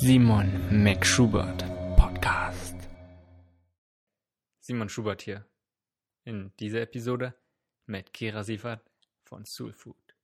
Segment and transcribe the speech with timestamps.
[0.00, 1.64] Simon McSchubert
[1.96, 2.76] Podcast.
[4.60, 5.46] Simon Schubert hier.
[6.24, 7.34] In dieser Episode
[7.86, 8.90] mit Kira Siefert
[9.22, 10.16] von Soul Food.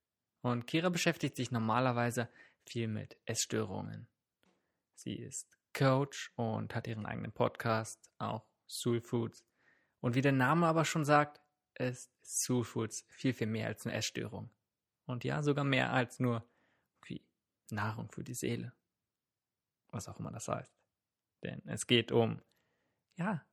[0.43, 2.29] Und Kira beschäftigt sich normalerweise
[2.67, 4.09] viel mit Essstörungen.
[4.97, 9.45] Sie ist Coach und hat ihren eigenen Podcast, auch Soul Foods.
[10.01, 11.41] Und wie der Name aber schon sagt,
[11.75, 14.51] ist Soul Foods viel, viel mehr als eine Essstörung.
[15.07, 16.45] Und ja, sogar mehr als nur
[17.73, 18.73] Nahrung für die Seele
[19.93, 20.75] was auch immer das heißt.
[21.43, 22.43] Denn es geht um,
[23.17, 23.45] ja,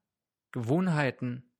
[0.51, 1.51] Gewohnheiten,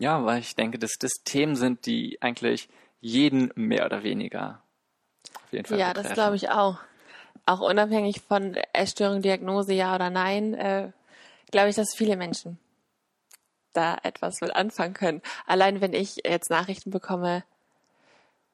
[0.00, 2.68] ja, weil ich denke, dass das Themen sind, die eigentlich
[3.00, 4.60] jeden mehr oder weniger
[5.44, 6.08] auf jeden Fall Ja, betreffen.
[6.08, 6.78] das glaube ich auch
[7.50, 10.90] auch unabhängig von Essstörung, Diagnose, ja oder nein, äh,
[11.50, 12.58] glaube ich, dass viele Menschen
[13.72, 15.22] da etwas mit anfangen können.
[15.46, 17.44] Allein wenn ich jetzt Nachrichten bekomme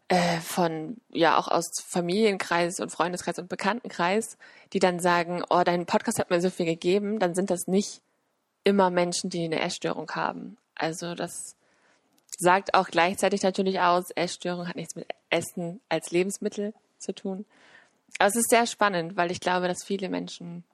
[0.08, 4.38] äh, von, ja, auch aus Familienkreis und Freundeskreis und Bekanntenkreis,
[4.72, 8.02] die dann sagen, oh, dein Podcast hat mir so viel gegeben, dann sind das nicht
[8.62, 10.58] immer Menschen, die eine Essstörung haben.
[10.74, 11.56] Also das
[12.38, 17.46] sagt auch gleichzeitig natürlich aus, Essstörung hat nichts mit Essen als Lebensmittel zu tun.
[18.18, 20.64] Aber es ist sehr spannend, weil ich glaube, dass viele Menschen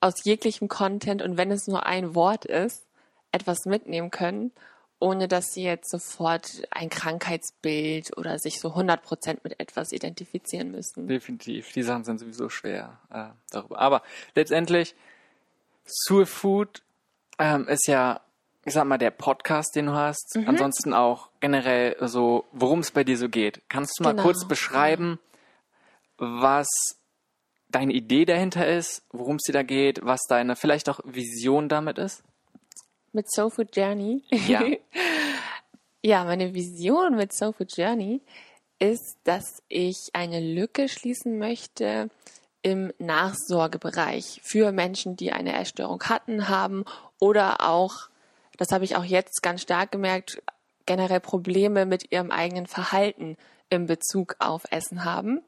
[0.00, 2.86] aus jeglichem Content und wenn es nur ein Wort ist,
[3.32, 4.52] etwas mitnehmen können,
[5.00, 11.06] ohne dass sie jetzt sofort ein Krankheitsbild oder sich so 100% mit etwas identifizieren müssen.
[11.06, 11.72] Definitiv.
[11.72, 13.78] Die Sachen sind sowieso schwer äh, darüber.
[13.78, 14.02] Aber
[14.34, 14.94] letztendlich,
[15.86, 16.82] Soul Food
[17.38, 18.20] ähm, ist ja,
[18.64, 20.34] ich sag mal, der Podcast, den du hast.
[20.34, 20.48] Mhm.
[20.48, 23.62] Ansonsten auch generell so, worum es bei dir so geht.
[23.68, 24.24] Kannst du mal genau.
[24.24, 25.20] kurz beschreiben,
[26.18, 26.68] was
[27.68, 31.98] deine Idee dahinter ist, worum es dir da geht, was deine vielleicht auch Vision damit
[31.98, 32.22] ist?
[33.12, 34.22] Mit Soul Food Journey?
[34.46, 34.62] Ja.
[36.02, 38.20] ja, meine Vision mit Soul Food Journey
[38.78, 42.10] ist, dass ich eine Lücke schließen möchte
[42.62, 46.84] im Nachsorgebereich für Menschen, die eine Essstörung hatten, haben
[47.18, 48.08] oder auch,
[48.56, 50.42] das habe ich auch jetzt ganz stark gemerkt,
[50.86, 53.36] generell Probleme mit ihrem eigenen Verhalten
[53.70, 55.42] in Bezug auf Essen haben.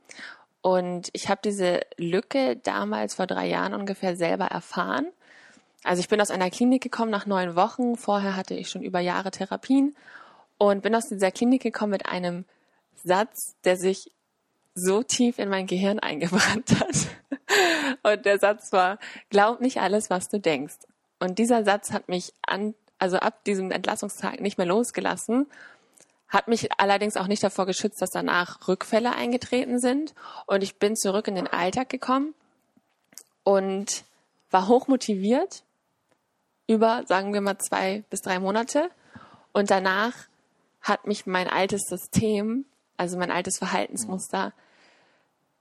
[0.62, 5.06] Und ich habe diese Lücke damals vor drei Jahren ungefähr selber erfahren.
[5.84, 7.96] Also ich bin aus einer Klinik gekommen nach neun Wochen.
[7.96, 9.96] Vorher hatte ich schon über Jahre Therapien
[10.58, 12.44] und bin aus dieser Klinik gekommen mit einem
[13.02, 14.10] Satz, der sich
[14.74, 17.08] so tief in mein Gehirn eingebrannt hat.
[18.02, 18.98] Und der Satz war,
[19.30, 20.76] glaub nicht alles, was du denkst.
[21.18, 25.46] Und dieser Satz hat mich an, also ab diesem Entlassungstag nicht mehr losgelassen
[26.30, 30.14] hat mich allerdings auch nicht davor geschützt, dass danach Rückfälle eingetreten sind.
[30.46, 32.34] Und ich bin zurück in den Alltag gekommen
[33.42, 34.04] und
[34.50, 35.64] war hochmotiviert
[36.68, 38.90] über, sagen wir mal, zwei bis drei Monate.
[39.52, 40.14] Und danach
[40.80, 42.64] hat mich mein altes System,
[42.96, 44.52] also mein altes Verhaltensmuster,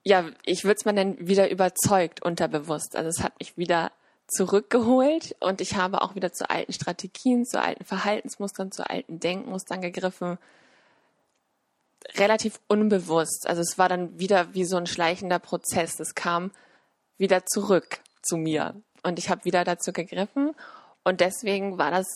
[0.04, 2.96] ja, ich würde es mal nennen, wieder überzeugt unterbewusst.
[2.96, 3.92] Also es hat mich wieder
[4.28, 9.82] zurückgeholt und ich habe auch wieder zu alten Strategien, zu alten Verhaltensmustern, zu alten Denkmustern
[9.82, 10.38] gegriffen,
[12.16, 13.48] relativ unbewusst.
[13.48, 16.00] Also es war dann wieder wie so ein schleichender Prozess.
[16.00, 16.52] Es kam
[17.18, 20.56] wieder zurück zu mir und ich habe wieder dazu gegriffen
[21.04, 22.08] Und deswegen war das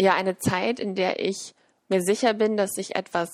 [0.00, 1.54] ja eine Zeit, in der ich
[1.88, 3.30] mir sicher bin, dass ich etwas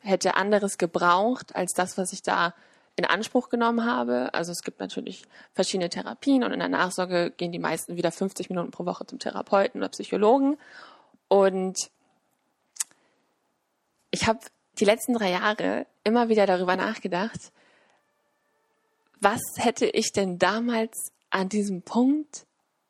[0.00, 2.54] hätte anderes gebraucht als das, was ich da
[2.96, 4.32] in Anspruch genommen habe.
[4.34, 5.24] Also es gibt natürlich
[5.54, 9.18] verschiedene Therapien und in der Nachsorge gehen die meisten wieder 50 Minuten pro Woche zum
[9.18, 10.58] Therapeuten oder Psychologen.
[11.28, 11.90] Und
[14.10, 14.40] ich habe
[14.78, 17.52] die letzten drei Jahre immer wieder darüber nachgedacht,
[19.20, 22.46] was hätte ich denn damals an diesem Punkt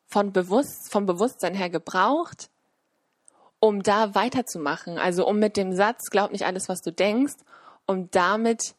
[0.06, 2.50] von Bewusst, vom Bewusstsein her gebraucht,
[3.58, 4.98] um da weiterzumachen.
[4.98, 7.34] Also um mit dem Satz, glaub nicht alles, was du denkst,
[7.86, 8.74] um damit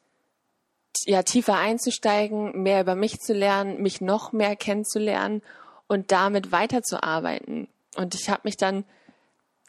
[1.06, 5.42] ja tiefer einzusteigen, mehr über mich zu lernen, mich noch mehr kennenzulernen
[5.88, 7.68] und damit weiterzuarbeiten.
[7.96, 8.86] Und ich habe mich dann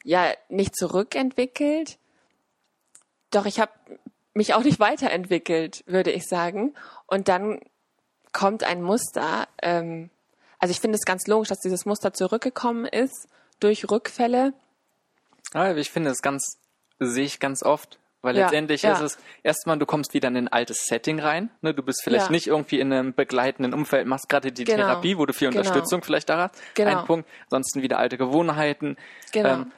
[0.03, 1.97] ja nicht zurückentwickelt,
[3.35, 3.71] doch ich habe
[4.33, 6.73] mich auch nicht weiterentwickelt, würde ich sagen.
[7.07, 7.59] Und dann
[8.31, 9.47] kommt ein Muster.
[9.61, 10.09] Ähm,
[10.59, 13.27] also ich finde es ganz logisch, dass dieses Muster zurückgekommen ist
[13.59, 14.53] durch Rückfälle.
[15.53, 16.57] Ja, ich finde es ganz,
[16.99, 17.99] sehe ich ganz oft.
[18.23, 18.93] Weil Ja, letztendlich ja.
[18.93, 21.49] ist es erstmal, du kommst wieder in ein altes Setting rein.
[21.61, 21.73] Ne?
[21.73, 22.31] Du bist vielleicht Ja.
[22.31, 24.77] nicht irgendwie in einem begleitenden Umfeld, machst gerade die Genau.
[24.77, 25.59] Therapie, wo du viel Genau.
[25.59, 26.55] Unterstützung vielleicht da hast.
[26.73, 26.99] Genau.
[26.99, 27.29] Ein Punkt.
[27.51, 28.95] Ansonsten wieder alte Gewohnheiten.
[29.33, 29.49] Genau.
[29.49, 29.71] Ähm,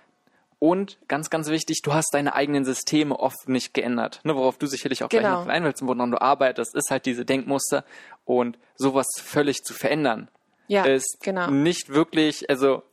[0.60, 4.22] und ganz, ganz wichtig, du hast deine eigenen Systeme oft nicht geändert.
[4.24, 5.42] Ne, worauf du sicherlich auch gleich Genau.
[5.42, 7.84] noch rein willst und woran du arbeitest, ist halt diese Denkmuster.
[8.26, 10.30] Und sowas völlig zu verändern,
[10.68, 11.52] ja, ist genau.
[11.52, 12.84] nicht wirklich, also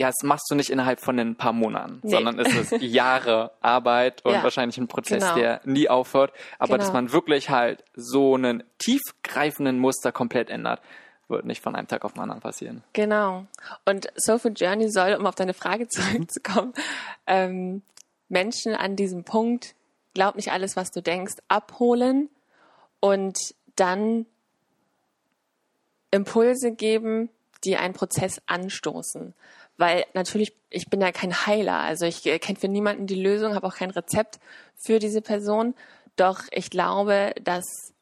[0.00, 2.12] ja, das machst du nicht innerhalb von ein paar Monaten, Nee.
[2.12, 5.34] sondern es ist Jahre Arbeit und Ja, wahrscheinlich ein Prozess, genau.
[5.34, 6.32] der nie aufhört.
[6.60, 6.84] Aber Genau.
[6.84, 10.80] dass man wirklich halt so einen tiefgreifenden Muster komplett ändert,
[11.28, 12.82] wird nicht von einem Tag auf den anderen passieren.
[12.92, 13.46] Genau.
[13.84, 16.72] Und Soulful Journey soll, um auf deine Frage zurückzukommen,
[17.26, 17.82] ähm,
[18.28, 19.74] Menschen an diesem Punkt,
[20.14, 22.28] glaub nicht alles, was du denkst, abholen
[23.00, 24.26] und dann
[26.10, 27.28] Impulse geben,
[27.64, 29.34] die einen Prozess anstoßen.
[29.76, 33.54] Weil natürlich, ich bin ja kein Heiler, also ich äh, kenne für niemanden die Lösung,
[33.54, 34.40] habe auch kein Rezept
[34.74, 35.74] für diese Person.
[36.16, 37.92] Doch ich glaube, dass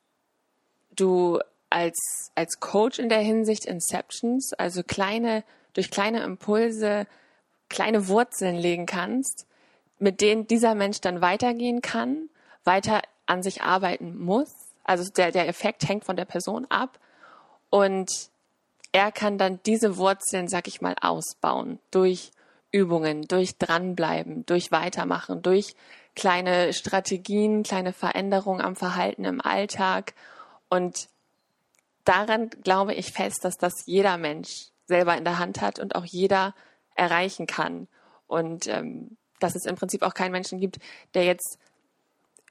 [0.94, 1.38] du
[1.70, 7.06] als, als Coach in der Hinsicht Inceptions, also kleine, durch kleine Impulse,
[7.68, 9.46] kleine Wurzeln legen kannst,
[9.98, 12.28] mit denen dieser Mensch dann weitergehen kann,
[12.64, 14.52] weiter an sich arbeiten muss.
[14.84, 16.98] Also der, der Effekt hängt von der Person ab
[17.70, 18.10] und
[18.92, 22.30] er kann dann diese Wurzeln, sag ich mal, ausbauen durch
[22.70, 25.74] Übungen, durch dranbleiben, durch weitermachen, durch
[26.14, 30.14] kleine Strategien, kleine Veränderungen am Verhalten im Alltag.
[30.68, 31.08] Und
[32.08, 36.04] daran glaube ich fest, dass das jeder Mensch selber in der Hand hat und auch
[36.04, 36.54] jeder
[36.94, 37.88] erreichen kann.
[38.26, 40.78] Und ähm, dass es im Prinzip auch keinen Menschen gibt,
[41.14, 41.58] der jetzt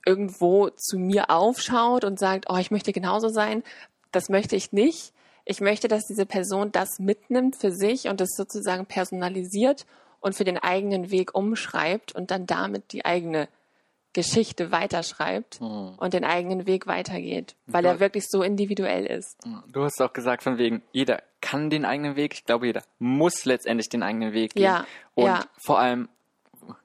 [0.06, 3.64] irgendwo zu mir aufschaut und sagt, oh, ich möchte genauso sein.
[4.12, 5.14] Das möchte ich nicht.
[5.46, 9.86] Ich möchte, dass diese Person das mitnimmt für sich und es sozusagen personalisiert
[10.20, 13.48] und für den eigenen Weg umschreibt und dann damit die eigene
[14.16, 19.38] Geschichte weiterschreibt und den eigenen Weg weitergeht, weil er wirklich so individuell ist.
[19.68, 22.34] Du hast auch gesagt, von wegen, jeder kann den eigenen Weg.
[22.34, 24.64] Ich glaube, jeder muss letztendlich den eigenen Weg gehen.
[24.64, 25.42] Ja, Und ja.
[25.64, 26.10] vor allem,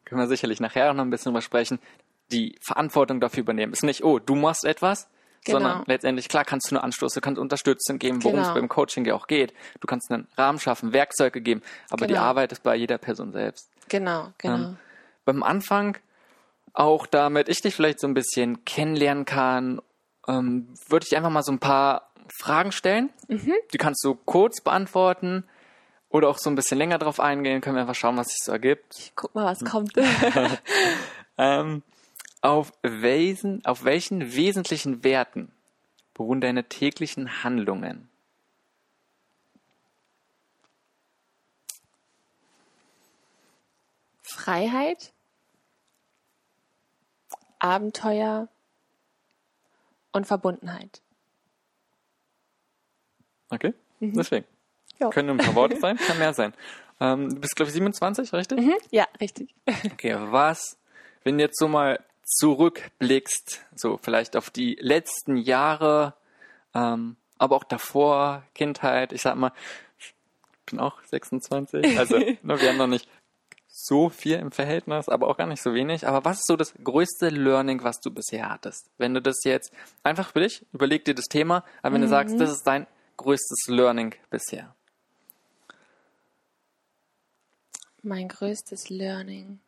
[0.04, 1.78] können wir sicherlich nachher auch noch ein bisschen drüber sprechen,
[2.32, 3.72] die Verantwortung dafür übernehmen.
[3.72, 5.08] Ist nicht, oh, du machst etwas,
[5.46, 5.58] Genau.
[5.58, 8.60] sondern letztendlich, klar, kannst du nur Anstoß, du kannst Unterstützung geben, worum es Genau.
[8.60, 9.54] beim Coaching ja auch geht.
[9.80, 12.26] Du kannst einen Rahmen schaffen, Werkzeuge geben, aber die Genau.
[12.26, 13.70] Arbeit ist bei jeder Person selbst.
[13.88, 14.54] Genau, genau.
[14.54, 14.76] Ähm,
[15.24, 15.96] beim Anfang,
[16.72, 19.80] auch damit ich dich vielleicht so ein bisschen kennenlernen kann,
[20.28, 23.10] ähm, würde ich einfach mal so ein paar Fragen stellen.
[23.28, 23.52] Mhm.
[23.72, 25.44] Die kannst du kurz beantworten
[26.08, 27.60] oder auch so ein bisschen länger drauf eingehen.
[27.60, 28.96] Können wir einfach schauen, was sich so ergibt.
[28.98, 29.92] Ich guck mal, was kommt.
[31.40, 31.82] Ähm,
[32.42, 35.50] auf, welchen, auf welchen wesentlichen Werten
[36.12, 38.10] beruhen deine täglichen Handlungen?
[44.20, 45.14] Freiheit,
[47.60, 48.48] Abenteuer
[50.12, 51.00] und Verbundenheit.
[53.50, 54.46] Okay, deswegen.
[54.98, 55.10] Ja.
[55.10, 56.52] Können ein paar Worte sein, kann mehr sein.
[57.00, 58.60] Ähm, du bist, glaube ich, 27, richtig?
[58.60, 59.54] Mhm, ja, richtig.
[59.92, 60.76] Okay, was,
[61.24, 66.14] wenn du jetzt so mal zurückblickst, so vielleicht auf die letzten Jahre,
[66.74, 69.52] ähm, aber auch davor, Kindheit, ich sag mal,
[69.98, 70.14] ich
[70.66, 73.08] bin auch 26, also ne, wir haben noch nicht
[73.72, 76.06] so viel im Verhältnis, aber auch gar nicht so wenig.
[76.06, 78.90] Aber was ist so das größte Learning, was du bisher hattest?
[78.98, 79.72] Wenn du das jetzt
[80.02, 82.86] einfach für dich, überleg dir das Thema, aber wenn du sagst, das ist dein
[83.16, 84.74] größtes Learning bisher.
[88.02, 89.60] Mein größtes Learning.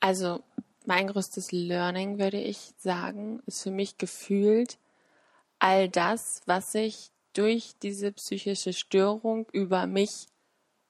[0.00, 0.42] Also,
[0.86, 4.76] mein größtes Learning, würde ich sagen, ist für mich gefühlt
[5.58, 10.26] all das, was ich durch diese psychische Störung über mich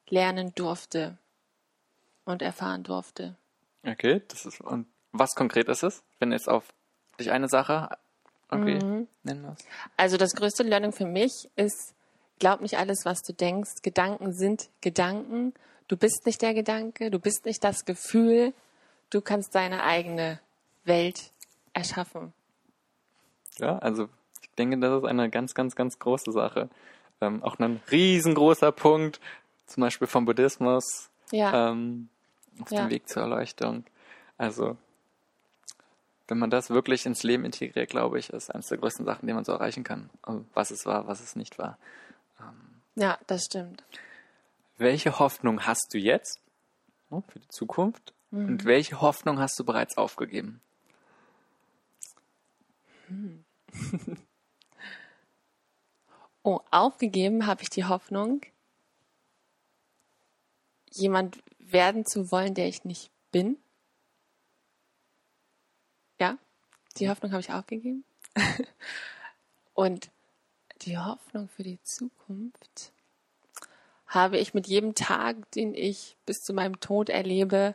[0.09, 1.19] lernen durfte
[2.25, 3.37] und erfahren durfte.
[3.87, 6.73] Okay, das ist und was konkret ist es, wenn jetzt auf
[7.19, 7.89] dich eine Sache
[8.49, 9.09] okay, Mhm.
[9.23, 9.67] nennen musst?
[9.97, 11.95] Also das größte Learning für mich ist,
[12.39, 13.83] glaub nicht alles, was du denkst.
[13.83, 15.55] Gedanken sind Gedanken.
[15.89, 18.55] Du bist nicht der Gedanke, du bist nicht das Gefühl.
[19.11, 20.41] Du kannst deine eigene
[20.85, 21.31] Welt
[21.73, 22.33] erschaffen.
[23.59, 24.09] Ja, also
[24.55, 26.69] denke, das ist eine ganz, ganz, ganz große Sache.
[27.21, 29.21] Ähm, auch ein riesengroßer Punkt,
[29.67, 32.09] zum Beispiel vom Buddhismus, Ja, ähm,
[32.61, 32.83] auf Ja.
[32.83, 33.85] dem Weg zur Erleuchtung.
[34.37, 34.77] Also,
[36.29, 39.33] wenn man das wirklich ins Leben integriert, glaube ich, ist eines der größten Sachen, die
[39.33, 40.11] man so erreichen kann.
[40.23, 41.79] Also, was es war, was es nicht war.
[42.97, 43.85] ja, das stimmt.
[44.77, 46.41] Welche Hoffnung hast du jetzt
[47.11, 48.13] ne, für die Zukunft?
[48.31, 50.61] Und welche Hoffnung hast du bereits aufgegeben?
[56.47, 58.43] Oh, aufgegeben habe ich die Hoffnung,
[60.93, 63.57] jemand werden zu wollen, der ich nicht bin.
[66.21, 66.37] Ja,
[66.99, 68.05] die Hoffnung habe ich aufgegeben.
[69.73, 70.11] Und
[70.83, 72.93] die Hoffnung für die Zukunft
[74.07, 77.75] habe ich mit jedem Tag, den ich bis zu meinem Tod erlebe,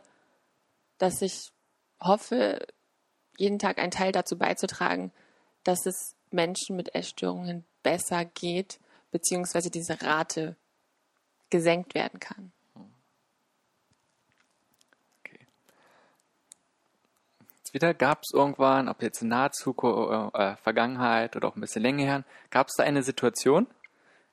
[0.98, 1.50] dass ich
[1.98, 2.64] hoffe,
[3.36, 5.10] jeden Tag einen Teil dazu beizutragen,
[5.64, 8.78] dass es Menschen mit Essstörungen besser geht,
[9.10, 10.56] beziehungsweise diese Rate
[11.50, 12.52] gesenkt werden kann.
[15.20, 15.46] Okay.
[17.58, 21.60] Jetzt wieder gab es irgendwann, ob jetzt in naher Zukunft, äh, Vergangenheit oder auch ein
[21.60, 23.66] bisschen länger her, gab es da eine Situation,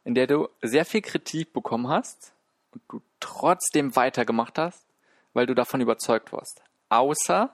[0.03, 2.33] in der du sehr viel Kritik bekommen hast
[2.71, 4.85] und du trotzdem weitergemacht hast,
[5.33, 6.61] weil du davon überzeugt warst.
[6.89, 7.53] Außer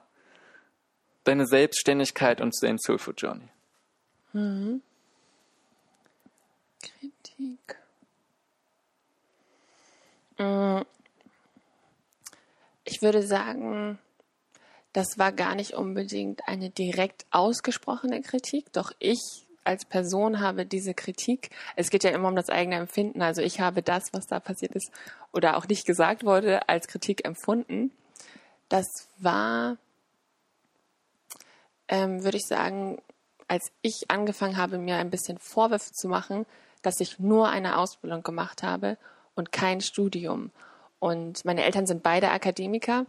[1.24, 3.48] deine Selbstständigkeit und dein Soul Food Journey.
[6.84, 7.76] Kritik.
[10.38, 10.82] Mm.
[12.84, 13.98] Ich würde sagen,
[14.92, 20.94] das war gar nicht unbedingt eine direkt ausgesprochene Kritik, doch ich als Person habe diese
[20.94, 24.38] Kritik, es geht ja immer um das eigene Empfinden, also ich habe das, was da
[24.38, 24.90] passiert ist
[25.32, 27.90] oder auch nicht gesagt wurde, als Kritik empfunden.
[28.68, 28.86] Das
[29.18, 29.78] war,
[31.88, 33.00] ähm, würde ich sagen,
[33.48, 36.46] als ich angefangen habe, mir ein bisschen Vorwürfe zu machen,
[36.84, 38.96] dass ich nur eine Ausbildung gemacht habe
[39.34, 40.50] und kein Studium.
[40.98, 43.06] Und meine Eltern sind beide Akademiker.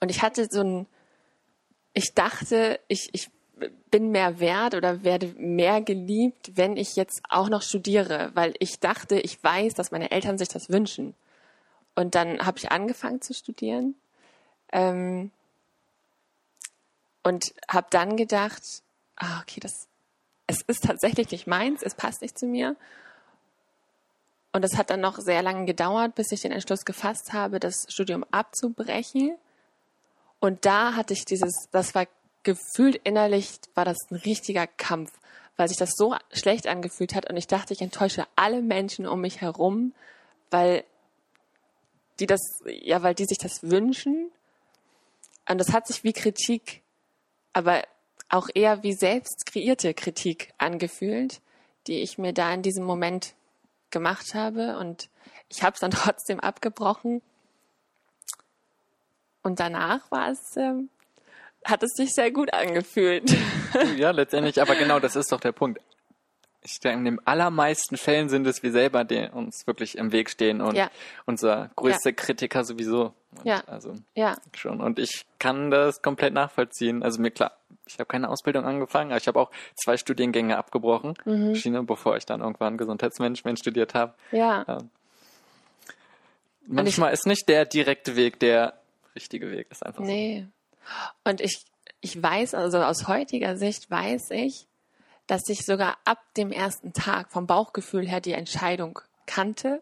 [0.00, 0.86] Und ich hatte so ein,
[1.92, 3.30] ich dachte, ich, ich
[3.90, 8.80] bin mehr wert oder werde mehr geliebt, wenn ich jetzt auch noch studiere, weil ich
[8.80, 11.14] dachte, ich weiß, dass meine Eltern sich das wünschen.
[11.94, 13.96] Und dann habe ich angefangen zu studieren
[14.72, 15.32] ähm,
[17.24, 18.62] und habe dann gedacht,
[19.16, 19.88] ah, okay, das,
[20.48, 22.74] es ist tatsächlich nicht meins, es passt nicht zu mir.
[24.52, 27.86] Und es hat dann noch sehr lange gedauert, bis ich den Entschluss gefasst habe, das
[27.88, 29.36] Studium abzubrechen.
[30.40, 32.06] Und da hatte ich dieses, das war
[32.42, 35.12] gefühlt innerlich, war das ein richtiger Kampf,
[35.56, 37.28] weil sich das so schlecht angefühlt hat.
[37.28, 39.92] Und ich dachte, ich enttäusche alle Menschen um mich herum,
[40.50, 40.82] weil
[42.20, 44.30] die das, ja, weil die sich das wünschen.
[45.46, 46.82] Und das hat sich wie Kritik,
[47.52, 47.82] aber
[48.28, 51.40] auch eher wie selbst kreierte Kritik angefühlt,
[51.86, 53.34] die ich mir da in diesem Moment
[53.90, 54.78] gemacht habe.
[54.78, 55.08] Und
[55.48, 57.22] ich habe es dann trotzdem abgebrochen.
[59.42, 60.90] Und danach war es, ähm,
[61.64, 63.34] hat es sich sehr gut angefühlt.
[63.96, 65.80] Ja, letztendlich, aber genau das ist doch der Punkt.
[66.62, 70.28] Ich denke, in den allermeisten Fällen sind es wir selber, die uns wirklich im Weg
[70.28, 70.90] stehen und Ja.
[71.24, 73.14] unser größter Kritiker sowieso.
[73.36, 73.62] Und Ja.
[73.66, 74.80] Also ja, schon.
[74.80, 77.02] Und ich kann das komplett nachvollziehen.
[77.02, 77.52] Also mir klar,
[77.86, 81.46] ich habe keine Ausbildung angefangen, aber ich habe auch zwei Studiengänge abgebrochen, Mhm.
[81.52, 84.14] verschiedene, bevor ich dann irgendwann Gesundheitsmanagement studiert habe.
[84.32, 84.78] ja,
[86.70, 88.74] Manchmal ist nicht der direkte Weg der
[89.14, 90.46] richtige Weg, ist einfach nee.
[91.24, 91.64] Und ich,
[92.00, 94.66] ich weiß, also aus heutiger Sicht weiß ich,
[95.28, 99.80] dass ich sogar ab dem ersten Tag vom Bauchgefühl her die Entscheidung kannte.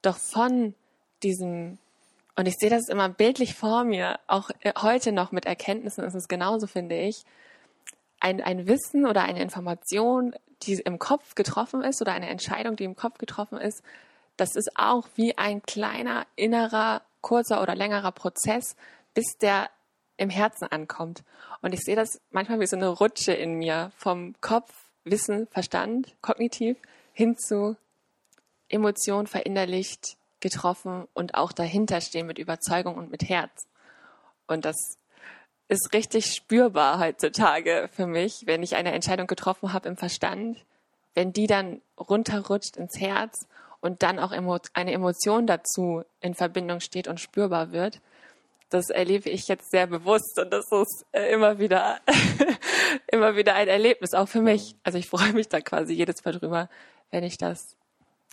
[0.00, 0.74] Doch von
[1.22, 1.78] diesem,
[2.36, 6.14] und ich sehe das immer bildlich vor mir, auch äh, heute noch mit Erkenntnissen ist
[6.14, 7.24] es genauso, finde ich,
[8.20, 12.84] ein, ein Wissen oder eine Information, die im Kopf getroffen ist oder eine Entscheidung, die
[12.84, 13.82] im Kopf getroffen ist,
[14.36, 18.76] das ist auch wie ein kleiner innerer, kurzer oder längerer Prozess,
[19.14, 19.68] bis der
[20.16, 21.24] im Herzen ankommt.
[21.62, 24.72] Und ich sehe das manchmal wie so eine Rutsche in mir vom Kopf,
[25.04, 26.76] Wissen, Verstand, kognitiv
[27.12, 27.76] hin zu
[28.68, 33.66] Emotion verinnerlicht, getroffen und auch dahinter stehen mit Überzeugung und mit Herz.
[34.46, 34.98] Und das
[35.68, 40.64] ist richtig spürbar heutzutage für mich, wenn ich eine Entscheidung getroffen habe im Verstand,
[41.14, 43.46] wenn die dann runterrutscht ins Herz
[43.80, 48.00] und dann auch eine Emotion dazu in Verbindung steht und spürbar wird,
[48.74, 52.00] das erlebe ich jetzt sehr bewusst und das ist äh, immer wieder,
[53.06, 54.74] immer wieder ein Erlebnis, auch für mich.
[54.82, 56.68] Also ich freue mich da quasi jedes Mal drüber,
[57.12, 57.76] wenn ich das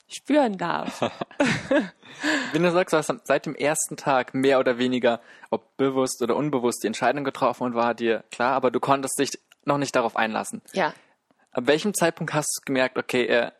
[0.07, 1.01] spüren darf.
[2.53, 5.21] wenn du sagst, du hast seit dem ersten Tag mehr oder weniger,
[5.51, 9.39] ob bewusst oder unbewusst, die Entscheidung getroffen und war dir klar, aber du konntest dich
[9.63, 10.63] noch nicht darauf einlassen.
[10.73, 10.93] Ja.
[11.51, 13.51] Ab welchem Zeitpunkt hast du gemerkt, okay, äh,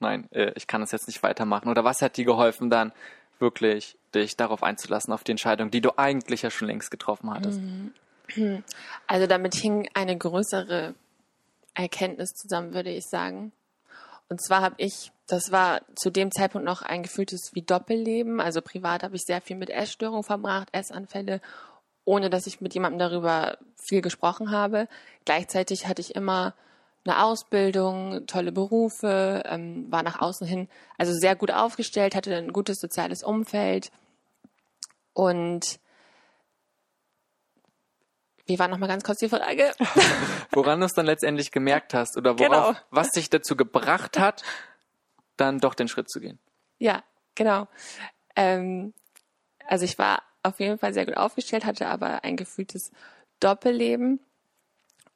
[0.00, 1.70] nein, äh, ich kann das jetzt nicht weitermachen?
[1.70, 2.92] Oder was hat dir geholfen, dann
[3.38, 7.60] wirklich dich darauf einzulassen, auf die Entscheidung, die du eigentlich ja schon längst getroffen hattest?
[9.08, 10.94] Also damit hing eine größere
[11.74, 13.50] Erkenntnis zusammen, würde ich sagen.
[14.28, 18.40] Und zwar habe ich, das war zu dem Zeitpunkt noch ein gefühltes wie Doppelleben.
[18.40, 21.40] Also privat habe ich sehr viel mit Essstörungen verbracht, Essanfälle,
[22.04, 24.86] ohne dass ich mit jemandem darüber viel gesprochen habe.
[25.24, 26.54] Gleichzeitig hatte ich immer
[27.04, 32.52] eine Ausbildung, tolle Berufe, ähm, war nach außen hin also sehr gut aufgestellt, hatte ein
[32.52, 33.90] gutes soziales Umfeld
[35.12, 35.80] und
[38.46, 39.72] wie war nochmal ganz kurz die Frage?
[40.50, 42.86] Woran du es dann letztendlich gemerkt hast oder worauf, genau.
[42.90, 44.42] was dich dazu gebracht hat,
[45.36, 46.40] dann doch den Schritt zu gehen.
[46.78, 47.04] Ja,
[47.36, 47.68] genau.
[48.34, 48.92] Ähm,
[49.68, 52.90] also ich war auf jeden Fall sehr gut aufgestellt, hatte aber ein gefühltes
[53.38, 54.18] Doppelleben.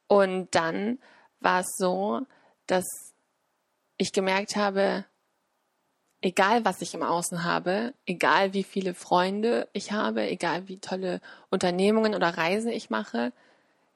[0.06, 1.00] Und dann
[1.40, 2.20] war es so,
[2.66, 2.84] dass
[3.96, 5.06] ich gemerkt habe,
[6.24, 11.20] egal was ich im Außen habe, egal wie viele Freunde ich habe, egal wie tolle
[11.50, 13.30] Unternehmungen oder Reisen ich mache,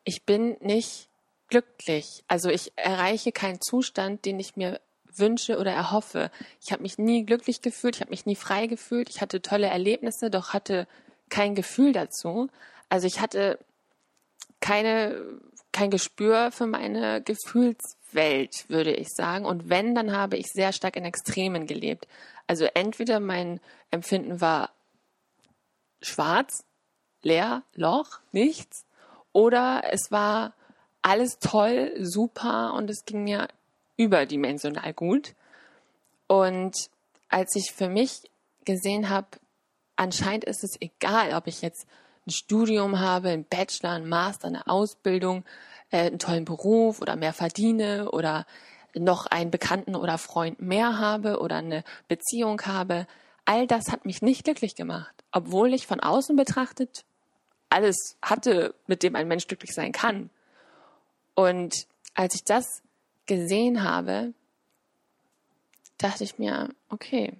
[0.04, 1.08] ich bin nicht
[1.48, 2.24] glücklich.
[2.28, 4.78] Also ich erreiche keinen Zustand, den ich mir
[5.14, 6.30] wünsche oder erhoffe.
[6.60, 9.68] Ich habe mich nie glücklich gefühlt, ich habe mich nie frei gefühlt, ich hatte tolle
[9.68, 10.86] Erlebnisse, doch hatte
[11.30, 12.48] kein Gefühl dazu.
[12.90, 13.58] Also ich hatte
[14.60, 15.24] keine,
[15.72, 19.44] kein Gespür für meine Gefühls Welt, würde ich sagen.
[19.44, 22.06] Und wenn, dann habe ich sehr stark in Extremen gelebt.
[22.46, 24.70] Also entweder mein Empfinden war
[26.00, 26.64] schwarz,
[27.22, 28.84] leer, Loch, nichts,
[29.32, 30.54] oder es war
[31.02, 33.48] alles toll, super und es ging mir
[33.96, 35.34] überdimensional gut.
[36.26, 36.74] Und
[37.28, 38.22] als ich für mich
[38.64, 39.26] gesehen habe,
[39.96, 41.86] anscheinend ist es egal, ob ich jetzt
[42.26, 45.44] ein Studium habe, ein Bachelor, ein Master, eine Ausbildung,
[45.90, 48.46] äh, einen tollen Beruf oder mehr verdiene oder
[48.94, 53.06] noch einen Bekannten oder Freund mehr habe oder eine Beziehung habe.
[53.44, 57.04] All das hat mich nicht glücklich gemacht, obwohl ich von außen betrachtet
[57.70, 60.30] alles hatte, mit dem ein Mensch glücklich sein kann.
[61.34, 62.82] Und als ich das
[63.26, 64.32] gesehen habe,
[65.98, 67.34] dachte ich mir, okay,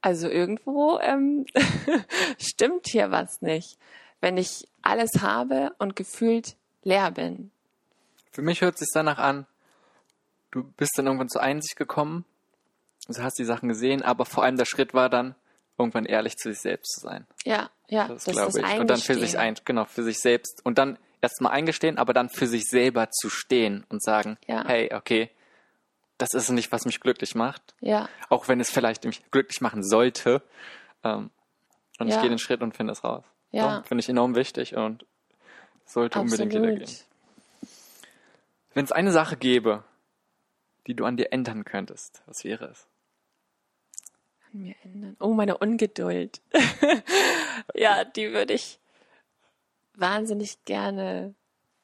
[0.00, 1.46] also irgendwo ähm,
[2.38, 3.78] stimmt hier was nicht.
[4.20, 7.50] Wenn ich alles habe und gefühlt leer bin.
[8.30, 9.46] Für mich hört es sich danach an,
[10.50, 12.24] du bist dann irgendwann zur Einsicht gekommen,
[13.08, 15.34] also hast die Sachen gesehen, aber vor allem der Schritt war dann,
[15.78, 17.26] irgendwann ehrlich zu sich selbst zu sein.
[17.44, 18.80] Ja, ja, das, das glaube ich.
[18.80, 20.64] Und dann für sich ein, genau, für sich selbst.
[20.64, 24.64] Und dann erstmal eingestehen, aber dann für sich selber zu stehen und sagen, ja.
[24.66, 25.30] hey, okay,
[26.18, 27.74] das ist nicht, was mich glücklich macht.
[27.80, 28.08] Ja.
[28.28, 30.42] Auch wenn es vielleicht mich glücklich machen sollte.
[31.02, 31.30] Ähm,
[31.98, 32.14] und ja.
[32.14, 33.24] ich gehe den Schritt und finde es raus.
[33.50, 33.78] Ja.
[33.78, 35.04] So, finde ich enorm wichtig und
[35.84, 36.40] sollte Absolut.
[36.40, 36.96] unbedingt jeder gehen.
[38.74, 39.84] Wenn es eine Sache gäbe,
[40.86, 42.86] die du an dir ändern könntest, was wäre es?
[44.52, 45.16] An mir ändern?
[45.20, 46.40] Oh, meine Ungeduld.
[47.74, 48.78] ja, die würde ich
[49.94, 51.34] wahnsinnig gerne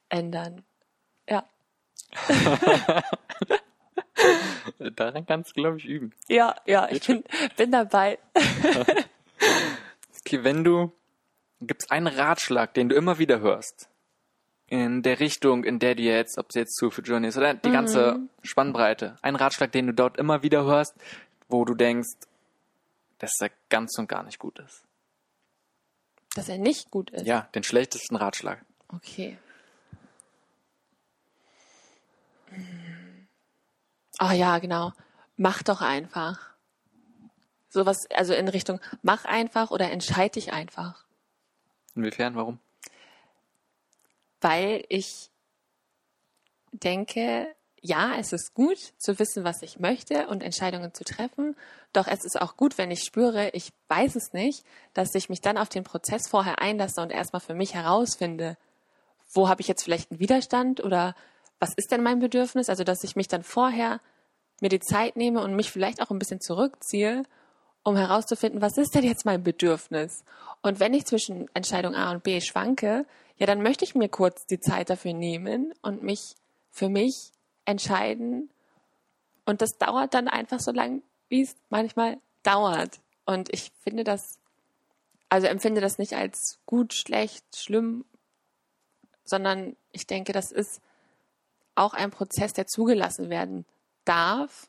[0.08, 0.64] ändern.
[1.28, 1.48] Ja.
[4.96, 6.12] Daran kannst du, glaube ich, üben.
[6.28, 7.24] Ja, ja, ich bin,
[7.56, 8.18] bin dabei.
[10.20, 10.92] okay, wenn du
[11.60, 13.88] Gibt es einen Ratschlag, den du immer wieder hörst?
[14.66, 17.54] In der Richtung, in der du jetzt, ob es jetzt zu für Journey ist oder
[17.54, 17.72] die mhm.
[17.72, 19.16] ganze Spannbreite.
[19.20, 20.94] Ein Ratschlag, den du dort immer wieder hörst,
[21.48, 22.16] wo du denkst,
[23.18, 24.84] dass er ganz und gar nicht gut ist.
[26.34, 27.26] Dass er nicht gut ist?
[27.26, 28.64] Ja, den schlechtesten Ratschlag.
[28.88, 29.36] Okay.
[34.18, 34.92] Ah oh, ja, genau.
[35.36, 36.50] Mach doch einfach.
[37.68, 41.04] Sowas, also in Richtung, mach einfach oder entscheide dich einfach.
[41.94, 42.34] Inwiefern?
[42.34, 42.58] Warum?
[44.40, 45.30] Weil ich
[46.72, 51.56] denke, ja, es ist gut zu wissen, was ich möchte und Entscheidungen zu treffen.
[51.92, 55.40] Doch es ist auch gut, wenn ich spüre, ich weiß es nicht, dass ich mich
[55.40, 58.56] dann auf den Prozess vorher einlasse und erstmal für mich herausfinde,
[59.32, 61.14] wo habe ich jetzt vielleicht einen Widerstand oder
[61.58, 62.68] was ist denn mein Bedürfnis?
[62.68, 64.00] Also, dass ich mich dann vorher
[64.60, 67.22] mir die Zeit nehme und mich vielleicht auch ein bisschen zurückziehe
[67.82, 70.24] um herauszufinden, was ist denn jetzt mein Bedürfnis?
[70.62, 74.46] Und wenn ich zwischen Entscheidung A und B schwanke, ja, dann möchte ich mir kurz
[74.46, 76.34] die Zeit dafür nehmen und mich
[76.70, 77.32] für mich
[77.64, 78.50] entscheiden.
[79.46, 83.00] Und das dauert dann einfach so lang, wie es manchmal dauert.
[83.24, 84.38] Und ich finde das,
[85.30, 88.04] also empfinde das nicht als gut, schlecht, schlimm,
[89.24, 90.80] sondern ich denke, das ist
[91.74, 93.64] auch ein Prozess, der zugelassen werden
[94.04, 94.68] darf.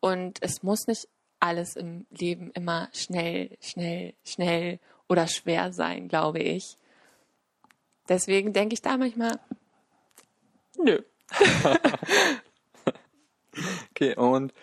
[0.00, 1.08] Und es muss nicht
[1.44, 6.78] alles im Leben immer schnell, schnell, schnell oder schwer sein, glaube ich.
[8.08, 9.38] Deswegen denke ich da manchmal,
[10.82, 11.02] nö.
[13.90, 14.54] okay, und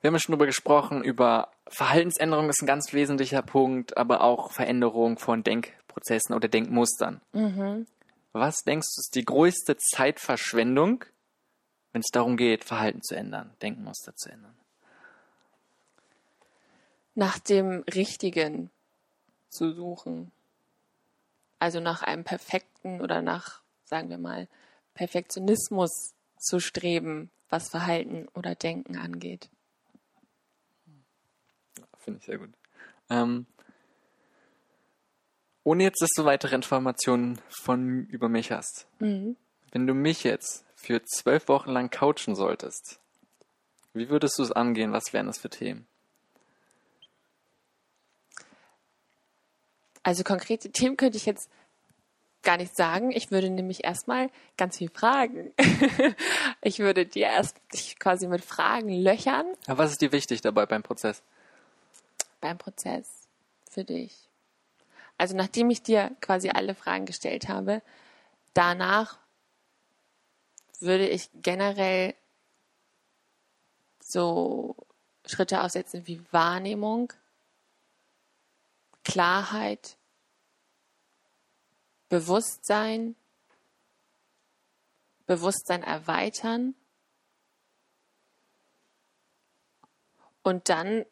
[0.00, 4.52] wir haben ja schon darüber gesprochen, über Verhaltensänderung ist ein ganz wesentlicher Punkt, aber auch
[4.52, 7.20] Veränderung von Denkprozessen oder Denkmustern.
[7.32, 7.86] Mhm.
[8.32, 11.04] Was denkst du ist die größte Zeitverschwendung,
[11.92, 14.56] wenn es darum geht, Verhalten zu ändern, Denkmuster zu ändern?
[17.14, 18.70] Nach dem Richtigen
[19.48, 20.32] zu suchen.
[21.58, 24.48] Also nach einem perfekten oder nach, sagen wir mal,
[24.94, 29.48] Perfektionismus zu streben, was Verhalten oder Denken angeht.
[31.98, 32.50] Finde ich sehr gut.
[33.10, 33.46] Ähm,
[35.64, 38.88] ohne jetzt, dass du weitere Informationen von über mich hast.
[38.98, 39.36] Mhm.
[39.70, 42.98] Wenn du mich jetzt für zwölf Wochen lang coachen solltest,
[43.94, 44.92] wie würdest du es angehen?
[44.92, 45.86] Was wären das für Themen?
[50.02, 51.50] Also konkrete Themen könnte ich jetzt
[52.42, 53.12] gar nicht sagen.
[53.12, 55.52] Ich würde nämlich erstmal ganz viel fragen.
[56.60, 59.46] ich würde dir erst dich quasi mit Fragen löchern.
[59.66, 61.22] Aber was ist dir wichtig dabei beim Prozess?
[62.40, 63.28] Beim Prozess
[63.70, 64.28] für dich.
[65.18, 67.82] Also nachdem ich dir quasi alle Fragen gestellt habe,
[68.54, 69.18] danach
[70.80, 72.14] würde ich generell
[74.00, 74.74] so
[75.24, 77.12] Schritte aussetzen wie Wahrnehmung,
[79.04, 79.96] Klarheit,
[82.08, 83.16] Bewusstsein,
[85.26, 86.74] Bewusstsein erweitern
[90.42, 91.06] und dann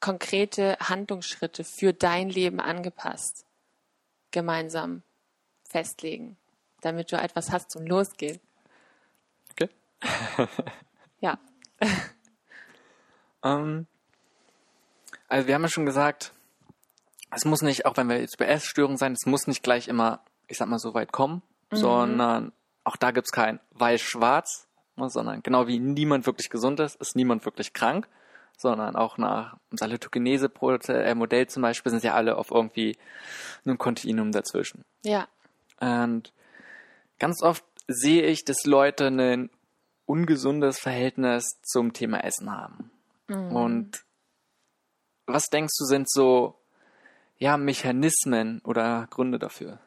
[0.00, 3.46] konkrete Handlungsschritte für dein Leben angepasst
[4.30, 5.02] gemeinsam
[5.64, 6.36] festlegen,
[6.80, 8.40] damit du etwas hast zum Losgehen.
[9.52, 9.68] Okay.
[11.20, 11.38] ja.
[13.42, 13.86] ähm,
[15.28, 16.32] also wir haben ja schon gesagt,
[17.30, 20.20] es muss nicht, auch wenn wir jetzt bei Essstörungen sein, es muss nicht gleich immer,
[20.46, 21.76] ich sag mal, so weit kommen, mhm.
[21.76, 22.52] sondern
[22.84, 27.44] auch da gibt's kein weiß-schwarz, ne, sondern genau wie niemand wirklich gesund ist, ist niemand
[27.44, 28.08] wirklich krank,
[28.56, 32.96] sondern auch nach dem Salutogenese-Modell zum Beispiel sind ja alle auf irgendwie
[33.64, 34.82] einem Kontinuum dazwischen.
[35.04, 35.28] Ja.
[35.80, 36.32] Und
[37.18, 39.50] ganz oft sehe ich, dass Leute ein
[40.06, 42.90] ungesundes Verhältnis zum Thema Essen haben.
[43.28, 43.54] Mhm.
[43.54, 44.04] Und
[45.26, 46.57] was denkst du, sind so
[47.38, 49.78] ja, Mechanismen oder Gründe dafür?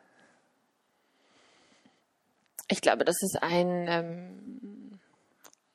[2.68, 5.00] Ich glaube, dass es ein, ähm,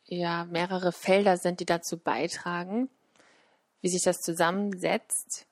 [0.06, 2.88] ja, mehrere Felder sind, die dazu beitragen,
[3.82, 5.46] wie sich das zusammensetzt.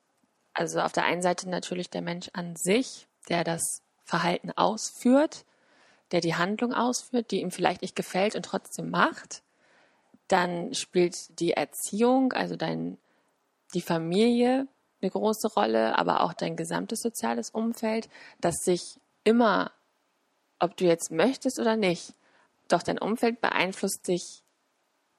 [0.54, 5.44] Also auf der einen Seite natürlich der Mensch an sich, der das Verhalten ausführt,
[6.12, 9.42] der die Handlung ausführt, die ihm vielleicht nicht gefällt und trotzdem macht.
[10.28, 12.96] Dann spielt die Erziehung, also dein,
[13.74, 14.66] die Familie
[15.04, 18.08] eine große Rolle, aber auch dein gesamtes soziales Umfeld,
[18.40, 19.70] das sich immer,
[20.58, 22.14] ob du jetzt möchtest oder nicht,
[22.68, 24.42] doch dein Umfeld beeinflusst dich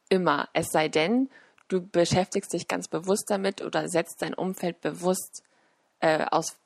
[0.09, 0.49] immer.
[0.53, 1.29] Es sei denn,
[1.67, 5.43] du beschäftigst dich ganz bewusst damit oder setzt dein Umfeld bewusst
[5.99, 6.57] äh, aus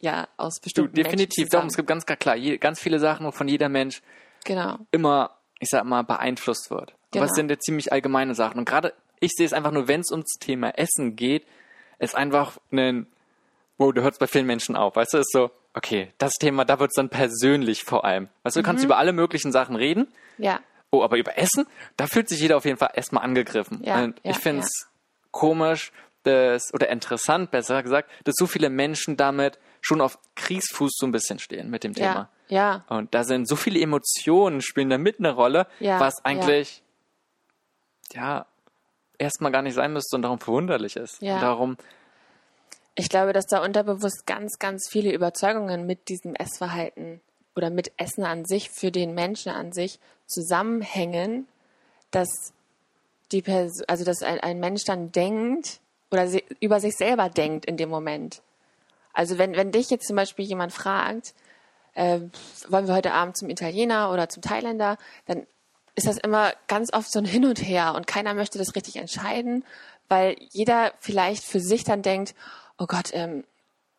[0.00, 1.48] ja aus bestimmten du, definitiv.
[1.50, 4.02] Doch es gibt ganz klar je, ganz viele Sachen wovon jeder Mensch
[4.44, 4.78] genau.
[4.90, 6.94] immer ich sag mal beeinflusst wird.
[7.10, 7.24] Genau.
[7.24, 8.58] aber es sind ja ziemlich allgemeine Sachen.
[8.58, 11.46] Und gerade ich sehe es einfach nur wenn es ums Thema Essen geht
[12.00, 13.06] ist einfach ein,
[13.78, 16.80] wo du hörst bei vielen Menschen auf, weißt du, ist so, okay, das Thema, da
[16.80, 18.28] wird es dann persönlich vor allem.
[18.42, 18.86] Weißt du, du kannst mhm.
[18.86, 20.08] über alle möglichen Sachen reden.
[20.38, 20.60] Ja.
[20.90, 23.80] Oh, aber über Essen, da fühlt sich jeder auf jeden Fall erstmal angegriffen.
[23.84, 24.88] Ja, Und ich ja, finde es ja.
[25.30, 25.92] komisch,
[26.24, 31.12] dass, oder interessant, besser gesagt, dass so viele Menschen damit schon auf Kriegsfuß so ein
[31.12, 32.28] bisschen stehen mit dem Thema.
[32.48, 32.84] Ja.
[32.88, 32.96] ja.
[32.96, 36.82] Und da sind so viele Emotionen spielen da mit eine Rolle, was eigentlich,
[38.12, 38.46] ja,
[39.20, 41.20] erstmal gar nicht sein müsste und darum verwunderlich ist.
[41.22, 41.40] Ja.
[41.40, 41.76] darum.
[42.94, 47.20] Ich glaube, dass da unterbewusst ganz, ganz viele Überzeugungen mit diesem Essverhalten
[47.54, 51.46] oder mit Essen an sich für den Menschen an sich zusammenhängen,
[52.10, 52.52] dass
[53.32, 55.80] die Person, also dass ein, ein Mensch dann denkt
[56.10, 58.42] oder sie, über sich selber denkt in dem Moment.
[59.12, 61.34] Also wenn, wenn dich jetzt zum Beispiel jemand fragt,
[61.94, 62.20] äh,
[62.68, 65.46] wollen wir heute Abend zum Italiener oder zum Thailänder, dann
[65.94, 68.96] ist das immer ganz oft so ein Hin und Her und keiner möchte das richtig
[68.96, 69.64] entscheiden,
[70.08, 72.34] weil jeder vielleicht für sich dann denkt,
[72.78, 73.44] oh Gott, ähm,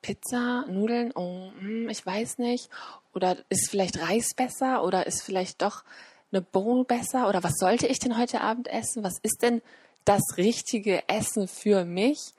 [0.01, 2.69] Pizza, Nudeln, oh, hm, ich weiß nicht.
[3.13, 5.83] Oder ist vielleicht Reis besser oder ist vielleicht doch
[6.31, 9.03] eine Bowl besser oder was sollte ich denn heute Abend essen?
[9.03, 9.61] Was ist denn
[10.05, 12.33] das richtige Essen für mich?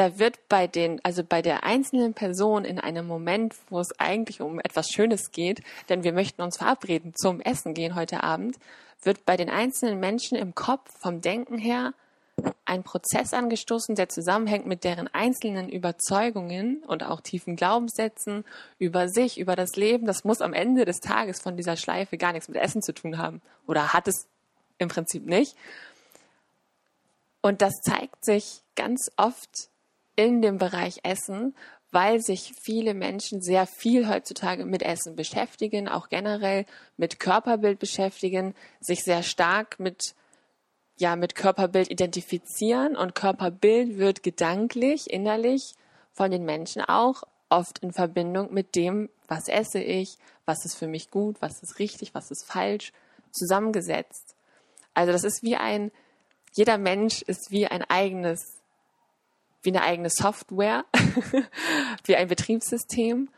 [0.00, 4.40] Da wird bei den, also bei der einzelnen Person in einem Moment, wo es eigentlich
[4.40, 8.56] um etwas Schönes geht, denn wir möchten uns verabreden zum Essen gehen heute Abend,
[9.02, 11.92] wird bei den einzelnen Menschen im Kopf vom Denken her
[12.64, 18.46] ein Prozess angestoßen, der zusammenhängt mit deren einzelnen Überzeugungen und auch tiefen Glaubenssätzen
[18.78, 20.06] über sich, über das Leben.
[20.06, 23.18] Das muss am Ende des Tages von dieser Schleife gar nichts mit Essen zu tun
[23.18, 23.42] haben.
[23.66, 24.26] Oder hat es
[24.78, 25.58] im Prinzip nicht.
[27.42, 29.69] Und das zeigt sich ganz oft
[30.20, 31.54] in dem Bereich Essen,
[31.90, 38.54] weil sich viele Menschen sehr viel heutzutage mit Essen beschäftigen, auch generell mit Körperbild beschäftigen,
[38.80, 40.14] sich sehr stark mit
[40.98, 45.74] ja mit Körperbild identifizieren und Körperbild wird gedanklich, innerlich
[46.12, 50.86] von den Menschen auch oft in Verbindung mit dem, was esse ich, was ist für
[50.86, 52.92] mich gut, was ist richtig, was ist falsch,
[53.32, 54.36] zusammengesetzt.
[54.92, 55.90] Also das ist wie ein,
[56.52, 58.59] jeder Mensch ist wie ein eigenes,
[59.62, 60.84] wie eine eigene Software,
[62.04, 63.28] wie ein Betriebssystem.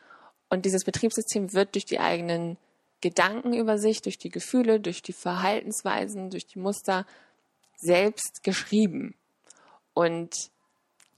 [0.48, 2.58] Und dieses Betriebssystem wird durch die eigenen
[3.00, 7.06] Gedanken über sich, durch die Gefühle, durch die Verhaltensweisen, durch die Muster
[7.76, 9.14] selbst geschrieben.
[9.94, 10.51] Und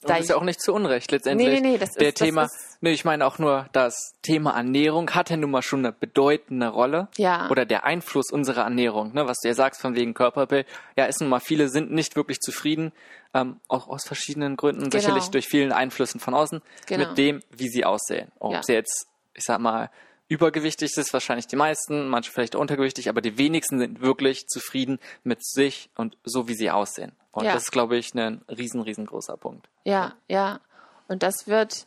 [0.07, 1.49] das ist ja auch nicht zu Unrecht letztendlich.
[1.49, 4.15] Nee, nee, nee, das der ist, Thema, das ist, nee, ich meine auch nur, das
[4.23, 7.09] Thema Ernährung hat ja nun mal schon eine bedeutende Rolle.
[7.17, 7.49] Ja.
[7.51, 10.67] Oder der Einfluss unserer Ernährung, ne, was du ja sagst von wegen Körperbild.
[10.97, 12.93] Ja, ist nun mal, viele sind nicht wirklich zufrieden,
[13.35, 14.97] ähm, auch aus verschiedenen Gründen, Genau.
[15.01, 17.09] sicherlich durch vielen Einflüssen von außen, Genau.
[17.09, 18.31] mit dem, wie sie aussehen.
[18.39, 18.63] Ob Ja.
[18.63, 19.91] sie jetzt, ich sag mal,
[20.29, 25.45] übergewichtig ist, wahrscheinlich die meisten, manche vielleicht untergewichtig, aber die wenigsten sind wirklich zufrieden mit
[25.45, 27.13] sich und so, wie sie aussehen.
[27.31, 27.53] Und Ja.
[27.53, 29.69] das ist, glaube ich, ein riesen, riesengroßer Punkt.
[29.85, 30.61] Ja, ja.
[31.09, 31.87] Und das wird,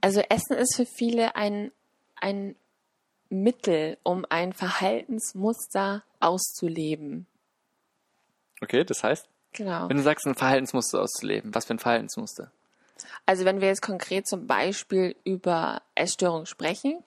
[0.00, 1.72] also Essen ist für viele ein,
[2.16, 2.56] ein
[3.28, 7.26] Mittel, um ein Verhaltensmuster auszuleben.
[8.60, 9.28] Okay, das heißt?
[9.52, 9.88] Genau.
[9.88, 12.50] Wenn du sagst, ein Verhaltensmuster auszuleben, was für ein Verhaltensmuster?
[13.26, 17.02] Also wenn wir jetzt konkret zum Beispiel über Essstörungen sprechen,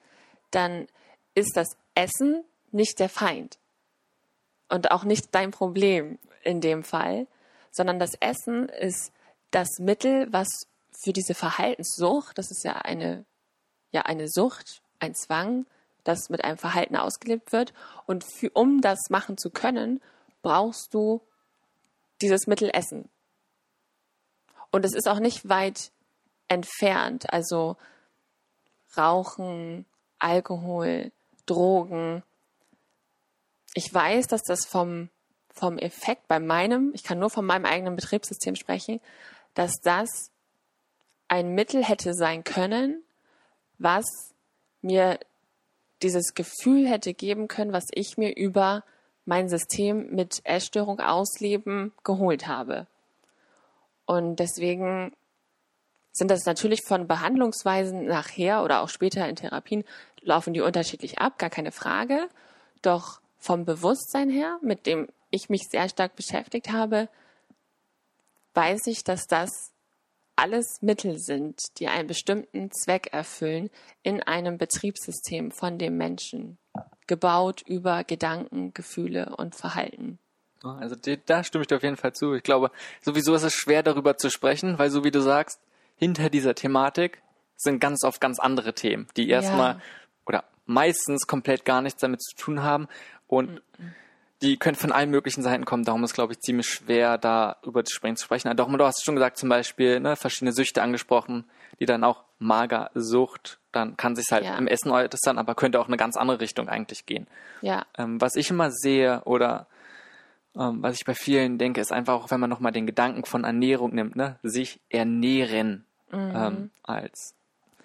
[0.52, 0.88] dann
[1.34, 3.58] ist das Essen nicht der Feind
[4.70, 7.28] und auch nicht dein Problem in dem Fall,
[7.72, 9.12] sondern das Essen ist
[9.52, 10.48] das Mittel, was
[10.92, 13.26] für diese Verhaltenssucht, das ist ja eine,
[13.92, 15.66] ja eine Sucht, ein Zwang,
[16.04, 17.74] das mit einem Verhalten ausgelebt wird.
[18.06, 20.02] Und für, um das machen zu können,
[20.42, 21.22] brauchst du
[22.22, 23.10] dieses Mittel Essen.
[24.72, 25.92] Und es ist auch nicht weit
[26.48, 27.32] entfernt.
[27.32, 27.78] Also
[28.98, 29.86] Rauchen,
[30.20, 31.12] Alkohol,
[31.46, 32.24] Drogen.
[33.74, 35.10] Ich weiß, dass das vom,
[35.54, 39.00] vom Effekt bei meinem, ich kann nur von meinem eigenen Betriebssystem sprechen,
[39.58, 40.32] dass das
[41.28, 43.04] ein Mittel hätte sein können,
[43.80, 44.06] was
[44.82, 45.20] mir
[46.04, 48.84] dieses Gefühl hätte geben können, was ich mir über
[49.26, 52.86] mein System mit Essstörung ausleben geholt habe.
[54.06, 55.12] Und deswegen
[56.12, 59.84] sind das natürlich von Behandlungsweisen nachher oder auch später in Therapien
[60.22, 62.30] laufen die unterschiedlich ab, gar keine Frage.
[62.84, 67.10] Doch vom Bewusstsein her, mit dem ich mich sehr stark beschäftigt habe,
[68.58, 69.72] weiß ich, dass das
[70.36, 73.70] alles Mittel sind, die einen bestimmten Zweck erfüllen
[74.04, 76.58] in einem Betriebssystem von dem Menschen,
[77.08, 80.20] gebaut über Gedanken, Gefühle und Verhalten.
[80.64, 82.34] Also die, da stimme ich dir auf jeden Fall zu.
[82.34, 85.60] Ich glaube, sowieso ist es schwer darüber zu sprechen, weil so wie du sagst,
[85.96, 87.22] hinter dieser Thematik
[87.56, 89.82] sind ganz oft ganz andere Themen, die erstmal Ja.
[90.26, 92.88] oder meistens komplett gar nichts damit zu tun haben
[93.28, 93.62] und
[94.42, 95.84] die können von allen möglichen Seiten kommen.
[95.84, 98.18] Darum ist, glaube ich, ziemlich schwer, darüber zu sprechen.
[98.18, 98.56] Zu sprechen.
[98.56, 101.46] Doch, du hast schon gesagt, zum Beispiel ne, verschiedene Süchte angesprochen,
[101.80, 104.58] die dann auch Magersucht, dann kann sich halt Ja.
[104.58, 107.28] im Essen äußern, aber könnte auch in eine ganz andere Richtung eigentlich gehen.
[107.62, 109.68] Ja, Ähm, was ich immer sehe oder
[110.56, 113.44] ähm, was ich bei vielen denke, ist einfach auch, wenn man nochmal den Gedanken von
[113.44, 117.34] Ernährung nimmt, ne, sich ernähren ähm, als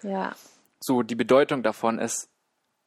[0.01, 0.33] ja,
[0.79, 2.29] so die Bedeutung davon ist,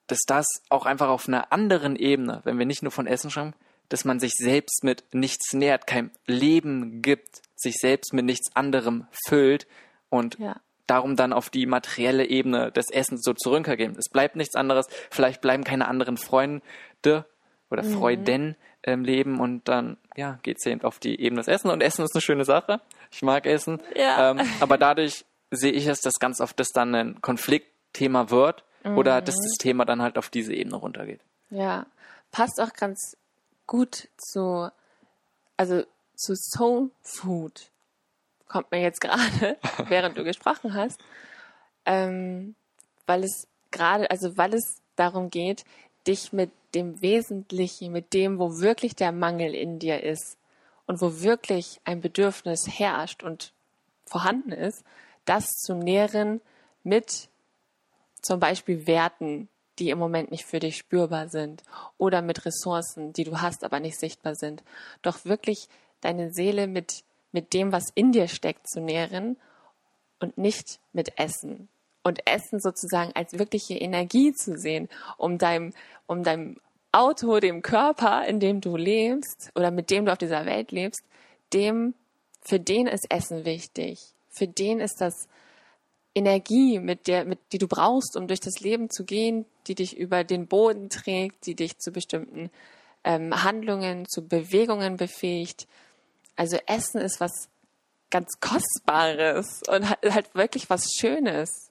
[0.07, 3.55] dass das auch einfach auf einer anderen Ebene, wenn wir nicht nur von Essen schreiben,
[3.89, 9.07] dass man sich selbst mit nichts nährt, kein Leben gibt, sich selbst mit nichts anderem
[9.27, 9.67] füllt
[10.09, 13.97] und ja, darum dann auf die materielle Ebene des Essens so zurückgehen.
[13.99, 16.63] Es bleibt nichts anderes, vielleicht bleiben keine anderen Freunde
[17.71, 17.99] oder Mhm.
[17.99, 21.81] Freuden im Leben und dann ja, geht es eben auf die Ebene des Essen und
[21.81, 22.81] Essen ist eine schöne Sache.
[23.11, 23.83] Ich mag Essen.
[23.97, 24.31] Ja.
[24.31, 29.21] Ähm, aber dadurch sehe ich es, dass ganz oft das dann ein Konfliktthema wird oder
[29.21, 31.21] dass das Thema dann halt auf diese Ebene runtergeht.
[31.51, 31.87] ja.
[32.33, 33.17] Passt auch ganz
[33.67, 34.69] gut zu,
[35.57, 35.85] also
[36.17, 37.71] zu Soul Food.
[38.49, 39.57] Kommt mir jetzt gerade,
[39.89, 41.01] während du gesprochen hast.
[41.87, 42.55] Ähm,
[43.07, 45.65] weil es gerade, also weil es darum geht,
[46.07, 50.37] dich mit dem Wesentlichen, mit dem, wo wirklich der Mangel in dir ist
[50.87, 53.53] und wo wirklich ein Bedürfnis herrscht und
[54.05, 54.85] vorhanden ist,
[55.25, 56.41] das zu nähren
[56.83, 57.29] mit
[58.23, 59.49] zum Beispiel Werten,
[59.79, 61.63] die im Moment nicht für dich spürbar sind
[61.99, 64.63] oder mit Ressourcen, die du hast, aber nicht sichtbar sind.
[65.03, 65.69] Doch wirklich
[66.01, 69.37] deine Seele mit, mit dem, was in dir steckt, zu nähren
[70.21, 71.69] und nicht mit Essen.
[72.03, 75.75] Und Essen sozusagen als wirkliche Energie zu sehen, um deinem,
[76.07, 76.57] um deinem
[76.93, 81.03] Auto, dem Körper, in dem du lebst oder mit dem du auf dieser Welt lebst,
[81.53, 81.95] dem,
[82.41, 84.01] für den ist Essen wichtig.
[84.31, 85.29] Für den ist das
[86.17, 89.97] Energie, mit der, mit, die du brauchst, um durch das Leben zu gehen, die dich
[89.99, 92.51] über den Boden trägt, die dich zu bestimmten
[93.05, 95.69] ähm, Handlungen, zu Bewegungen befähigt.
[96.35, 97.51] Also Essen ist was
[98.11, 101.71] ganz Kostbares und halt wirklich was Schönes.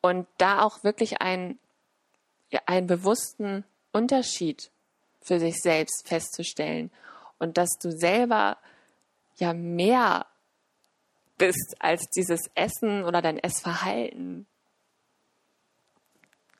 [0.00, 1.58] Und da auch wirklich einen,
[2.50, 4.70] ja, einen bewussten Unterschied
[5.20, 6.92] für sich selbst festzustellen
[7.40, 8.58] und dass du selber
[9.38, 10.26] ja mehr
[11.38, 14.46] bist als dieses Essen oder dein Essverhalten.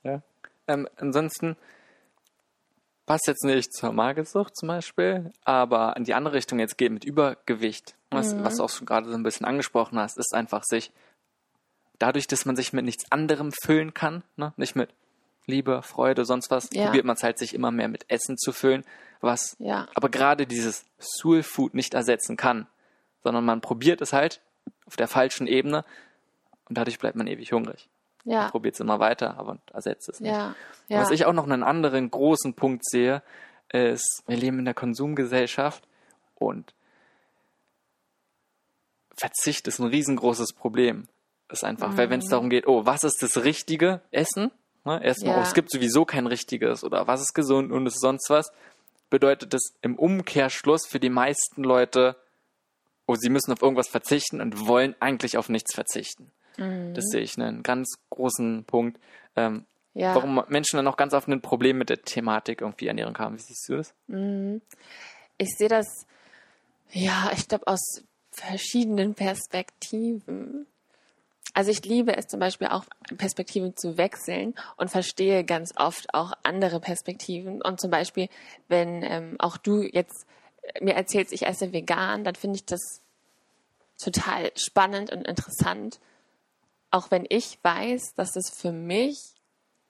[0.03, 0.23] Ja.
[0.69, 1.57] Ähm, ansonsten
[3.07, 7.05] passt jetzt nicht zur Magersucht zum Beispiel, aber in die andere Richtung jetzt geht mit
[7.05, 8.45] Übergewicht, was, mhm.
[8.45, 10.93] was du auch schon gerade so ein bisschen angesprochen hast, ist einfach sich
[11.99, 14.53] dadurch, dass man sich mit nichts anderem füllen kann, ne?
[14.57, 14.91] nicht mit
[15.47, 16.87] Liebe, Freude, sonst was, ja.
[16.87, 18.85] probiert man es halt sich immer mehr mit Essen zu füllen,
[19.21, 19.87] was ja.
[19.95, 22.67] aber gerade dieses Soul Food nicht ersetzen kann,
[23.23, 24.41] sondern man probiert es halt
[24.87, 25.85] auf der falschen Ebene
[26.69, 27.89] und dadurch bleibt man ewig hungrig.
[28.25, 28.43] Ja.
[28.43, 30.33] Man probiert es immer weiter, aber ersetzt es nicht.
[30.33, 30.55] Ja.
[30.89, 31.01] Ja.
[31.01, 33.23] Was ich auch noch einen anderen großen Punkt sehe,
[33.73, 35.87] ist, wir leben in der Konsumgesellschaft
[36.35, 36.75] und
[39.17, 41.09] Verzicht ist ein riesengroßes Problem.
[41.49, 41.97] Ist einfach, mhm.
[41.97, 44.51] weil wenn es darum geht, oh, was ist das richtige Essen?
[44.85, 45.03] Ne?
[45.03, 45.39] Erstmal, ja.
[45.41, 48.53] oh, es gibt sowieso kein richtiges oder was ist gesund und ist sonst was,
[49.11, 52.17] bedeutet das im Umkehrschluss für die meisten Leute,
[53.07, 56.31] oh, sie müssen auf irgendwas verzichten und wollen eigentlich auf nichts verzichten.
[56.57, 56.95] Mhm.
[56.95, 59.01] Das sehe ich einen ganz großen Punkt.
[59.37, 59.65] Ähm,
[59.95, 60.15] ja.
[60.15, 63.37] Warum Menschen dann auch ganz oft ein Problem mit der Thematik irgendwie Ernährung haben.
[63.37, 63.95] Wie siehst du das?
[64.09, 64.61] Mhm.
[65.39, 66.07] Ich sehe das,
[66.93, 70.67] ja, ich glaube, aus verschiedenen Perspektiven.
[71.55, 72.85] Also ich liebe es zum Beispiel auch,
[73.17, 77.63] Perspektiven zu wechseln und verstehe ganz oft auch andere Perspektiven.
[77.63, 78.29] Und zum Beispiel,
[78.69, 80.27] wenn ähm, auch du jetzt
[80.81, 83.03] mir erzählst, ich esse vegan, dann finde ich das
[83.99, 86.01] total spannend und interessant.
[86.91, 89.19] Auch wenn ich weiß, dass es für mich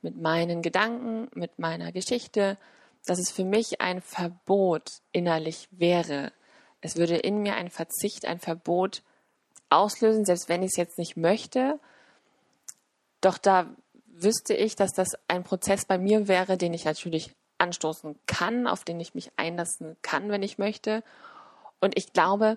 [0.02, 2.58] mit meinen Gedanken, mit meiner Geschichte,
[3.06, 6.32] dass es für mich ein Verbot innerlich wäre.
[6.80, 9.02] Es würde in mir ein Verzicht, ein Verbot
[9.70, 11.80] auslösen, selbst wenn ich es jetzt nicht möchte.
[13.20, 13.74] Doch da
[14.06, 18.84] wüsste ich, dass das ein Prozess bei mir wäre, den ich natürlich anstoßen kann, auf
[18.84, 21.02] den ich mich einlassen kann, wenn ich möchte.
[21.80, 22.56] Und ich glaube,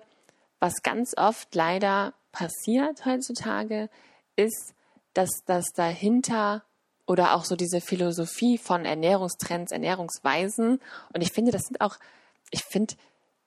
[0.58, 3.88] was ganz oft leider passiert heutzutage,
[4.36, 4.74] ist,
[5.14, 6.62] dass das dahinter
[7.06, 10.80] oder auch so diese Philosophie von Ernährungstrends, Ernährungsweisen.
[11.12, 11.96] Und ich finde, das sind auch,
[12.50, 12.94] ich finde,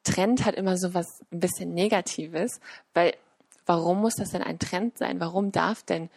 [0.04, 2.60] Trend hat immer so was ein bisschen Negatives,
[2.94, 3.16] weil
[3.66, 5.22] warum muss das denn ein Trend sein?
[5.22, 6.10] Warum darf denn,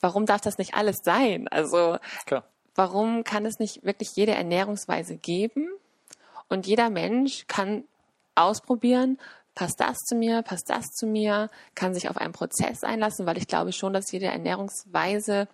[0.00, 1.48] warum darf das nicht alles sein?
[1.48, 5.68] Also, Klar warum kann es nicht wirklich jede Ernährungsweise geben?
[6.48, 7.84] Und jeder Mensch kann
[8.34, 9.18] ausprobieren,
[9.54, 13.38] passt das zu mir, passt das zu mir, kann sich auf einen Prozess einlassen, weil
[13.38, 15.48] ich glaube schon, dass jede Ernährungsweise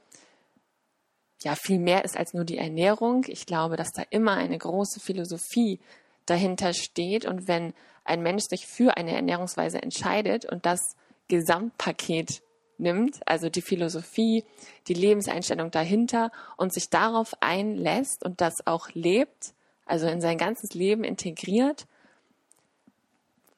[1.43, 3.25] ja viel mehr ist als nur die Ernährung.
[3.29, 5.81] Ich glaube, dass da immer eine große Philosophie
[6.27, 10.97] dahinter steht und wenn ein Mensch sich für eine Ernährungsweise entscheidet und das
[11.29, 12.43] Gesamtpaket
[12.79, 14.45] nimmt, also die Philosophie,
[14.87, 19.55] die Lebenseinstellung dahinter und sich darauf einlässt und das auch lebt,
[19.87, 21.87] also in sein ganzes Leben integriert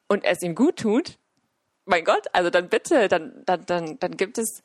[0.07, 1.17] und es ihm gut tut,
[1.85, 4.61] mein Gott, also dann bitte, dann, dann, dann, dann gibt es,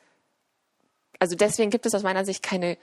[1.18, 2.78] also deswegen gibt es aus meiner Sicht keine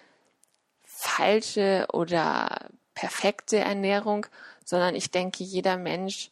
[0.86, 4.26] falsche oder perfekte Ernährung,
[4.66, 6.32] sondern ich denke, jeder Mensch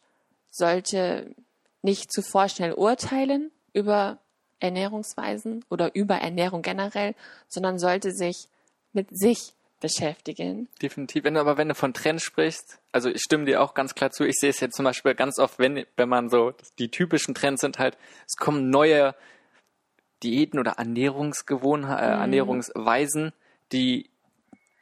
[0.50, 1.34] sollte
[1.82, 4.18] nicht zu vorschnell urteilen über
[4.62, 7.14] Ernährungsweisen oder über Ernährung generell,
[7.48, 8.48] sondern sollte sich
[8.92, 10.68] mit sich beschäftigen.
[10.80, 11.24] Definitiv.
[11.24, 14.10] Wenn du aber wenn du von Trends sprichst, also ich stimme dir auch ganz klar
[14.12, 14.24] zu.
[14.24, 17.60] Ich sehe es jetzt zum Beispiel ganz oft, wenn wenn man so die typischen Trends
[17.60, 19.14] sind halt, es kommen neue
[20.22, 22.20] Diäten oder Ernährungsgewohnheiten, äh, mhm.
[22.20, 23.32] Ernährungsweisen,
[23.72, 24.08] die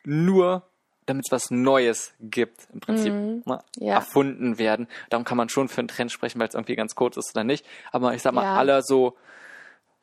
[0.04, 0.64] nur
[1.06, 3.42] damit es was Neues gibt, im Prinzip mhm.
[3.44, 3.94] ne, ja.
[3.94, 4.86] erfunden werden.
[5.08, 7.42] Darum kann man schon für einen Trend sprechen, weil es irgendwie ganz kurz ist oder
[7.42, 7.66] nicht.
[7.90, 8.56] Aber ich sag mal, ja.
[8.56, 9.16] alle so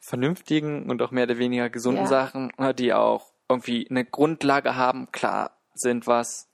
[0.08, 2.10] vernünftigen und auch mehr oder weniger gesunden ja.
[2.10, 5.12] Sachen, ne, die auch irgendwie eine Grundlage haben.
[5.12, 6.48] Klar, sind was,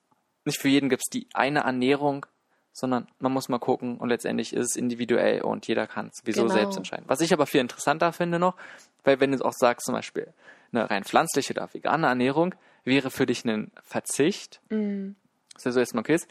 [0.45, 2.25] nicht für jeden gibt es die eine Ernährung,
[2.71, 6.41] sondern man muss mal gucken und letztendlich ist es individuell und jeder kann es sowieso
[6.43, 6.53] Genau.
[6.53, 7.05] selbst entscheiden.
[7.07, 8.55] Was ich aber viel interessanter finde noch,
[9.03, 10.33] weil wenn du auch sagst zum Beispiel,
[10.71, 15.15] eine rein pflanzliche oder vegane Ernährung wäre für dich ein Verzicht, Mhm.
[15.53, 16.27] was ja so erstmal okay ist,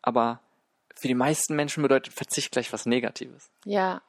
[0.00, 0.40] aber
[0.96, 3.50] für die meisten Menschen bedeutet Verzicht gleich was Negatives.
[3.64, 4.00] Ja,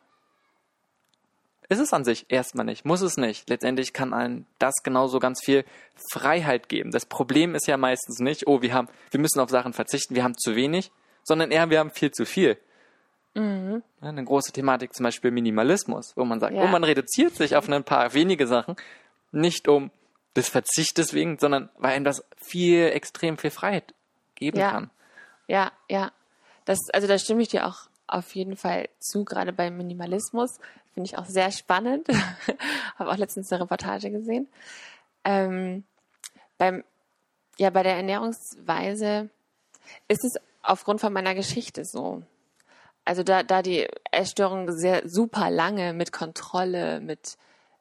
[1.70, 3.50] Ist es an sich erstmal nicht, muss es nicht.
[3.50, 5.66] Letztendlich kann einem das genauso ganz viel
[6.12, 6.92] Freiheit geben.
[6.92, 10.24] Das Problem ist ja meistens nicht, oh, wir haben, wir müssen auf Sachen verzichten, wir
[10.24, 10.92] haben zu wenig,
[11.24, 12.58] sondern eher, wir haben viel zu viel.
[13.34, 13.82] mhm.
[14.02, 16.64] Eine große Thematik zum Beispiel Minimalismus, wo man sagt, Ja.
[16.64, 18.76] oh, man reduziert sich auf ein paar wenige Sachen,
[19.32, 19.92] nicht um
[20.36, 23.94] des Verzichtes wegen, sondern weil einem das viel, extrem viel Freiheit
[24.36, 24.72] geben Ja.
[24.72, 24.90] kann.
[25.48, 26.12] Ja, ja.
[26.66, 30.60] Das, also da stimme ich dir auch auf jeden Fall zu, gerade beim Minimalismus.
[30.96, 32.08] Finde ich auch sehr spannend.
[32.96, 34.48] Habe auch letztens eine Reportage gesehen.
[35.26, 35.84] Ähm,
[36.58, 36.86] beim,
[37.58, 39.30] ja, bei der Ernährungsweise
[40.08, 42.24] ist es aufgrund von meiner Geschichte so.
[43.04, 47.38] Also da, da die Essstörung sehr super lange mit Kontrolle, mit,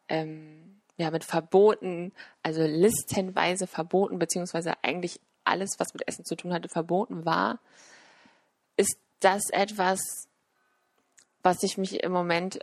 [0.09, 2.13] ähm, ja, mit Verboten,
[2.43, 7.61] also listenweise verboten, beziehungsweise eigentlich alles, was mit Essen zu tun hatte, verboten war,
[8.77, 10.01] ist das etwas,
[11.45, 12.59] was ich mich im Moment,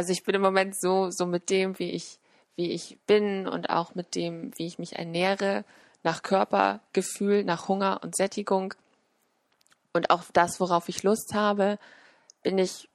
[0.00, 2.20] also ich bin im Moment so, so mit dem, wie ich,
[2.56, 5.62] wie ich bin und auch mit dem, wie ich mich ernähre,
[6.02, 8.72] nach Körpergefühl, nach Hunger und Sättigung
[9.92, 11.78] und auch das, worauf ich Lust habe,
[12.42, 12.88] bin ich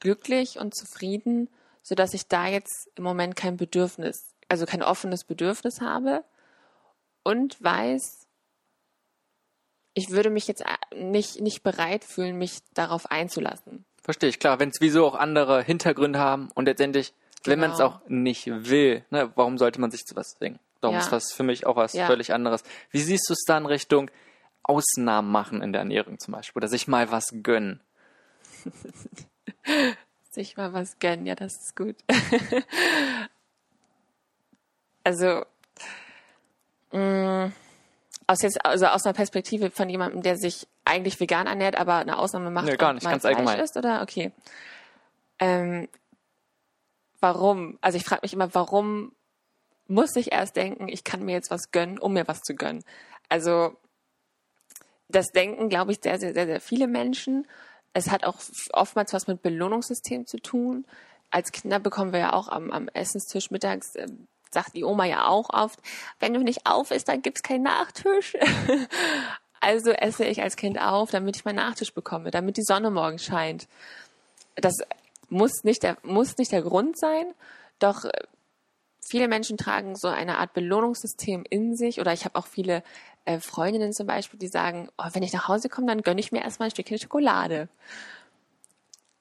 [0.00, 1.48] glücklich und zufrieden,
[1.82, 6.24] so dass ich da jetzt im Moment kein Bedürfnis, also kein offenes Bedürfnis habe
[7.22, 8.26] und weiß,
[9.94, 10.62] ich würde mich jetzt
[10.94, 13.86] nicht, nicht bereit fühlen, mich darauf einzulassen.
[14.04, 17.78] Verstehe ich, klar, wenn es wieso auch andere Hintergründe haben und letztendlich, wenn man es
[17.78, 17.88] Genau.
[17.88, 20.58] auch nicht will, ne, warum sollte man sich zu was zwingen?
[20.82, 21.02] Darum Ja.
[21.02, 22.06] ist das für mich auch was Ja.
[22.06, 22.62] völlig anderes.
[22.90, 24.10] Wie siehst du es da in Richtung
[24.62, 27.80] Ausnahmen machen in der Ernährung zum Beispiel oder sich mal was gönnen?
[30.30, 31.94] Sich mal was gönnen, ja, das ist gut.
[35.04, 35.44] also,
[36.92, 37.52] mh,
[38.26, 42.18] aus jetzt, also aus einer Perspektive von jemandem, der sich eigentlich vegan ernährt, aber eine
[42.18, 43.60] Ausnahme macht Nee, gar nicht, ganz Fleisch allgemein.
[43.60, 44.02] isst, oder?
[44.02, 44.32] Okay.
[45.38, 45.88] Ähm,
[47.20, 47.78] warum?
[47.80, 49.12] Also ich frage mich immer, warum
[49.86, 52.84] muss ich erst denken, ich kann mir jetzt was gönnen, um mir was zu gönnen?
[53.28, 53.76] Also
[55.08, 57.46] das denken, glaube ich, sehr, sehr, sehr, sehr viele Menschen.
[57.92, 58.40] Es hat auch
[58.72, 60.86] oftmals was mit Belohnungssystem zu tun.
[61.30, 65.26] Als Kinder bekommen wir ja auch am, am Essenstisch mittags, ähm, sagt die Oma ja
[65.26, 65.78] auch oft,
[66.20, 68.36] wenn du nicht auf isst, dann gibt's keinen Nachtisch.
[69.60, 73.18] also esse ich als Kind auf, damit ich meinen Nachtisch bekomme, damit die Sonne morgen
[73.18, 73.68] scheint.
[74.56, 74.78] Das
[75.28, 77.26] muss nicht der, muss nicht der Grund sein,
[77.78, 78.04] doch
[79.06, 82.82] viele Menschen tragen so eine Art Belohnungssystem in sich oder ich habe auch viele
[83.24, 86.32] äh, Freundinnen zum Beispiel, die sagen, oh, wenn ich nach Hause komme, dann gönne ich
[86.32, 87.68] mir erstmal ein Stückchen Schokolade.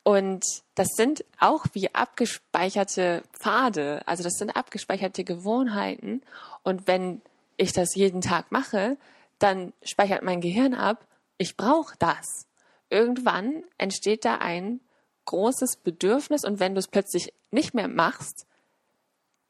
[0.03, 0.43] Und
[0.75, 6.21] das sind auch wie abgespeicherte Pfade, also das sind abgespeicherte Gewohnheiten.
[6.63, 7.21] Und wenn
[7.55, 8.97] ich das jeden Tag mache,
[9.39, 11.05] dann speichert mein Gehirn ab,
[11.37, 12.47] ich brauche das.
[12.89, 14.81] Irgendwann entsteht da ein
[15.25, 18.45] großes Bedürfnis und wenn du es plötzlich nicht mehr machst,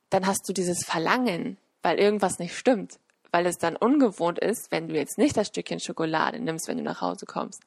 [0.10, 3.00] dann hast du dieses Verlangen, weil irgendwas nicht stimmt,
[3.32, 6.84] weil es dann ungewohnt ist, wenn du jetzt nicht das Stückchen Schokolade nimmst, wenn du
[6.84, 7.64] nach Hause kommst.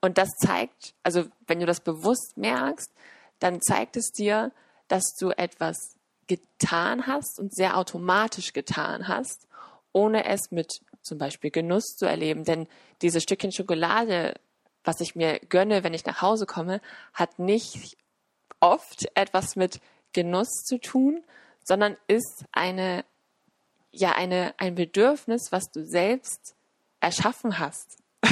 [0.00, 2.92] Und das zeigt, also wenn du das bewusst merkst,
[3.38, 4.52] dann zeigt es dir,
[4.86, 5.96] dass du etwas
[6.26, 9.46] getan hast und sehr automatisch getan hast,
[9.92, 12.44] ohne es mit zum Beispiel Genuss zu erleben.
[12.44, 12.68] Denn
[13.02, 14.34] dieses Stückchen Schokolade,
[14.84, 16.80] was ich mir gönne, wenn ich nach Hause komme,
[17.14, 17.96] hat nicht
[18.60, 19.80] oft etwas mit
[20.12, 21.24] Genuss zu tun,
[21.64, 23.04] sondern ist eine,
[23.90, 26.54] ja, eine, ein Bedürfnis, was du selbst
[27.00, 27.98] erschaffen hast.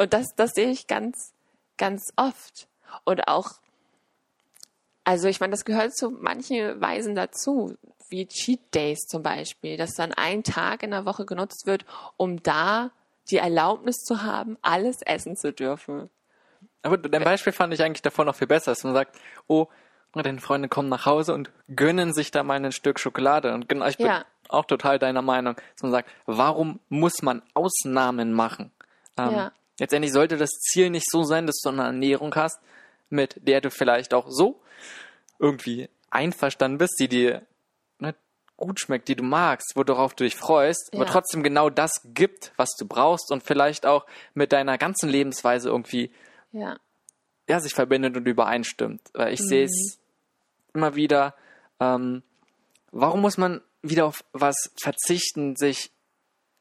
[0.00, 1.34] Und das, das sehe ich ganz,
[1.76, 2.68] ganz oft.
[3.04, 3.50] Und auch,
[5.04, 7.76] also ich meine, das gehört zu manchen Weisen dazu,
[8.08, 11.84] wie Cheat Days zum Beispiel, dass dann ein Tag in der Woche genutzt wird,
[12.16, 12.92] um da
[13.30, 16.08] die Erlaubnis zu haben, alles essen zu dürfen.
[16.80, 19.66] Aber dein Beispiel fand ich eigentlich davor noch viel besser, dass man sagt, oh,
[20.14, 23.52] deine Freunde kommen nach Hause und gönnen sich da mal ein Stück Schokolade.
[23.52, 24.24] Und genau, ich bin Ja.
[24.48, 28.72] auch total deiner Meinung, dass man sagt, warum muss man Ausnahmen machen?
[29.18, 29.52] Ähm, Ja.
[29.80, 32.60] Letztendlich sollte das Ziel nicht so sein, dass du eine Ernährung hast,
[33.08, 34.60] mit der du vielleicht auch so
[35.38, 37.42] irgendwie einverstanden bist, die dir
[37.98, 38.14] ne,
[38.56, 41.10] gut schmeckt, die du magst, worauf du dich freust, aber Ja.
[41.10, 46.10] trotzdem genau das gibt, was du brauchst und vielleicht auch mit deiner ganzen Lebensweise irgendwie
[46.52, 46.78] Ja.
[47.48, 49.00] ja, sich verbindet und übereinstimmt.
[49.14, 49.98] Weil ich sehe es
[50.74, 51.34] immer wieder,
[51.80, 52.22] ähm,
[52.92, 55.90] warum muss man wieder auf was verzichten sich,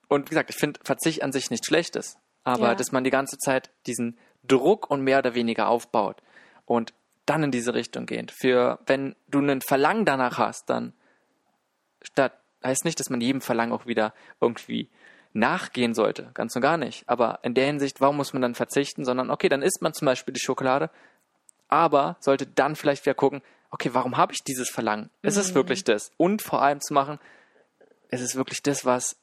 [0.08, 2.18] und wie gesagt, ich finde Verzicht an sich nicht schlechtes,
[2.50, 2.76] aber Ja.
[2.76, 6.22] dass man die ganze Zeit diesen Druck und mehr oder weniger aufbaut
[6.66, 6.94] und
[7.26, 8.32] dann in diese Richtung geht.
[8.32, 10.94] Für, wenn du einen Verlangen danach hast, dann
[12.02, 12.34] statt,
[12.64, 14.90] heißt nicht, dass man jedem Verlangen auch wieder irgendwie
[15.34, 17.08] nachgehen sollte, ganz und gar nicht.
[17.08, 20.08] Aber in der Hinsicht, warum muss man dann verzichten, sondern okay, dann isst man zum
[20.08, 20.90] Beispiel die Schokolade,
[21.68, 25.12] aber sollte dann vielleicht wieder gucken, okay, warum habe ich dieses Verlangen?
[25.22, 26.12] Ist es wirklich das?
[26.18, 27.20] Und vor allem zu machen,
[28.10, 29.18] ist es wirklich das, was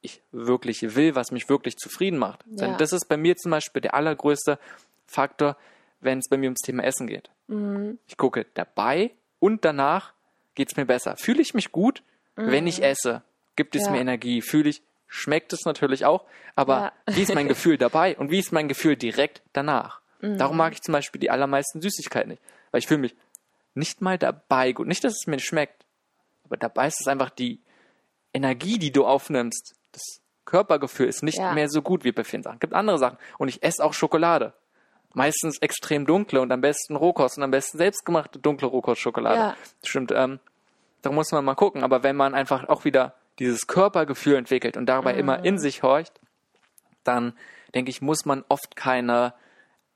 [0.00, 2.44] ich wirklich will, was mich wirklich zufrieden macht?
[2.46, 2.66] Ja.
[2.66, 4.58] Denn das ist bei mir zum Beispiel der allergrößte
[5.06, 5.56] Faktor,
[6.00, 7.30] wenn es bei mir ums Thema Essen geht.
[8.06, 10.12] Ich gucke dabei und danach
[10.54, 11.16] geht es mir besser.
[11.16, 12.02] Fühle ich mich gut,
[12.36, 13.22] wenn ich esse?
[13.56, 13.92] Gibt es Ja.
[13.92, 14.42] mir Energie?
[14.42, 16.24] Fühle ich, schmeckt es natürlich auch,
[16.54, 16.92] aber Ja.
[17.16, 20.00] wie ist mein Gefühl dabei und wie ist mein Gefühl direkt danach?
[20.20, 22.42] Darum mag ich zum Beispiel die allermeisten Süßigkeiten nicht,
[22.72, 23.14] weil ich fühle mich
[23.74, 24.88] nicht mal dabei gut.
[24.88, 25.84] Nicht, dass es mir nicht schmeckt,
[26.44, 27.60] aber dabei ist es einfach die
[28.34, 29.74] Energie, die du aufnimmst.
[29.92, 30.02] Das
[30.44, 31.52] Körpergefühl ist nicht Ja.
[31.52, 32.54] mehr so gut wie bei vielen Sachen.
[32.56, 33.18] Es gibt andere Sachen.
[33.38, 34.54] Und ich esse auch Schokolade.
[35.14, 39.38] Meistens extrem dunkle und am besten Rohkost und am besten selbstgemachte dunkle Rohkostschokolade.
[39.38, 39.56] Ja.
[39.82, 40.38] Stimmt, ähm,
[41.02, 41.82] da muss man mal gucken.
[41.82, 45.18] Aber wenn man einfach auch wieder dieses Körpergefühl entwickelt und dabei Mhm.
[45.20, 46.20] immer in sich horcht,
[47.04, 47.32] dann
[47.74, 49.34] denke ich, muss man oft keine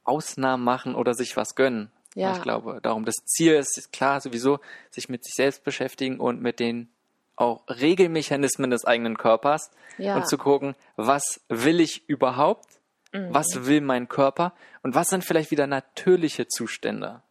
[0.05, 1.91] Ausnahmen machen oder sich was gönnen.
[2.15, 2.33] Ja.
[2.37, 6.43] Ich glaube, darum das Ziel ist, ist klar sowieso, sich mit sich selbst beschäftigen und
[6.43, 6.92] mit den
[7.37, 10.17] auch Regelmechanismen des eigenen Körpers Ja.
[10.17, 12.67] und zu gucken, was will ich überhaupt,
[13.13, 17.23] was will mein Körper und was sind vielleicht wieder natürliche Zustände.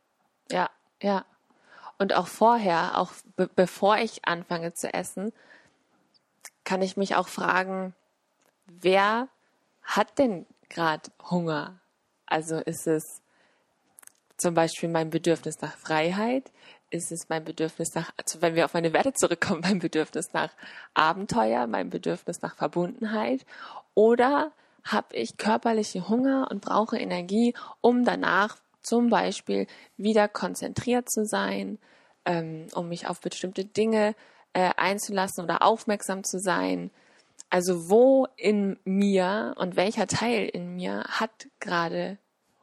[0.51, 0.69] Ja,
[1.01, 1.25] ja.
[1.97, 5.33] Und auch vorher, auch be bevor ich anfange zu essen,
[6.63, 7.95] kann ich mich auch fragen,
[8.67, 9.27] wer
[9.83, 11.79] hat denn gerade Hunger?
[12.27, 13.21] Also ist es
[14.37, 16.51] zum Beispiel mein Bedürfnis nach Freiheit?
[16.91, 20.51] Ist es mein Bedürfnis nach, also wenn wir auf meine Werte zurückkommen, mein Bedürfnis nach
[20.93, 23.45] Abenteuer, mein Bedürfnis nach Verbundenheit?
[23.95, 24.51] Oder
[24.83, 31.79] habe ich körperliche Hunger und brauche Energie, um danach zum Beispiel wieder konzentriert zu sein,
[32.25, 34.13] ähm, um mich auf bestimmte Dinge
[34.53, 36.91] äh, einzulassen oder aufmerksam zu sein?
[37.49, 42.17] Also wo in mir und welcher Teil in mir hat gerade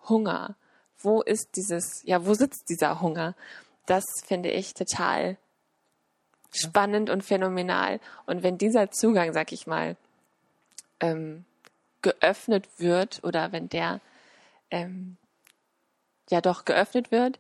[0.09, 0.57] Hunger?
[0.99, 3.35] Wo ist dieses, ja, wo sitzt dieser Hunger?
[3.89, 5.39] Das finde ich total
[6.51, 8.01] spannend und phänomenal.
[8.27, 9.97] Und wenn dieser Zugang, sag ich mal,
[11.01, 11.47] ähm,
[12.03, 14.01] geöffnet wird oder wenn der
[14.71, 15.17] ähm,
[16.29, 17.39] ja doch geöffnet wird,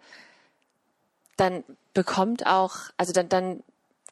[1.37, 3.63] dann bekommt auch, also dann, dann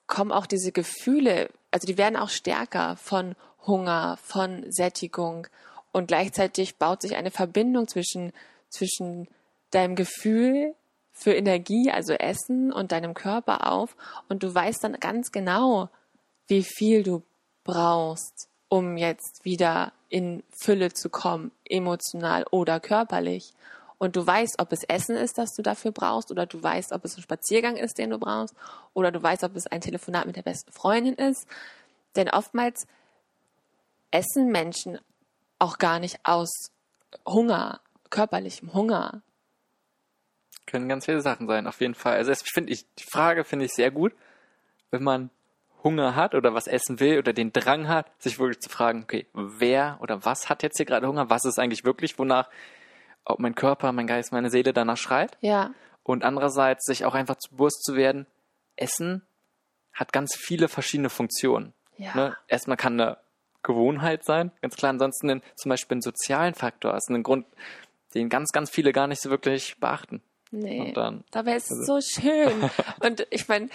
[0.07, 3.35] kommen auch diese Gefühle, also die werden auch stärker von
[3.67, 5.47] Hunger, von Sättigung
[5.91, 8.35] und gleichzeitig baut sich eine Verbindung zwischen,
[8.69, 9.27] zwischen
[9.71, 10.75] deinem Gefühl
[11.17, 13.97] für Energie, also Essen und deinem Körper auf
[14.29, 15.89] und du weißt dann ganz genau,
[16.47, 17.23] wie viel du
[17.65, 23.55] brauchst, um jetzt wieder in Fülle zu kommen, emotional oder körperlich.
[23.99, 27.03] Und du weißt, ob es Essen ist, das du dafür brauchst, oder du weißt, ob
[27.07, 28.55] es ein Spaziergang ist, den du brauchst,
[28.93, 31.47] oder du weißt, ob es ein Telefonat mit der besten Freundin ist.
[32.15, 32.87] Denn oftmals
[34.11, 34.99] essen Menschen
[35.59, 36.71] auch gar nicht aus
[37.27, 39.23] Hunger, körperlichem Hunger.
[40.67, 42.17] Können ganz viele Sachen sein, auf jeden Fall.
[42.17, 44.13] Also finde, ich, die Frage finde ich sehr gut,
[44.91, 45.31] wenn man
[45.85, 49.27] Hunger hat oder was essen will oder den Drang hat, sich wirklich zu fragen, okay,
[49.33, 51.31] wer oder was hat jetzt hier gerade Hunger?
[51.31, 52.51] Was ist eigentlich wirklich, wonach
[53.25, 55.37] ob mein Körper, mein Geist, meine Seele danach schreit?
[55.41, 58.27] Ja, Und andererseits sich auch einfach zu bewusst zu werden,
[58.77, 59.23] Essen
[59.93, 61.73] hat ganz viele verschiedene Funktionen.
[61.97, 62.15] Ja.
[62.15, 62.37] Ne?
[62.49, 63.19] Erstmal kann eine
[63.63, 64.91] Gewohnheit sein, ganz klar.
[64.91, 67.47] Ansonsten einen, zum Beispiel einen sozialen Faktor ist ein Grund,
[68.15, 70.23] den ganz, ganz viele gar nicht so wirklich beachten.
[70.51, 70.93] Nee.
[70.93, 72.71] Dann- Dabei ist es so schön.
[73.01, 73.69] und ich meine,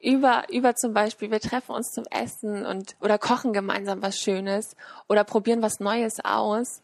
[0.00, 4.74] über, über zum Beispiel, wir treffen uns zum Essen und oder kochen gemeinsam was Schönes
[5.08, 6.82] oder probieren was Neues aus,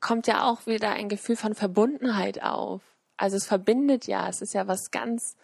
[0.00, 2.80] kommt ja auch wieder ein Gefühl von Verbundenheit auf.
[3.18, 5.36] Also es verbindet ja, es ist ja was ganz,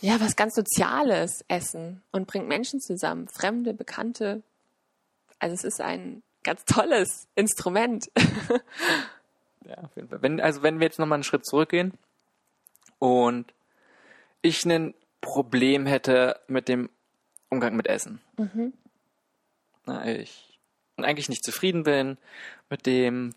[0.00, 4.42] ja, was ganz Soziales, Essen und bringt Menschen zusammen, Fremde, Bekannte.
[5.38, 8.10] Also es ist ein ganz tolles Instrument.
[9.66, 10.22] Ja, auf jeden Fall.
[10.22, 11.92] Wenn, also wenn wir jetzt nochmal einen Schritt zurückgehen
[12.98, 13.52] und
[14.42, 16.90] ich ein Problem hätte mit dem
[17.48, 18.20] Umgang mit Essen.
[19.86, 20.58] Na, ich
[20.96, 22.18] eigentlich nicht zufrieden bin
[22.70, 23.34] mit dem,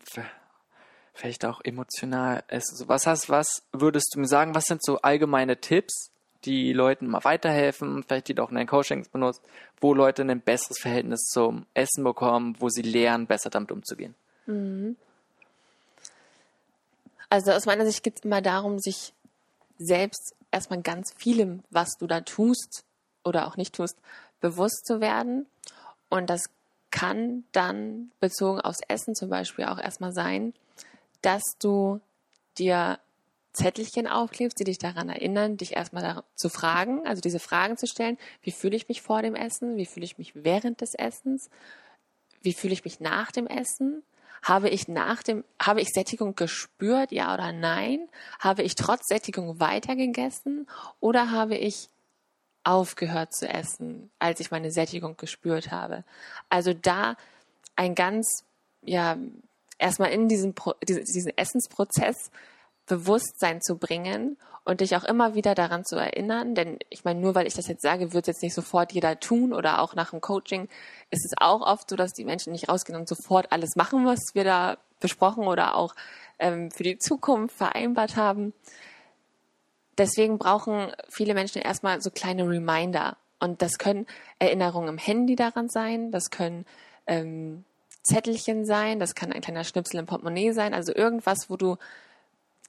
[1.14, 2.76] vielleicht auch emotional esse.
[2.76, 4.54] So, was hast, was würdest du mir sagen?
[4.54, 6.10] Was sind so allgemeine Tipps,
[6.44, 9.42] die Leuten mal weiterhelfen, vielleicht die du auch in deinen Coachings benutzt,
[9.80, 14.14] wo Leute ein besseres Verhältnis zum Essen bekommen, wo sie lernen, besser damit umzugehen?
[17.28, 19.12] Also aus meiner Sicht geht es immer darum, sich
[19.78, 22.84] selbst erstmal ganz vielem, was du da tust
[23.24, 23.98] oder auch nicht tust,
[24.40, 25.46] bewusst zu werden.
[26.08, 26.44] Und das
[26.90, 30.54] kann dann bezogen aufs Essen zum Beispiel auch erstmal sein,
[31.20, 32.00] dass du
[32.58, 32.98] dir
[33.52, 38.18] Zettelchen aufklebst, die dich daran erinnern, dich erstmal zu fragen, also diese Fragen zu stellen.
[38.42, 39.76] Wie fühle ich mich vor dem Essen?
[39.76, 41.48] Wie fühle ich mich während des Essens?
[42.42, 44.02] Wie fühle ich mich nach dem Essen?
[44.46, 48.08] Habe ich nach dem, habe ich Sättigung gespürt, ja oder nein?
[48.38, 50.68] Habe ich trotz Sättigung weitergegessen
[51.00, 51.88] oder habe ich
[52.62, 56.04] aufgehört zu essen, als ich meine Sättigung gespürt habe?
[56.48, 57.16] Also da
[57.74, 58.44] ein ganz,
[58.82, 59.16] ja,
[59.78, 60.54] erstmal in diesem,
[60.86, 62.30] diesen Essensprozess
[62.86, 67.34] Bewusstsein zu bringen und dich auch immer wieder daran zu erinnern, denn ich meine, nur
[67.34, 70.20] weil ich das jetzt sage, wird jetzt nicht sofort jeder tun oder auch nach dem
[70.20, 70.68] Coaching
[71.10, 74.20] ist es auch oft so, dass die Menschen nicht rausgehen und sofort alles machen, was
[74.34, 75.94] wir da besprochen oder auch
[76.40, 78.54] ähm, für die Zukunft vereinbart haben.
[79.98, 84.06] Deswegen brauchen viele Menschen erstmal so kleine Reminder und das können
[84.40, 86.66] Erinnerungen im Handy daran sein, das können
[87.06, 87.64] ähm,
[88.02, 91.76] Zettelchen sein, das kann ein kleiner Schnipsel im Portemonnaie sein, also irgendwas, wo du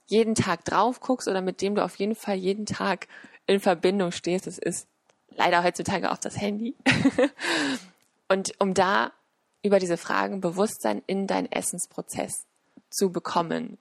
[0.08, 3.08] jeden Tag drauf guckst oder mit dem du auf jeden Fall jeden Tag
[3.46, 4.48] in Verbindung stehst.
[4.48, 4.88] Das ist
[5.30, 6.76] leider heutzutage auch das Handy.
[8.30, 9.12] und um da
[9.64, 12.46] über diese Fragen Bewusstsein in deinen Essensprozess
[12.90, 13.78] zu bekommen.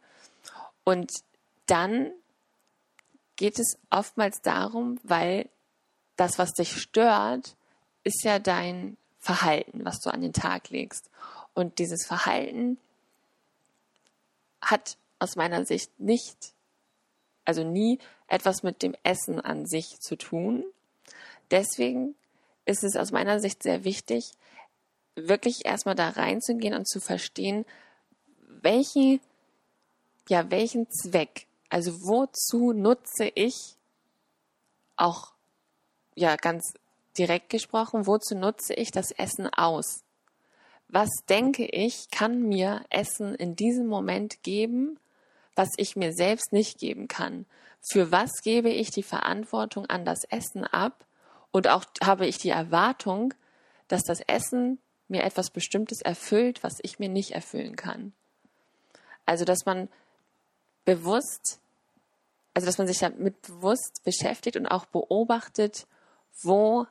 [0.84, 1.12] Und
[1.66, 2.10] dann
[3.36, 5.48] geht es oftmals darum, weil
[6.16, 7.56] das, was dich stört,
[8.02, 11.10] ist ja dein Verhalten, was du an den Tag legst.
[11.54, 12.78] Und dieses Verhalten
[14.60, 16.52] hat aus meiner Sicht nicht,
[17.44, 17.98] also nie
[18.28, 20.64] etwas mit dem Essen an sich zu tun.
[21.50, 22.14] Deswegen
[22.64, 24.32] ist es aus meiner Sicht sehr wichtig,
[25.14, 27.64] wirklich erstmal da reinzugehen und zu verstehen,
[28.62, 29.20] welchen,
[30.28, 33.76] ja, welchen Zweck, also wozu nutze ich
[34.96, 35.32] auch,
[36.14, 36.74] ja, ganz
[37.16, 40.02] direkt gesprochen, wozu nutze ich das Essen aus?
[40.88, 44.98] Was denke ich, kann mir Essen in diesem Moment geben,
[45.56, 47.46] was ich mir selbst nicht geben kann.
[47.90, 51.04] Für was gebe ich die Verantwortung an das Essen ab?
[51.50, 53.34] Und auch habe ich die Erwartung,
[53.88, 54.78] dass das Essen
[55.08, 58.12] mir etwas Bestimmtes erfüllt, was ich mir nicht erfüllen kann.
[59.24, 59.88] Also, dass man
[60.84, 61.60] bewusst,
[62.54, 65.86] also, dass man sich damit bewusst beschäftigt und auch beobachtet,
[66.42, 66.86] wo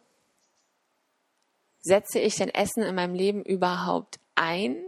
[1.82, 4.86] setze ich denn Essen in meinem Leben überhaupt ein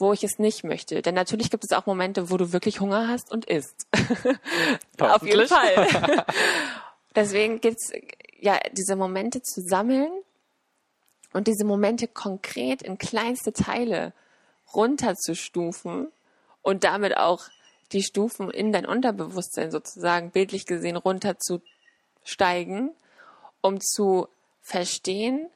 [0.00, 1.02] wo ich es nicht möchte.
[1.02, 3.86] Denn natürlich gibt es auch Momente, wo du wirklich Hunger hast und isst.
[4.98, 6.24] Auf jeden Fall.
[7.14, 7.92] Deswegen gibt es
[8.38, 10.10] ja diese Momente zu sammeln
[11.32, 14.14] und diese Momente konkret in kleinste Teile
[14.72, 16.08] runterzustufen
[16.62, 17.42] und damit auch
[17.92, 22.92] die Stufen in dein Unterbewusstsein sozusagen bildlich gesehen runterzusteigen,
[23.60, 24.28] um zu
[24.62, 25.50] verstehen,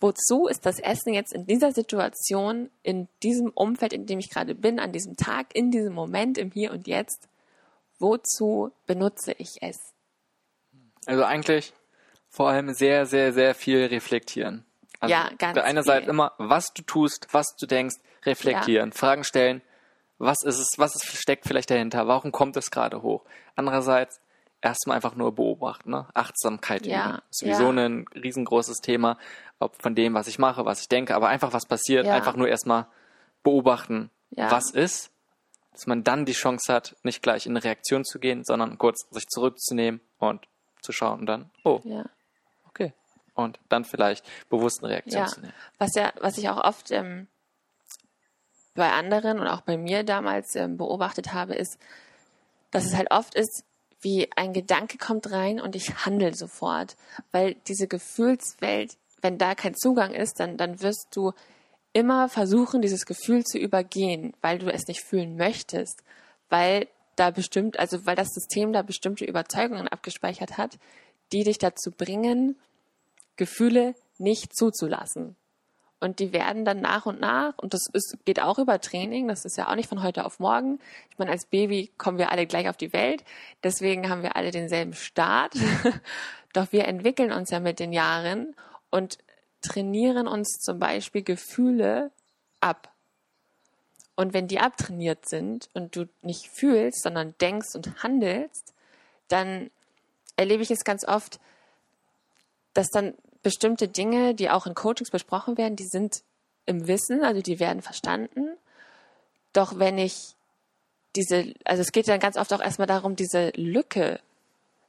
[0.00, 4.54] wozu ist das Essen jetzt in dieser Situation, in diesem Umfeld, in dem ich gerade
[4.54, 7.28] bin, an diesem Tag, in diesem Moment, im Hier und Jetzt,
[7.98, 9.76] wozu benutze ich es?
[11.06, 11.72] Also eigentlich
[12.28, 14.64] vor allem sehr, sehr, sehr viel reflektieren.
[15.00, 18.96] Also ja, ganz Der eine Seite immer, was du tust, was du denkst, reflektieren, ja.
[18.96, 19.62] Fragen stellen,
[20.18, 23.24] was ist es, was ist, steckt vielleicht dahinter, warum kommt es gerade hoch?
[23.54, 24.20] Andererseits,
[24.60, 26.06] erstmal einfach nur beobachten, ne?
[26.14, 27.22] Achtsamkeit ja, üben.
[27.30, 27.86] Sowieso ja.
[27.86, 29.18] ein riesengroßes Thema,
[29.58, 32.14] ob von dem, was ich mache, was ich denke, aber einfach was passiert, ja.
[32.14, 32.86] einfach nur erstmal
[33.42, 35.10] beobachten, was ist,
[35.72, 39.08] dass man dann die Chance hat, nicht gleich in eine Reaktion zu gehen, sondern kurz
[39.10, 40.46] sich zurückzunehmen und
[40.82, 41.80] zu schauen und dann, oh,
[42.66, 42.92] okay.
[43.34, 45.52] Und dann vielleicht bewusst eine Reaktion zu nehmen.
[45.78, 47.28] Was ja, was ich auch oft ähm,
[48.74, 51.78] bei anderen und auch bei mir damals ähm, beobachtet habe, ist,
[52.70, 53.64] dass es halt oft ist,
[54.00, 56.96] wie ein Gedanke kommt rein und ich handle sofort,
[57.32, 61.32] weil diese Gefühlswelt, wenn da kein Zugang ist, dann, dann wirst du
[61.92, 66.02] immer versuchen, dieses Gefühl zu übergehen, weil du es nicht fühlen möchtest,
[66.48, 66.86] weil
[67.16, 70.78] da bestimmt, also weil das System da bestimmte Überzeugungen abgespeichert hat,
[71.32, 72.56] die dich dazu bringen,
[73.36, 75.36] Gefühle nicht zuzulassen.
[76.00, 79.44] Und die werden dann nach und nach, und das ist, geht auch über Training, das
[79.44, 80.78] ist ja auch nicht von heute auf morgen.
[81.10, 83.24] Ich meine, als Baby kommen wir alle gleich auf die Welt,
[83.64, 85.54] deswegen haben wir alle denselben Start.
[86.52, 88.54] Doch wir entwickeln uns ja mit den Jahren
[88.90, 89.18] und
[89.60, 92.12] trainieren uns zum Beispiel Gefühle
[92.60, 92.92] ab.
[94.14, 98.74] Und wenn die abtrainiert sind und du nicht fühlst, sondern denkst und handelst,
[99.28, 99.70] dann
[100.36, 101.40] erlebe ich es ganz oft,
[102.72, 103.14] dass dann
[103.48, 106.22] bestimmte Dinge, die auch in Coachings besprochen werden, die sind
[106.66, 108.58] im Wissen, also die werden verstanden.
[109.54, 110.34] Doch wenn ich
[111.16, 114.20] diese, also es geht dann ganz oft auch erstmal darum, diese Lücke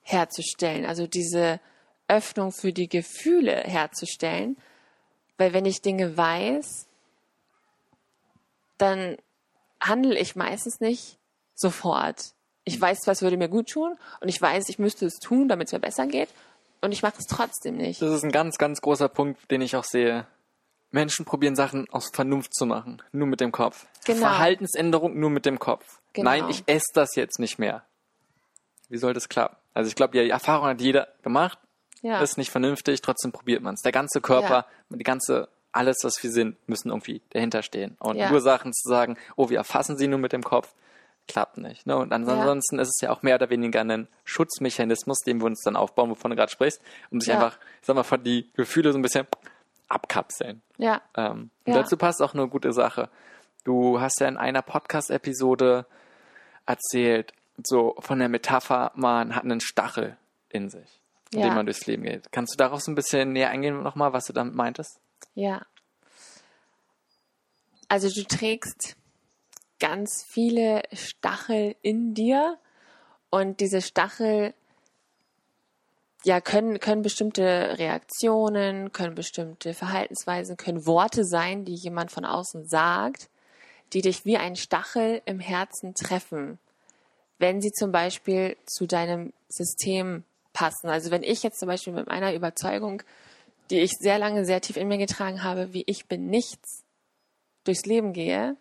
[0.01, 1.61] herzustellen, also diese
[2.09, 4.57] Öffnung für die Gefühle herzustellen.
[5.37, 6.85] Weil wenn ich Dinge weiß,
[8.77, 9.15] dann
[9.79, 11.17] handle ich meistens nicht
[11.55, 12.33] sofort.
[12.65, 15.67] Ich weiß, was würde mir gut tun und ich weiß, ich müsste es tun, damit
[15.67, 16.27] es mir besser geht
[16.81, 18.01] und ich mache es trotzdem nicht.
[18.01, 20.27] Das ist ein ganz, ganz großer Punkt, den ich auch sehe.
[20.91, 23.85] Menschen probieren Sachen aus Vernunft zu machen, nur mit dem Kopf.
[24.05, 24.21] Genau.
[24.21, 25.99] Verhaltensänderung nur mit dem Kopf.
[26.13, 26.31] Genau.
[26.31, 27.83] Nein, ich esse das jetzt nicht mehr.
[28.89, 29.55] Wie soll das klappen?
[29.73, 31.59] Also ich glaube, die Erfahrung hat jeder gemacht.
[32.01, 32.21] Ja.
[32.21, 33.81] Ist nicht vernünftig, trotzdem probiert man es.
[33.81, 37.97] Der ganze Körper, die ganze, alles, was wir sind, müssen irgendwie dahinter stehen.
[37.99, 38.31] Und Ja.
[38.31, 40.73] Ursachen zu sagen, oh, wir erfassen sie nur mit dem Kopf,
[41.29, 41.85] klappt nicht.
[41.87, 41.95] Ne?
[41.95, 45.77] Und ansonsten ist es ja auch mehr oder weniger ein Schutzmechanismus, den wir uns dann
[45.77, 47.35] aufbauen, wovon du gerade sprichst, um sich Ja.
[47.35, 49.25] einfach, sag mal, von die Gefühle so ein bisschen
[49.87, 50.61] abkapseln.
[50.77, 51.81] Ja, Ähm, und Ja.
[51.81, 53.09] dazu passt auch eine gute Sache.
[53.63, 55.85] Du hast ja in einer Podcast-Episode
[56.65, 60.17] erzählt, so von der Metapher, man hat einen Stachel
[60.49, 61.01] in sich,
[61.31, 61.49] mit Ja.
[61.49, 62.31] dem man durchs Leben geht.
[62.31, 64.99] Kannst du darauf so ein bisschen näher eingehen nochmal, was du damit meintest?
[65.35, 65.65] ja.
[67.91, 68.95] Also du trägst
[69.79, 72.57] ganz viele Stachel in dir
[73.29, 74.53] und diese Stachel
[76.25, 82.67] ja können können bestimmte Reaktionen, können bestimmte Verhaltensweisen, können Worte sein, die jemand von außen
[82.67, 83.29] sagt,
[83.93, 86.59] die dich wie ein Stachel im Herzen treffen,
[87.37, 90.23] wenn sie zum Beispiel zu deinem System
[90.53, 90.89] passen.
[90.89, 93.01] Also wenn ich jetzt zum Beispiel mit meiner Überzeugung,
[93.69, 96.83] die ich sehr lange sehr tief in mir getragen habe, wie ich bin nichts,
[97.63, 98.57] durchs Leben gehe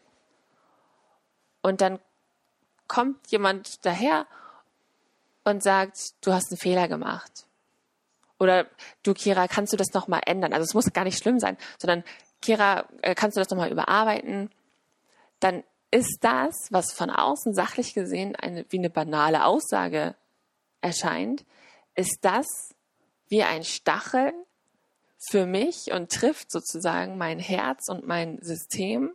[1.63, 1.99] und dann
[2.87, 4.27] kommt jemand daher
[5.45, 7.47] und sagt, du hast einen Fehler gemacht.
[8.39, 8.67] Oder
[9.03, 10.53] du, Kira, kannst du das nochmal ändern?
[10.53, 12.05] Also es muss gar nicht schlimm sein, sondern
[12.41, 14.51] Kira, äh, kannst du das nochmal überarbeiten?
[15.41, 20.15] Dann ist das, was von außen sachlich gesehen eine, wie eine banale Aussage
[20.81, 21.45] erscheint,
[21.95, 22.47] ist das
[23.29, 24.33] wie ein Stachel
[25.19, 29.13] für mich und trifft sozusagen mein Herz und mein System.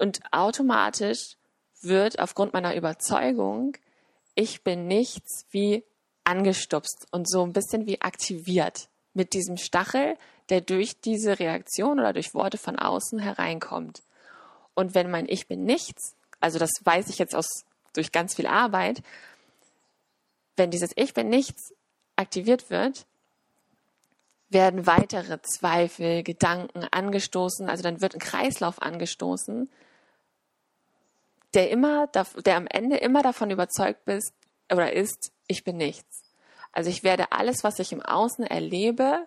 [0.00, 1.36] Und automatisch
[1.82, 3.76] wird aufgrund meiner Überzeugung,
[4.34, 5.84] ich bin nichts wie
[6.24, 10.16] angestupst und so ein bisschen wie aktiviert mit diesem Stachel,
[10.48, 14.02] der durch diese Reaktion oder durch Worte von außen hereinkommt.
[14.72, 18.46] Und wenn mein Ich bin nichts, also das weiß ich jetzt aus, durch ganz viel
[18.46, 19.02] Arbeit,
[20.56, 21.74] wenn dieses Ich bin nichts
[22.16, 23.04] aktiviert wird,
[24.48, 29.68] werden weitere Zweifel, Gedanken angestoßen, also dann wird ein Kreislauf angestoßen,
[31.54, 34.32] der immer, der am Ende immer davon überzeugt bist
[34.70, 36.22] oder ist, ich bin nichts.
[36.72, 39.26] Also ich werde alles, was ich im Außen erlebe,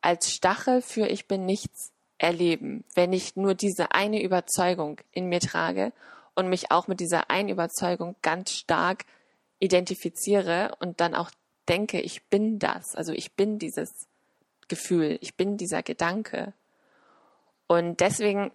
[0.00, 5.40] als Stachel für ich bin nichts erleben, wenn ich nur diese eine Überzeugung in mir
[5.40, 5.92] trage
[6.34, 9.04] und mich auch mit dieser einen Überzeugung ganz stark
[9.58, 11.30] identifiziere und dann auch
[11.68, 13.90] denke, ich bin das, also ich bin dieses
[14.68, 16.52] Gefühl, ich bin dieser Gedanke.
[17.66, 18.50] Und deswegen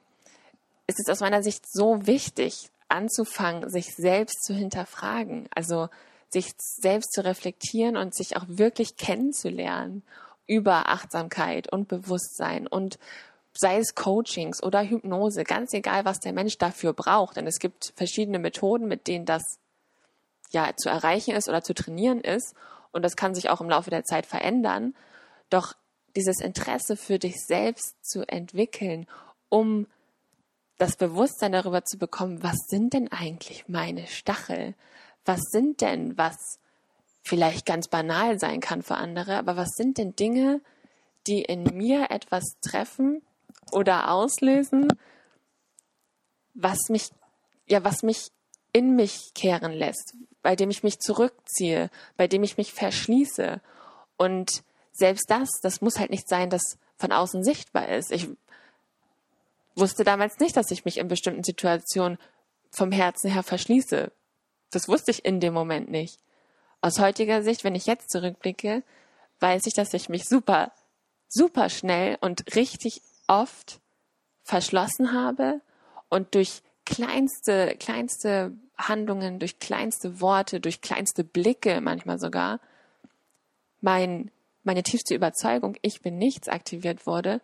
[0.87, 5.89] ist es aus meiner Sicht so wichtig, anzufangen, sich selbst zu hinterfragen, also
[6.29, 10.03] sich selbst zu reflektieren und sich auch wirklich kennenzulernen
[10.47, 12.97] über Achtsamkeit und Bewusstsein und
[13.57, 17.37] sei es Coachings oder Hypnose, ganz egal, was der Mensch dafür braucht.
[17.37, 19.59] Denn es gibt verschiedene Methoden, mit denen das
[20.51, 22.53] ja zu erreichen ist oder zu trainieren ist.
[22.91, 24.93] Und das kann sich auch im Laufe der Zeit verändern.
[25.49, 25.73] Doch
[26.15, 29.07] dieses Interesse für dich selbst zu entwickeln,
[29.49, 29.87] um
[30.77, 34.75] das Bewusstsein darüber zu bekommen, was sind denn eigentlich meine Stachel?
[35.23, 36.59] Was sind denn, was
[37.23, 40.61] vielleicht ganz banal sein kann für andere, aber was sind denn Dinge,
[41.27, 43.21] die in mir etwas treffen
[43.71, 44.87] oder auslösen,
[46.53, 47.09] was mich,
[47.67, 48.31] ja, was mich
[48.71, 53.61] in mich kehren lässt, bei dem ich mich zurückziehe, bei dem ich mich verschließe.
[54.17, 58.11] Und selbst das, das muss halt nicht sein, dass von außen sichtbar ist.
[58.11, 58.29] Ich
[59.75, 62.17] wusste damals nicht, dass ich mich in bestimmten Situationen
[62.71, 64.11] vom Herzen her verschließe.
[64.71, 66.19] Das wusste ich in dem Moment nicht.
[66.81, 68.83] Aus heutiger Sicht, wenn ich jetzt zurückblicke,
[69.39, 70.71] weiß ich, dass ich mich super,
[71.27, 73.79] super schnell und richtig oft
[74.43, 75.61] verschlossen habe
[76.09, 82.59] und durch kleinste, kleinste Handlungen, durch kleinste Worte, durch kleinste Blicke manchmal sogar,
[83.81, 84.31] mein,
[84.63, 87.41] meine tiefste Überzeugung, ich bin nichts aktiviert wurde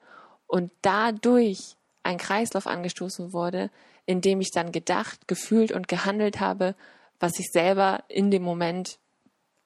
[0.47, 3.69] und dadurch ein Kreislauf angestoßen wurde,
[4.05, 6.75] in dem ich dann gedacht, gefühlt und gehandelt habe,
[7.19, 8.97] was ich selber in dem Moment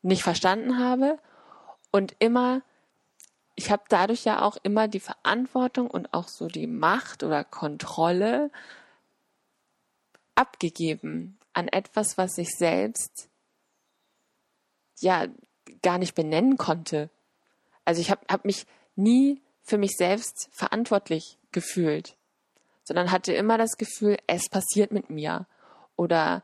[0.01, 1.17] nicht verstanden habe
[1.91, 2.61] und immer
[3.55, 8.51] ich habe dadurch ja auch immer die Verantwortung und auch so die Macht oder Kontrolle
[10.35, 13.29] abgegeben an etwas, was ich selbst
[14.99, 15.27] ja
[15.81, 17.09] gar nicht benennen konnte.
[17.85, 18.65] Also ich habe hab mich
[18.95, 22.17] nie für mich selbst verantwortlich gefühlt,
[22.85, 25.45] sondern hatte immer das Gefühl, es passiert mit mir.
[25.97, 26.43] Oder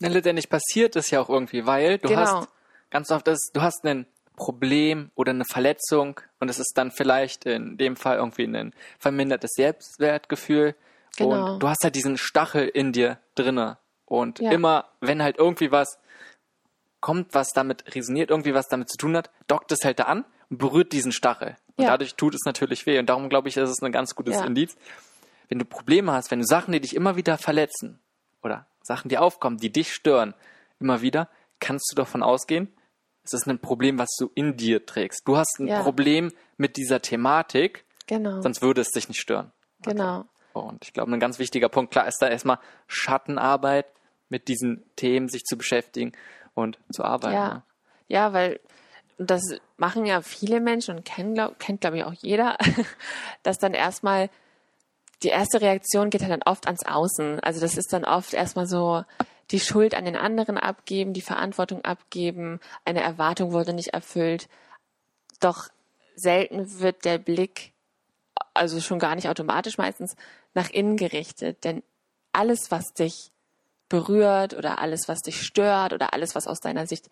[0.00, 2.20] Ja, letztendlich passiert es ja auch irgendwie, weil du Genau.
[2.20, 2.48] hast
[2.90, 7.46] ganz oft das, du hast ein Problem oder eine Verletzung und es ist dann vielleicht
[7.46, 10.74] in dem Fall irgendwie ein vermindertes Selbstwertgefühl
[11.16, 11.54] Genau.
[11.54, 14.50] und du hast halt diesen Stachel in dir drinne und Ja.
[14.50, 15.98] immer wenn halt irgendwie was
[17.00, 20.26] kommt, was damit resoniert, irgendwie was damit zu tun hat, dockt es halt da an
[20.50, 21.56] und berührt diesen Stachel.
[21.76, 21.90] Und Ja.
[21.90, 24.44] dadurch tut es natürlich weh und darum glaube ich, ist es ein ganz gutes Ja.
[24.44, 24.76] Indiz.
[25.48, 28.00] Wenn du Probleme hast, wenn du Sachen, die dich immer wieder verletzen
[28.42, 30.34] oder Sachen, die aufkommen, die dich stören,
[30.80, 31.28] immer wieder,
[31.60, 32.72] kannst du davon ausgehen,
[33.22, 35.22] es ist ein Problem, was du in dir trägst.
[35.26, 35.82] Du hast ein Ja.
[35.82, 39.52] Problem mit dieser Thematik, genau, sonst würde es dich nicht stören.
[39.82, 40.24] genau.
[40.52, 43.86] Und ich glaube, ein ganz wichtiger Punkt, klar, ist da erstmal Schattenarbeit,
[44.28, 46.12] mit diesen Themen sich zu beschäftigen
[46.54, 47.34] und zu arbeiten.
[47.34, 47.62] Ja, ne?
[48.08, 48.58] ja, weil
[49.18, 49.42] das
[49.76, 52.56] machen ja viele Menschen und kennen, glaub, kennt, glaube ich, auch jeder,
[53.42, 54.30] dass dann erstmal
[55.22, 57.40] die erste Reaktion geht ja dann oft ans Außen.
[57.40, 59.04] Also das ist dann oft erstmal so
[59.50, 64.48] die Schuld an den anderen abgeben, die Verantwortung abgeben, eine Erwartung wurde nicht erfüllt.
[65.40, 65.68] Doch
[66.16, 67.72] selten wird der Blick,
[68.54, 70.16] also schon gar nicht automatisch meistens,
[70.54, 71.64] nach innen gerichtet.
[71.64, 71.82] Denn
[72.32, 73.30] alles, was dich
[73.88, 77.08] berührt oder alles, was dich stört oder alles, was aus deiner Sicht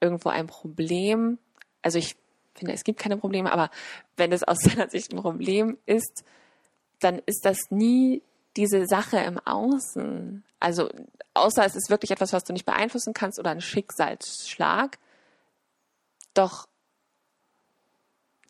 [0.00, 1.38] irgendwo ein Problem,
[1.86, 2.16] also ich
[2.56, 3.70] finde, es gibt keine Probleme, aber
[4.16, 6.24] wenn es aus deiner Sicht ein Problem ist,
[6.98, 8.22] dann ist das nie
[8.56, 10.42] diese Sache im Außen.
[10.58, 10.90] Also
[11.34, 14.98] außer es ist wirklich etwas, was du nicht beeinflussen kannst oder ein Schicksalsschlag.
[16.34, 16.66] Doch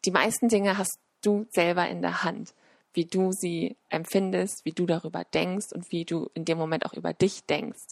[0.07, 2.55] die meisten Dinge hast du selber in der Hand,
[2.95, 6.95] wie du sie empfindest, wie du darüber denkst und wie du in dem Moment auch
[6.95, 7.85] über dich denkst.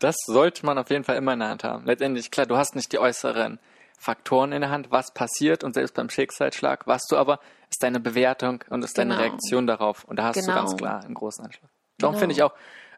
[0.00, 1.86] Das sollte man auf jeden Fall immer in der Hand haben.
[1.86, 3.58] Letztendlich, klar, du hast nicht die äußeren
[4.02, 7.38] Faktoren in der Hand, was passiert und selbst beim Schicksalsschlag, was du aber,
[7.70, 9.22] ist deine Bewertung und ist deine Genau.
[9.28, 10.04] Reaktion darauf.
[10.04, 10.54] Und da hast du Genau.
[10.56, 11.70] ganz klar einen großen Anschluss.
[11.98, 12.18] Darum Genau.
[12.20, 12.52] finde ich auch,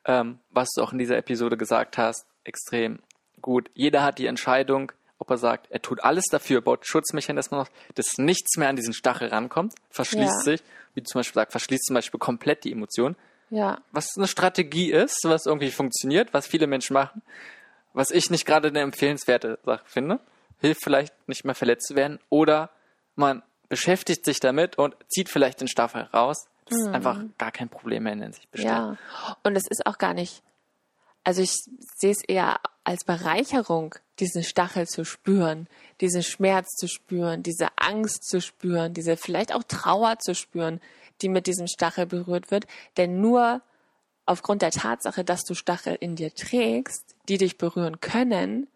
[0.06, 3.00] ähm, was du auch in dieser Episode gesagt hast, extrem
[3.42, 3.70] gut.
[3.74, 8.16] Jeder hat die Entscheidung, ob er sagt, er tut alles dafür, baut Schutzmechanismen auf, dass
[8.16, 10.52] nichts mehr an diesen Stachel rankommt, verschließt Ja.
[10.52, 10.62] sich,
[10.94, 13.14] wie du zum Beispiel sagst, verschließt zum Beispiel komplett die Emotion
[13.50, 17.20] Ja, was eine Strategie ist, was irgendwie funktioniert, was viele Menschen machen,
[17.92, 20.18] was ich nicht gerade eine empfehlenswerte Sache finde,
[20.58, 22.70] hilft vielleicht nicht mehr verletzt zu werden oder
[23.16, 28.04] man beschäftigt sich damit und zieht vielleicht den Staffel raus, dass einfach gar kein Problem
[28.04, 28.70] mehr in sich besteht.
[28.70, 28.96] ja.
[29.42, 30.42] Und es ist auch gar nicht,
[31.22, 31.52] also ich
[31.96, 35.68] sehe es eher als Bereicherung, diesen Stachel zu spüren,
[36.00, 40.80] diesen Schmerz zu spüren, diese Angst zu spüren, diese vielleicht auch Trauer zu spüren,
[41.22, 42.66] die mit diesem Stachel berührt wird.
[42.96, 43.62] Denn nur
[44.26, 48.68] aufgrund der Tatsache, dass du Stachel in dir trägst, die dich berühren können,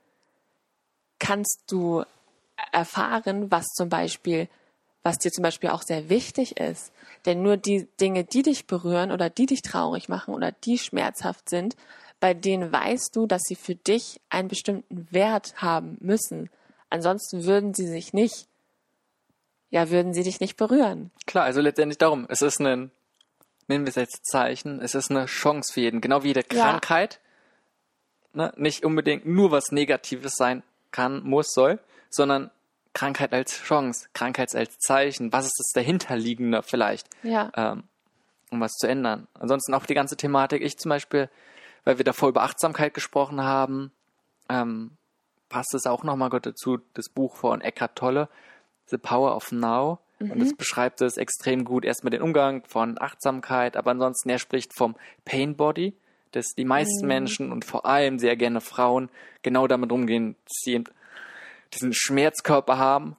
[1.18, 2.04] kannst du
[2.72, 4.48] erfahren, was zum Beispiel,
[5.02, 6.92] was dir zum Beispiel auch sehr wichtig ist.
[7.26, 11.48] Denn nur die Dinge, die dich berühren oder die dich traurig machen oder die schmerzhaft
[11.48, 11.76] sind,
[12.20, 16.50] bei denen weißt du, dass sie für dich einen bestimmten Wert haben müssen.
[16.90, 18.48] Ansonsten würden sie sich nicht,
[19.70, 21.10] ja, würden sie dich nicht berühren.
[21.26, 22.90] Klar, also letztendlich darum, es ist ein,
[23.68, 26.62] nennen wir es jetzt Zeichen, es ist eine Chance für jeden, genau wie jede Ja.
[26.62, 27.20] Krankheit,
[28.32, 31.78] ne, nicht unbedingt nur was Negatives sein kann, muss, soll,
[32.10, 32.50] sondern
[32.94, 37.50] Krankheit als Chance, Krankheit als Zeichen, was ist das dahinterliegende vielleicht, Ja.
[37.56, 37.84] ähm,
[38.50, 39.28] um was zu ändern.
[39.34, 41.28] Ansonsten auch die ganze Thematik, ich zum Beispiel,
[41.84, 43.92] weil wir davor über Achtsamkeit gesprochen haben,
[44.48, 44.92] ähm,
[45.48, 48.28] passt es auch nochmal dazu, das Buch von Eckhart Tolle,
[48.86, 49.98] The Power of Now.
[50.20, 51.84] Und es beschreibt es extrem gut.
[51.84, 55.94] Erstmal den Umgang von Achtsamkeit, aber ansonsten er spricht vom Pain Body,
[56.32, 59.08] dass die meisten Menschen und vor allem sehr gerne Frauen
[59.42, 60.84] genau damit umgehen, dass sie
[61.74, 63.16] diesen Schmerzkörper haben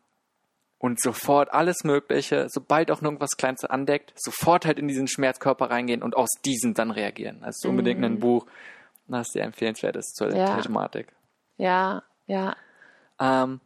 [0.79, 5.69] und sofort alles Mögliche, sobald auch nur irgendwas Kleines andeckt, sofort halt in diesen Schmerzkörper
[5.69, 7.43] reingehen und aus diesem dann reagieren.
[7.43, 8.45] Also unbedingt ein Buch,
[9.07, 10.57] das sehr empfehlenswert ist zur Ja.
[10.61, 11.07] Thematik.
[11.57, 12.55] Ja, ja,
[13.19, 13.59] Ähm,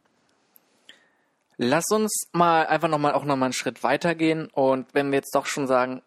[1.56, 5.46] lass uns mal einfach nochmal auch nochmal einen Schritt weitergehen und wenn wir jetzt doch
[5.46, 6.02] schon sagen,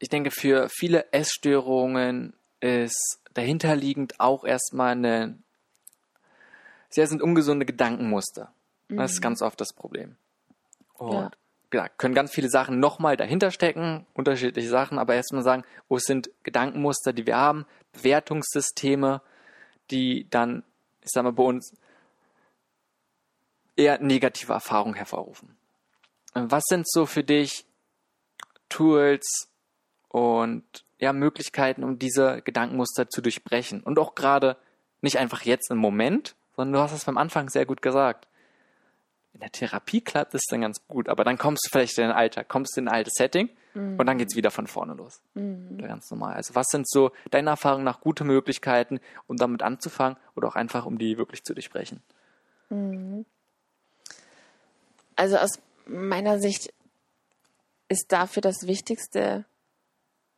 [0.00, 5.38] ich denke, für viele Essstörungen ist dahinterliegend auch erstmal eine
[6.88, 8.52] sehr sind ungesunde Gedankenmuster.
[8.88, 10.16] Das ist ganz oft das Problem.
[10.94, 11.36] Und
[11.72, 11.84] Ja.
[11.84, 16.02] ja, können ganz viele Sachen nochmal dahinter stecken, unterschiedliche Sachen, aber erstmal sagen, wo es
[16.02, 19.22] sind Gedankenmuster, die wir haben, Bewertungssysteme,
[19.92, 20.64] die dann,
[21.02, 21.72] ich sag mal, bei uns
[23.76, 25.56] eher negative Erfahrungen hervorrufen.
[26.34, 27.64] Was sind so für dich
[28.68, 29.49] Tools
[30.10, 30.64] und
[30.98, 33.82] ja, Möglichkeiten, um diese Gedankenmuster zu durchbrechen?
[33.82, 34.56] Und auch gerade
[35.00, 38.26] nicht einfach jetzt im Moment, sondern du hast es beim Anfang sehr gut gesagt.
[39.32, 42.16] in der Therapie klappt es dann ganz gut, aber dann kommst du vielleicht in dein
[42.16, 45.22] Alter, kommst in ein altes Setting und dann geht's wieder von vorne los.
[45.74, 46.34] Oder Ganz normal.
[46.34, 48.98] Also was sind so deiner Erfahrung nach gute Möglichkeiten,
[49.28, 52.02] um damit anzufangen oder auch einfach, um die wirklich zu durchbrechen?
[55.14, 56.74] Also aus meiner Sicht
[57.88, 59.44] ist dafür das Wichtigste,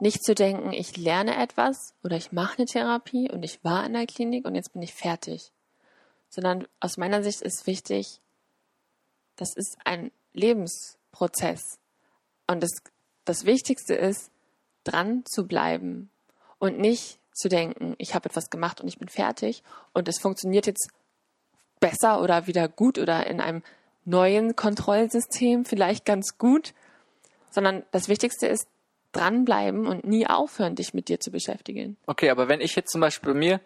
[0.03, 3.93] nicht zu denken, ich lerne etwas oder ich mache eine Therapie und ich war in
[3.93, 5.53] der Klinik und jetzt bin ich fertig.
[6.29, 8.21] Sondern aus meiner Sicht ist wichtig,
[9.37, 11.79] das ist ein Lebensprozess.
[12.49, 12.73] Und das,
[13.25, 14.33] das Wichtigste ist,
[14.83, 16.11] dran zu bleiben
[16.59, 20.67] und nicht zu denken, ich habe etwas gemacht und ich bin fertig und es funktioniert
[20.67, 20.91] jetzt
[21.79, 23.63] besser oder wieder gut oder in einem
[24.05, 26.75] neuen Kontrollsystem vielleicht ganz gut,
[27.53, 28.67] sondern das Wichtigste ist
[29.13, 31.97] dranbleiben und nie aufhören, dich mit dir zu beschäftigen.
[32.07, 33.61] Okay, aber wenn ich jetzt zum Beispiel bei mir,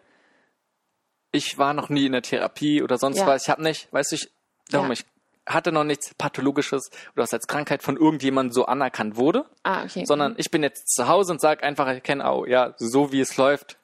[1.31, 3.27] ich war noch nie in der Therapie oder sonst Ja.
[3.27, 4.29] was, ich habe nicht, weißt du, ich,
[4.69, 4.93] darum, Ja.
[4.93, 5.05] ich
[5.45, 10.03] hatte noch nichts Pathologisches oder was als Krankheit von irgendjemandem so anerkannt wurde, Ah, okay.
[10.05, 13.21] sondern ich bin jetzt zu Hause und sage einfach, ich kenne auch, ja, so wie
[13.21, 13.77] es läuft,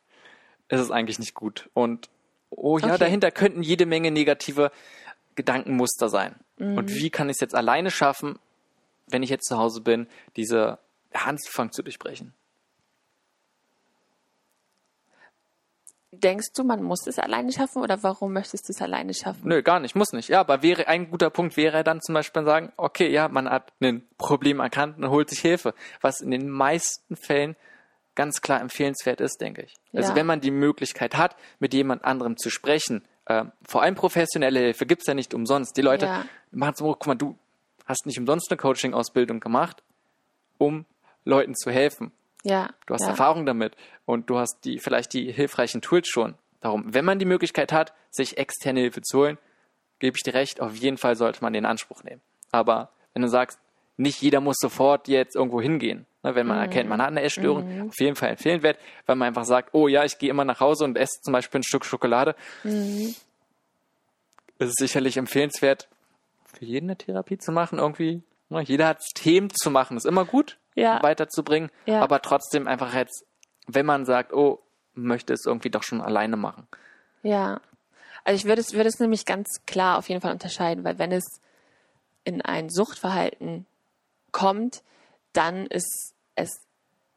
[0.70, 1.70] ist es eigentlich nicht gut.
[1.74, 2.10] Und
[2.50, 2.98] oh ja, Okay.
[3.00, 4.72] dahinter könnten jede Menge negative
[5.36, 6.36] Gedankenmuster sein.
[6.58, 6.78] Mhm.
[6.78, 8.40] Und wie kann ich es jetzt alleine schaffen,
[9.08, 10.80] wenn ich jetzt zu Hause bin, diese
[11.16, 12.34] Anfang zu durchbrechen?
[16.16, 19.42] Denkst du, man muss es alleine schaffen oder warum möchtest du es alleine schaffen?
[19.48, 20.30] Nö, gar nicht, muss nicht.
[20.30, 23.74] Ja, aber wäre ein guter Punkt wäre dann zum Beispiel sagen, okay, ja, man hat
[23.82, 27.56] ein Problem erkannt und holt sich Hilfe, was in den meisten Fällen
[28.14, 29.74] ganz klar empfehlenswert ist, denke ich.
[29.92, 30.16] Also Ja.
[30.16, 34.86] wenn man die Möglichkeit hat, mit jemand anderem zu sprechen, ähm, vor allem professionelle Hilfe
[34.86, 35.76] gibt's ja nicht umsonst.
[35.78, 36.26] Die Leute Ja.
[36.52, 37.36] machen so, guck mal, du
[37.86, 39.82] hast nicht umsonst eine Coaching-Ausbildung gemacht,
[40.60, 40.86] um
[41.26, 42.12] Leuten zu helfen.
[42.44, 42.70] Ja.
[42.86, 43.10] Du hast ja.
[43.10, 46.36] Erfahrung damit und du hast die vielleicht die hilfreichen Tools schon.
[46.60, 49.38] Darum, wenn man die Möglichkeit hat, sich externe Hilfe zu holen,
[50.00, 52.22] gebe ich dir recht, auf jeden Fall sollte man den in Anspruch nehmen.
[52.52, 53.60] Aber wenn du sagst,
[53.98, 57.90] nicht jeder muss sofort jetzt irgendwo hingehen, ne, wenn man erkennt, man hat eine Essstörung,
[57.90, 60.84] auf jeden Fall empfehlenwert, weil man einfach sagt, oh ja, ich gehe immer nach Hause
[60.84, 62.36] und esse zum Beispiel ein Stück Schokolade.
[62.64, 65.88] Es ist sicherlich empfehlenswert,
[66.46, 68.24] für jeden eine Therapie zu machen, irgendwie.
[68.50, 71.02] ne, Jeder hat Themen zu machen, ist immer gut, Ja.
[71.04, 72.02] weiterzubringen, Ja.
[72.02, 73.26] aber trotzdem einfach jetzt,
[73.68, 74.60] wenn man sagt, oh,
[74.94, 76.68] möchte es irgendwie doch schon alleine machen.
[77.24, 77.62] Ja.
[78.24, 81.12] Also ich würde es, würde es nämlich ganz klar auf jeden Fall unterscheiden, weil wenn
[81.12, 81.26] es
[82.24, 83.66] in ein Suchtverhalten
[84.32, 84.82] kommt,
[85.34, 86.62] dann ist es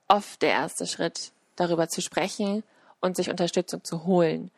[0.09, 2.62] oft der erste Schritt, darüber zu sprechen
[3.00, 4.50] und sich Unterstützung zu holen.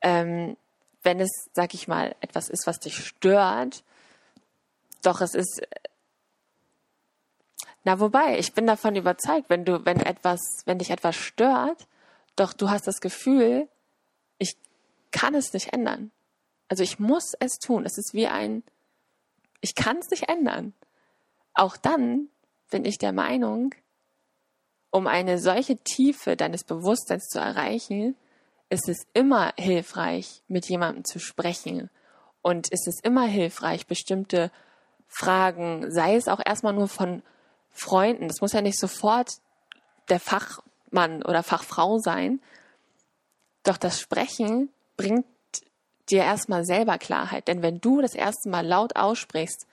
[0.00, 0.56] Ähm,
[1.02, 3.82] wenn es, sag ich mal, etwas ist, was dich stört,
[5.02, 5.62] doch es ist
[7.84, 11.86] na, wobei, ich bin davon überzeugt, wenn du, wenn etwas, wenn dich etwas stört,
[12.36, 13.68] doch du hast das Gefühl,
[14.38, 14.56] ich
[15.10, 16.10] kann es nicht ändern.
[16.68, 17.84] Also ich muss es tun.
[17.84, 18.62] Es ist wie ein,
[19.60, 20.74] ich kann es nicht ändern.
[21.54, 22.28] Auch dann
[22.70, 23.74] bin ich der Meinung,
[24.90, 28.14] um eine solche Tiefe deines Bewusstseins zu erreichen,
[28.68, 31.90] ist es immer hilfreich, mit jemandem zu sprechen.
[32.42, 34.50] Und ist es immer hilfreich, bestimmte
[35.08, 37.22] Fragen, sei es auch erstmal nur von
[37.72, 39.30] Freunden, das muss ja nicht sofort
[40.08, 42.40] der Fachmann oder Fachfrau sein,
[43.62, 45.26] doch das Sprechen bringt
[46.10, 47.48] dir erstmal selber Klarheit.
[47.48, 49.66] Denn wenn du das erste Mal laut aussprichst,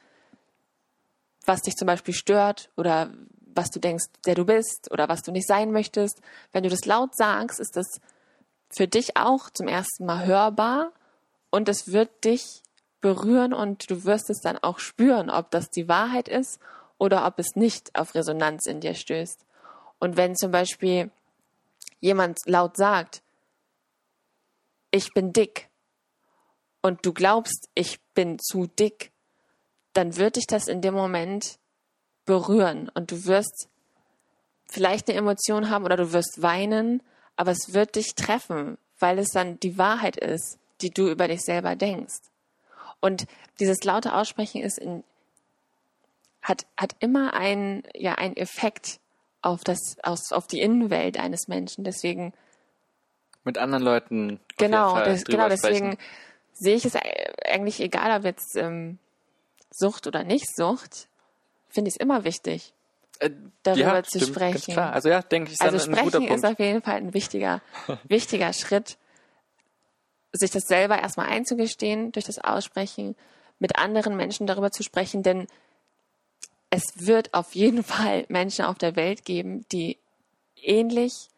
[1.46, 3.12] was dich zum Beispiel stört oder
[3.56, 6.22] was du denkst, der du bist oder was du nicht sein möchtest,
[6.52, 7.88] wenn du das laut sagst, ist das
[8.70, 10.92] für dich auch zum ersten Mal hörbar
[11.50, 12.62] und es wird dich
[13.02, 16.60] berühren und du wirst es dann auch spüren, ob das die Wahrheit ist
[16.98, 19.46] oder ob es nicht auf Resonanz in dir stößt.
[20.00, 21.12] Und wenn zum Beispiel
[22.00, 23.22] jemand laut sagt,
[24.92, 25.70] ich bin dick
[26.82, 29.12] und du glaubst, ich bin zu dick,
[29.94, 31.58] dann wird dich das in dem Moment
[32.26, 33.70] berühren und du wirst
[34.70, 37.02] vielleicht eine Emotion haben oder du wirst weinen,
[37.36, 41.42] aber es wird dich treffen, weil es dann die Wahrheit ist, die du über dich
[41.42, 42.20] selber denkst.
[43.00, 43.26] Und
[43.60, 45.04] dieses laute Aussprechen ist in,
[46.42, 49.00] hat, hat immer einen, ja, einen Effekt
[49.42, 51.84] auf das, auf, auf die Innenwelt eines Menschen.
[51.84, 52.34] Deswegen
[53.44, 54.40] Mit anderen Leuten.
[54.58, 55.98] Genau, das, genau deswegen sprechen.
[56.54, 57.00] sehe ich es e-
[57.46, 58.98] eigentlich egal, ob jetzt ähm,
[59.72, 61.08] Sucht oder nicht Sucht,
[61.70, 62.74] finde ich es immer wichtig,
[63.20, 63.30] Äh,
[63.64, 64.74] darüber ja, zu stimmt, sprechen.
[64.74, 64.94] klar.
[64.94, 66.46] Also ja, denke ich, ist Also dann ein guter sprechen ist Punkt.
[66.46, 67.62] auf jeden Fall ein wichtiger,
[68.08, 68.98] wichtiger Schritt,
[70.34, 73.16] sich das selber erstmal einzugestehen durch das Aussprechen,
[73.60, 75.48] mit anderen Menschen darüber zu sprechen, denn
[76.70, 79.98] es wird auf jeden Fall Menschen auf der Welt geben, die
[80.56, 81.30] ähnlich,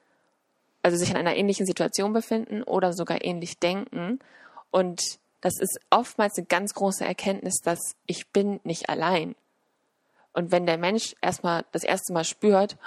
[0.82, 4.20] also sich in einer ähnlichen Situation befinden oder sogar ähnlich denken.
[4.72, 9.36] Und das ist oftmals eine ganz große Erkenntnis, dass ich bin nicht allein.
[10.34, 12.78] Und wenn der Mensch erstmal das erste Mal spürt,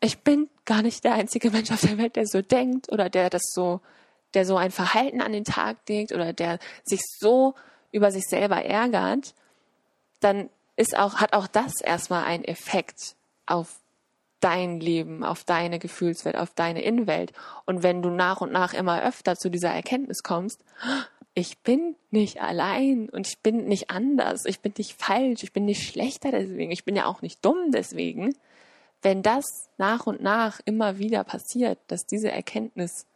[0.00, 3.30] ich bin gar nicht der einzige Mensch auf der Welt, der so denkt oder der
[3.30, 3.80] das so,
[4.34, 7.54] der so ein Verhalten an den Tag legt oder der sich so
[7.92, 9.34] über sich selber ärgert,
[10.20, 10.48] dann
[10.80, 13.14] ist auch, hat auch das erstmal einen Effekt
[13.44, 13.80] auf
[14.40, 17.34] dein Leben, auf deine Gefühlswelt, auf deine Innenwelt.
[17.66, 20.64] Und wenn du nach und nach immer öfter zu dieser Erkenntnis kommst,
[21.34, 25.66] ich bin nicht allein und ich bin nicht anders, ich bin nicht falsch, ich bin
[25.66, 28.34] nicht schlechter deswegen, ich bin ja auch nicht dumm deswegen.
[29.02, 29.44] Wenn das
[29.76, 33.06] nach und nach immer wieder passiert, dass diese Erkenntnis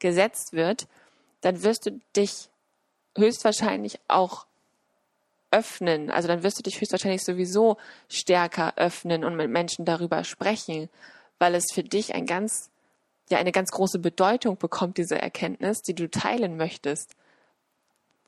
[0.00, 0.86] gesetzt wird,
[1.40, 2.50] dann wirst du dich
[3.16, 4.46] höchstwahrscheinlich auch
[5.56, 6.10] öffnen.
[6.10, 7.76] Also dann wirst du dich höchstwahrscheinlich sowieso
[8.08, 10.88] stärker öffnen und mit Menschen darüber sprechen,
[11.38, 12.70] weil es für dich ein ganz,
[13.30, 17.16] ja, eine ganz große Bedeutung bekommt, diese Erkenntnis, die du teilen möchtest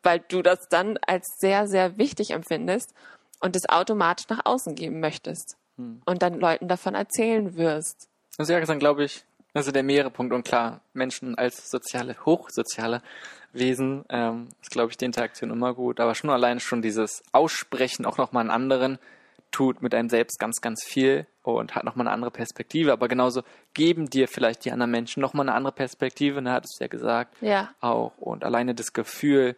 [0.03, 2.95] weil du das dann als sehr, sehr wichtig empfindest
[3.41, 6.03] und es automatisch nach außen geben möchtest hm.
[6.05, 8.09] und dann Leuten davon erzählen wirst.
[8.37, 9.25] Also ja, dann glaube ich,
[9.59, 13.03] also der mehrere Punkt und klar, Menschen als soziale, hochsoziale
[13.53, 18.07] Wesen ähm, ist, glaube ich, die Interaktion immer gut, aber schon alleine schon dieses Aussprechen
[18.07, 18.99] auch nochmal einen anderen
[19.51, 22.93] tut mit einem selbst ganz, ganz viel und hat nochmal eine andere Perspektive.
[22.93, 23.43] Aber genauso
[23.75, 27.35] geben dir vielleicht die anderen Menschen nochmal eine andere Perspektive, ne, hattest du ja gesagt.
[27.41, 27.71] Ja.
[27.81, 28.17] Auch.
[28.19, 29.57] Und alleine das Gefühl,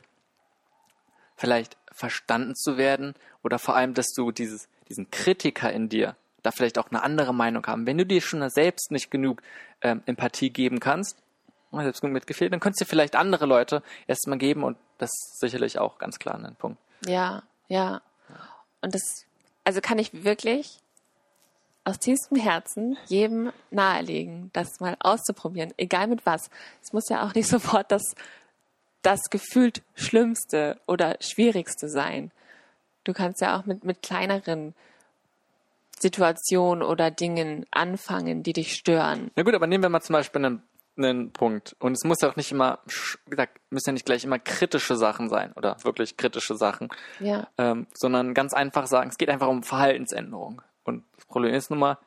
[1.37, 6.51] vielleicht verstanden zu werden oder vor allem, dass du dieses, diesen Kritiker in dir da
[6.51, 7.87] vielleicht auch eine andere Meinung haben.
[7.87, 9.43] Wenn du dir schon selbst nicht genug
[9.83, 11.17] ähm, Empathie geben kannst,
[11.73, 15.79] selbst genug mitgefehlt, dann könntest du vielleicht andere Leute erstmal geben und das ist sicherlich
[15.79, 16.79] auch ganz klar ein Punkt.
[17.07, 18.03] Ja, ja.
[18.83, 19.25] Und das,
[19.65, 20.79] also kann ich wirklich
[21.85, 26.51] aus tiefstem Herzen jedem nahelegen, das mal auszuprobieren, egal mit was.
[26.83, 28.15] Es muss ja auch nicht sofort das
[29.03, 32.31] das gefühlt Schlimmste oder Schwierigste sein.
[33.05, 34.75] Du kannst ja auch mit, mit kleineren
[36.01, 39.31] Situationen oder Dingen anfangen, die dich stören.
[39.37, 40.63] Na gut, aber nehmen wir mal zum Beispiel einen,
[40.97, 41.77] einen Punkt.
[41.79, 42.79] Und es muss ja auch nicht immer,
[43.27, 46.89] wie gesagt, müssen ja nicht gleich immer kritische Sachen sein oder wirklich kritische Sachen.
[47.21, 47.49] Ja.
[47.59, 50.63] Ähm, sondern ganz einfach sagen, es geht einfach um Verhaltensänderung.
[50.85, 51.99] Und das Problem ist nun mal,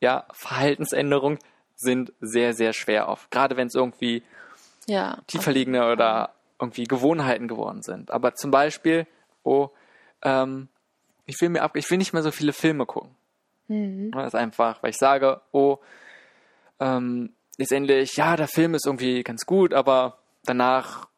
[0.00, 1.38] ja, Verhaltensänderungen
[1.74, 3.30] sind sehr, sehr schwer oft.
[3.30, 4.22] Gerade wenn es irgendwie
[4.86, 8.10] ja, tieferliegende oder irgendwie Gewohnheiten geworden sind.
[8.10, 9.06] Aber zum Beispiel,
[9.42, 9.70] oh,
[10.22, 10.68] ähm,
[11.26, 13.14] ich will mir ab, ich will nicht mehr so viele Filme gucken.
[13.70, 14.10] Mhm.
[14.10, 15.78] Das ist einfach, weil ich sage, oh,
[16.80, 21.08] ähm, letztendlich, ja, der Film ist irgendwie ganz gut, aber danach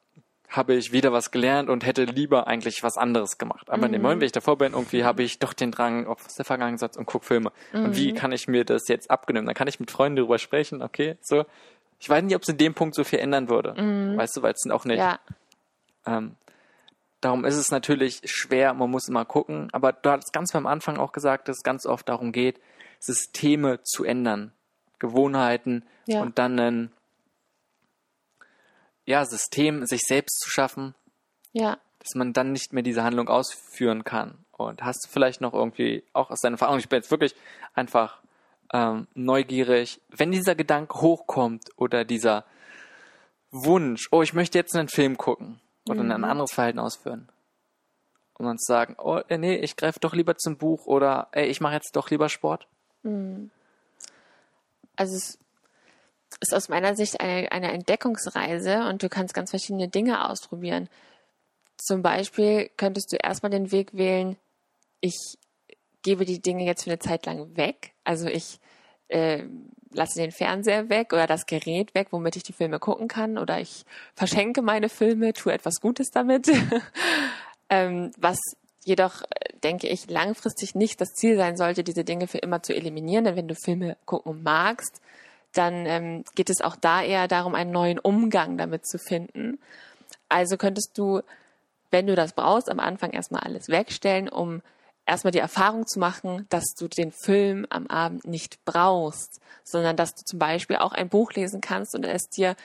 [0.48, 3.70] habe ich wieder was gelernt und hätte lieber eigentlich was anderes gemacht.
[3.70, 3.84] Aber mhm.
[3.84, 6.44] in dem Moment, wenn ich davor bin, irgendwie habe ich doch den Drang auf der
[6.44, 7.52] Vergangenheit und guck Filme.
[7.72, 7.84] Mhm.
[7.84, 8.16] Und wie mhm.
[8.16, 9.46] kann ich mir das jetzt abgenommen?
[9.46, 11.46] Dann kann ich mit Freunden darüber sprechen, okay, so,
[11.98, 13.80] ich weiß nicht, ob es in dem Punkt so viel ändern würde.
[13.80, 14.18] Mhm.
[14.18, 14.98] Weißt du, weil es auch nicht.
[14.98, 15.20] Ja.
[16.04, 16.36] Ähm,
[17.22, 19.68] darum ist es natürlich schwer, man muss immer gucken.
[19.72, 22.60] Aber du hattest ganz am Anfang auch gesagt, dass es ganz oft darum geht,
[22.98, 24.52] Systeme zu ändern,
[24.98, 26.20] Gewohnheiten ja.
[26.20, 26.92] und dann ein
[29.06, 30.94] ja, System sich selbst zu schaffen.
[31.52, 31.78] Ja.
[32.00, 34.44] Dass man dann nicht mehr diese Handlung ausführen kann.
[34.50, 37.34] Und hast du vielleicht noch irgendwie auch aus deiner Erfahrung, ich bin jetzt wirklich
[37.74, 38.20] einfach
[38.72, 42.44] ähm, neugierig, wenn dieser Gedanke hochkommt oder dieser
[43.50, 46.10] Wunsch, oh, ich möchte jetzt einen Film gucken oder mhm.
[46.10, 47.28] ein anderes Verhalten ausführen.
[48.34, 51.46] Und dann zu sagen, oh, äh, nee, ich greife doch lieber zum Buch oder ey,
[51.46, 52.66] ich mache jetzt doch lieber Sport.
[53.02, 53.50] Mhm.
[54.96, 55.38] Also es
[56.40, 60.88] ist aus meiner Sicht eine, eine Entdeckungsreise und du kannst ganz verschiedene Dinge ausprobieren.
[61.76, 64.36] Zum Beispiel könntest du erstmal den Weg wählen,
[65.00, 65.38] ich
[66.02, 67.92] gebe die Dinge jetzt für eine Zeit lang weg.
[68.04, 68.60] Also ich
[69.12, 69.44] äh,
[69.92, 73.60] lasse den Fernseher weg oder das Gerät weg, womit ich die Filme gucken kann, oder
[73.60, 73.84] ich
[74.14, 76.50] verschenke meine Filme, tue etwas Gutes damit.
[77.68, 78.38] ähm, was
[78.84, 82.74] jedoch, äh, denke ich, langfristig nicht das Ziel sein sollte, diese Dinge für immer zu
[82.74, 83.24] eliminieren.
[83.24, 85.00] Denn wenn du Filme gucken magst,
[85.52, 89.58] dann ähm, geht es auch da eher darum, einen neuen Umgang damit zu finden.
[90.28, 91.20] Also könntest du,
[91.90, 94.62] wenn du das brauchst, am Anfang erstmal alles wegstellen, um
[95.06, 100.14] erstmal die Erfahrung zu machen, dass du den Film am Abend nicht brauchst, sondern dass
[100.14, 102.56] du zum Beispiel auch ein Buch lesen kannst und es dir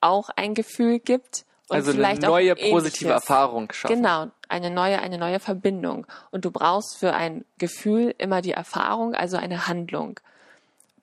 [0.00, 1.44] auch ein Gefühl gibt.
[1.68, 3.96] Und also vielleicht eine neue positive Erfahrung schaffen.
[3.96, 6.06] Genau, eine neue, eine neue Verbindung.
[6.30, 10.18] Und du brauchst für ein Gefühl immer die Erfahrung, also eine Handlung.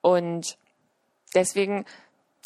[0.01, 0.57] Und
[1.35, 1.85] deswegen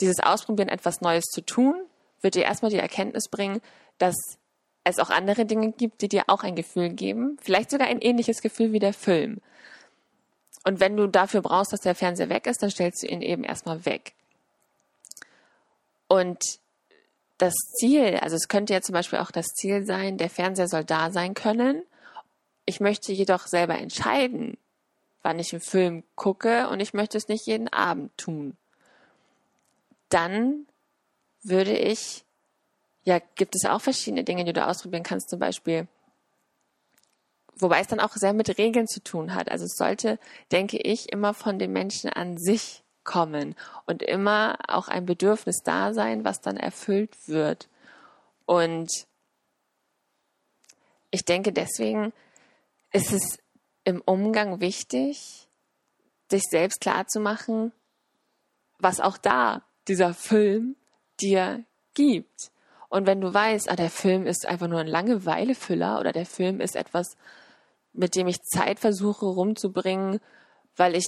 [0.02, 1.76] dieses Ausprobieren, etwas Neues zu tun,
[2.22, 3.62] wird dir erstmal die Erkenntnis bringen,
[4.00, 4.16] dass
[4.90, 8.42] es auch andere Dinge gibt, die dir auch ein Gefühl geben, vielleicht sogar ein ähnliches
[8.42, 9.40] Gefühl wie der Film.
[10.64, 13.44] Und wenn du dafür brauchst, dass der Fernseher weg ist, dann stellst du ihn eben
[13.44, 14.14] erstmal weg.
[16.08, 16.60] Und
[17.38, 20.84] das Ziel, also es könnte ja zum Beispiel auch das Ziel sein, der Fernseher soll
[20.84, 21.84] da sein können.
[22.66, 24.58] Ich möchte jedoch selber entscheiden,
[25.22, 28.58] wann ich einen Film gucke und ich möchte es nicht jeden Abend tun.
[30.10, 30.66] Dann
[31.44, 32.26] würde ich,
[33.10, 35.88] ja, gibt es auch verschiedene Dinge, die du ausprobieren kannst, zum Beispiel,
[37.56, 39.50] wobei es dann auch sehr mit Regeln zu tun hat.
[39.50, 40.20] Also es sollte,
[40.52, 43.56] denke ich, immer von den Menschen an sich kommen
[43.88, 47.68] und immer auch ein Bedürfnis da sein, was dann erfüllt wird.
[48.46, 48.92] Und
[51.10, 52.14] ich denke, deswegen
[52.92, 53.40] ist es
[53.86, 55.48] im Umgang wichtig,
[56.30, 57.72] sich selbst klar zu machen,
[58.78, 60.76] was auch da dieser Film
[61.20, 61.66] dir
[61.96, 62.52] gibt.
[62.90, 66.60] Und wenn du weißt, ah, der Film ist einfach nur ein Langeweilefüller oder der Film
[66.60, 67.16] ist etwas,
[67.94, 70.20] mit dem ich Zeit versuche rumzubringen,
[70.76, 71.08] weil ich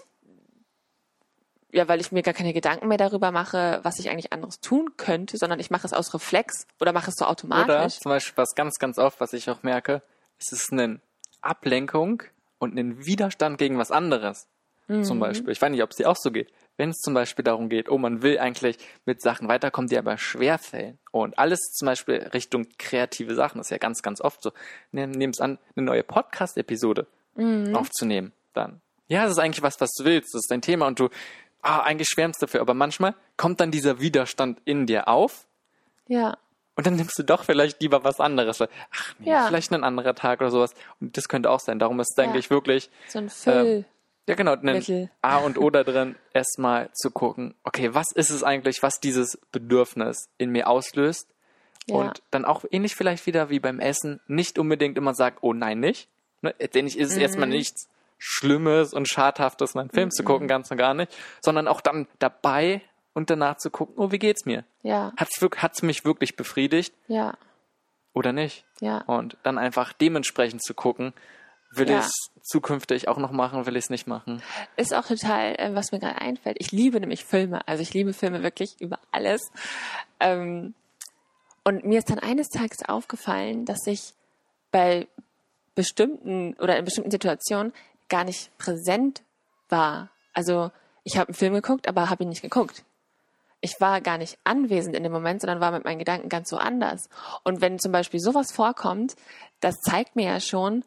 [1.73, 4.89] ja, weil ich mir gar keine Gedanken mehr darüber mache, was ich eigentlich anderes tun
[4.97, 7.69] könnte, sondern ich mache es aus Reflex oder mache es so automatisch.
[7.69, 10.01] Oder zum Beispiel was ganz, ganz oft, was ich auch merke,
[10.37, 10.99] es ist eine
[11.41, 12.23] Ablenkung
[12.59, 14.47] und ein Widerstand gegen was anderes.
[14.87, 15.03] Mhm.
[15.03, 15.51] Zum Beispiel.
[15.51, 16.51] Ich weiß nicht, ob es dir auch so geht.
[16.77, 20.17] Wenn es zum Beispiel darum geht, oh, man will eigentlich mit Sachen weiterkommen, die aber
[20.17, 20.97] schwerfällen.
[21.11, 24.51] Und alles zum Beispiel Richtung kreative Sachen, das ist ja ganz, ganz oft so.
[24.91, 27.75] Nehmen es an, eine neue Podcast-Episode mhm.
[27.75, 28.31] aufzunehmen.
[28.53, 28.81] Dann.
[29.07, 30.33] Ja, das ist eigentlich was, was du willst.
[30.33, 31.09] Das ist dein Thema und du
[31.61, 35.45] ah, eigentlich schwärmst dafür, aber manchmal kommt dann dieser Widerstand in dir auf.
[36.07, 36.37] Ja.
[36.75, 38.61] Und dann nimmst du doch vielleicht lieber was anderes.
[38.61, 39.47] Ach nee, ja.
[39.47, 40.73] vielleicht ein anderer Tag oder sowas.
[40.99, 41.79] Und das könnte auch sein.
[41.79, 42.39] Darum ist, denke ja.
[42.39, 42.89] ich, wirklich.
[43.07, 43.67] So ein Füll.
[43.67, 43.83] Äh,
[44.31, 48.43] ja, genau, ein A und O da drin, erstmal zu gucken, okay, was ist es
[48.43, 51.27] eigentlich, was dieses Bedürfnis in mir auslöst?
[51.87, 51.95] Ja.
[51.95, 55.81] Und dann auch ähnlich vielleicht wieder wie beim Essen, nicht unbedingt immer sagt, oh nein,
[55.81, 56.07] nicht.
[56.41, 56.55] Ne?
[56.59, 57.21] Letztendlich ist es mhm.
[57.23, 57.89] erstmal nichts
[58.19, 60.11] Schlimmes und Schadhaftes, meinen Film mhm.
[60.11, 62.81] zu gucken, ganz und gar nicht, sondern auch dann dabei
[63.13, 64.63] und danach zu gucken, oh, wie geht's mir?
[64.81, 65.11] Ja.
[65.17, 66.93] Hat's, hat's mich wirklich befriedigt?
[67.07, 67.33] Ja.
[68.13, 68.63] Oder nicht?
[68.79, 68.99] Ja.
[68.99, 71.11] Und dann einfach dementsprechend zu gucken,
[71.73, 71.99] will ja.
[71.99, 74.41] ich es zukünftig auch noch machen, will ich es nicht machen.
[74.75, 76.57] Ist auch total, äh, was mir gerade einfällt.
[76.59, 77.67] Ich liebe nämlich Filme.
[77.67, 79.41] Also ich liebe Filme wirklich über alles.
[80.19, 80.73] Ähm,
[81.63, 84.13] und mir ist dann eines Tages aufgefallen, dass ich
[84.71, 85.07] bei
[85.75, 87.73] bestimmten oder in bestimmten Situationen
[88.09, 89.21] gar nicht präsent
[89.69, 90.09] war.
[90.33, 90.71] Also
[91.03, 92.83] ich habe einen Film geguckt, aber habe ihn nicht geguckt.
[93.61, 96.57] Ich war gar nicht anwesend in dem Moment, sondern war mit meinen Gedanken ganz so
[96.57, 97.09] anders.
[97.43, 99.15] Und wenn zum Beispiel sowas vorkommt,
[99.59, 100.83] das zeigt mir ja schon,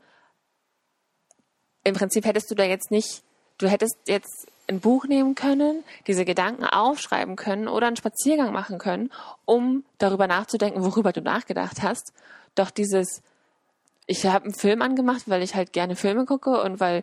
[1.85, 3.23] im Prinzip hättest du da jetzt nicht,
[3.59, 8.79] du hättest jetzt ein Buch nehmen können, diese Gedanken aufschreiben können oder einen Spaziergang machen
[8.79, 9.13] können,
[9.45, 12.13] um darüber nachzudenken, worüber du nachgedacht hast.
[12.55, 13.23] Doch dieses
[14.07, 17.03] ich habe einen Film angemacht, weil ich halt gerne Filme gucke und weil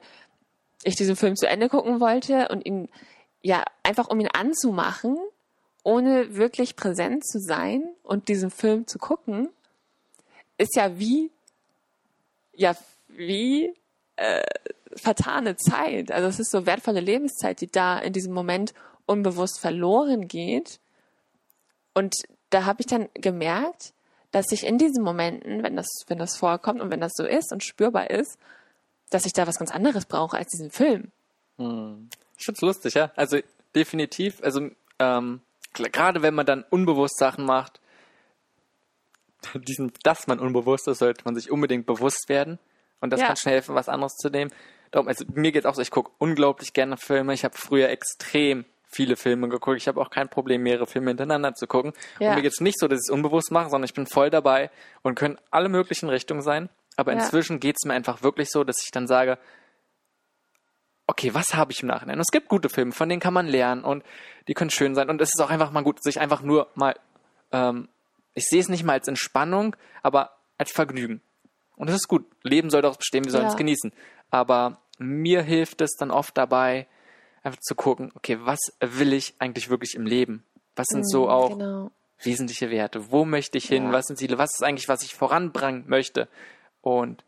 [0.84, 2.90] ich diesen Film zu Ende gucken wollte und ihn,
[3.41, 5.18] ja, einfach um ihn anzumachen,
[5.84, 9.49] ohne wirklich präsent zu sein und diesen Film zu gucken,
[10.58, 11.32] ist ja wie,
[12.53, 12.76] ja,
[13.08, 13.74] wie
[14.22, 14.43] äh,
[14.95, 16.11] vertane Zeit.
[16.11, 18.73] Also es ist so wertvolle Lebenszeit, die da in diesem Moment
[19.06, 20.80] unbewusst verloren geht.
[21.93, 22.15] Und
[22.49, 23.93] da habe ich dann gemerkt,
[24.31, 27.52] dass ich in diesen Momenten, wenn das, wenn das vorkommt und wenn das so ist
[27.52, 28.38] und spürbar ist,
[29.10, 31.11] dass ich da was ganz anderes brauche als diesen Film.
[31.57, 32.10] Hm.
[32.38, 33.11] Find's lustig, ja.
[33.15, 33.39] Also
[33.76, 34.69] definitiv, also
[34.99, 35.41] ähm,
[35.73, 37.81] gerade wenn man dann unbewusst Sachen macht,
[39.68, 42.60] diesen, dass man unbewusst ist, sollte man sich unbedingt bewusst werden.
[43.02, 43.28] Und das ja.
[43.28, 44.52] kann schnell helfen, was anderes zu nehmen.
[44.91, 47.34] Darum, also mir geht's auch so, ich gucke unglaublich gerne Filme.
[47.34, 49.78] Ich habe früher extrem viele Filme geguckt.
[49.78, 51.94] Ich habe auch kein Problem, mehrere Filme hintereinander zu gucken.
[52.19, 52.30] Ja.
[52.30, 54.30] Und mir geht es nicht so, dass ich es unbewusst mache, sondern ich bin voll
[54.30, 54.69] dabei
[55.02, 56.69] und können alle möglichen Richtungen sein.
[56.98, 59.40] Aber inzwischen geht es mir einfach wirklich so, dass ich dann sage,
[61.07, 62.15] okay, was habe ich im Nachhinein?
[62.15, 64.03] Und es gibt gute Filme, von denen kann man lernen und
[64.48, 65.10] die können schön sein.
[65.10, 66.95] Und es ist auch einfach mal gut, sich einfach nur mal,
[67.52, 67.88] ähm,
[68.34, 71.22] ich sehe es nicht mal als Entspannung, aber als Vergnügen.
[71.82, 72.28] Und es ist gut.
[72.44, 73.49] Leben soll doch bestehen, wir sollen ja.
[73.49, 73.91] es genießen.
[74.30, 76.86] Aber mir hilft es dann oft dabei,
[77.41, 80.44] einfach zu gucken, okay, was will ich eigentlich wirklich im Leben?
[80.76, 81.91] Was sind so mhm, auch genau.
[82.22, 83.12] wesentliche Werte?
[83.12, 83.86] Wo möchte ich hin?
[83.86, 83.94] Ja.
[83.94, 84.38] Was sind Ziele?
[84.38, 86.28] Was ist eigentlich, was ich voranbringen möchte?
[86.82, 87.26] Und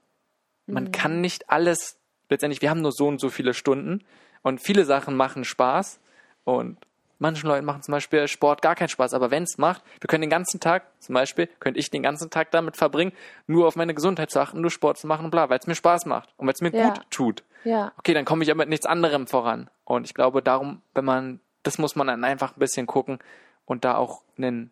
[0.68, 0.92] man mhm.
[0.92, 1.98] kann nicht alles,
[2.30, 4.04] letztendlich, wir haben nur so und so viele Stunden
[4.44, 6.00] und viele Sachen machen Spaß
[6.44, 6.78] und
[7.24, 10.22] manchen Leuten machen zum Beispiel Sport gar keinen Spaß, aber wenn es macht, wir können
[10.22, 13.14] den ganzen Tag, zum Beispiel, könnte ich den ganzen Tag damit verbringen,
[13.48, 15.74] nur auf meine Gesundheit zu achten, nur Sport zu machen und bla, weil es mir
[15.74, 16.90] Spaß macht und weil es mir ja.
[16.90, 17.44] gut tut.
[17.64, 17.94] Ja.
[17.98, 19.70] Okay, dann komme ich aber mit nichts anderem voran.
[19.86, 23.20] Und ich glaube, darum, wenn man, das muss man dann einfach ein bisschen gucken
[23.66, 24.72] und da auch einen,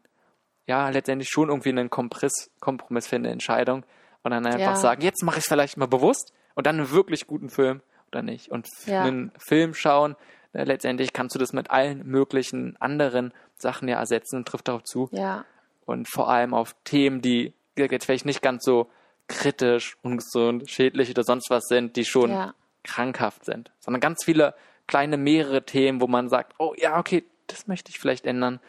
[0.67, 3.85] ja, letztendlich schon irgendwie einen Kompromiss, Kompromiss finden, Entscheidung
[4.23, 4.75] und dann einfach ja.
[4.75, 8.21] sagen, jetzt mache ich es vielleicht mal bewusst und dann einen wirklich guten Film oder
[8.21, 8.51] nicht.
[8.51, 9.03] Und ja.
[9.03, 10.15] einen Film schauen,
[10.53, 15.09] letztendlich kannst du das mit allen möglichen anderen Sachen ja ersetzen und trifft darauf zu.
[15.11, 15.45] Ja.
[15.85, 18.89] und vor allem auf Themen, die jetzt vielleicht nicht ganz so
[19.27, 22.53] kritisch, ungesund, schädlich oder sonst was sind, die schon Ja.
[22.83, 24.53] krankhaft sind, sondern ganz viele
[24.87, 28.59] kleine, mehrere Themen, wo man sagt, oh ja, okay, das möchte ich vielleicht ändern.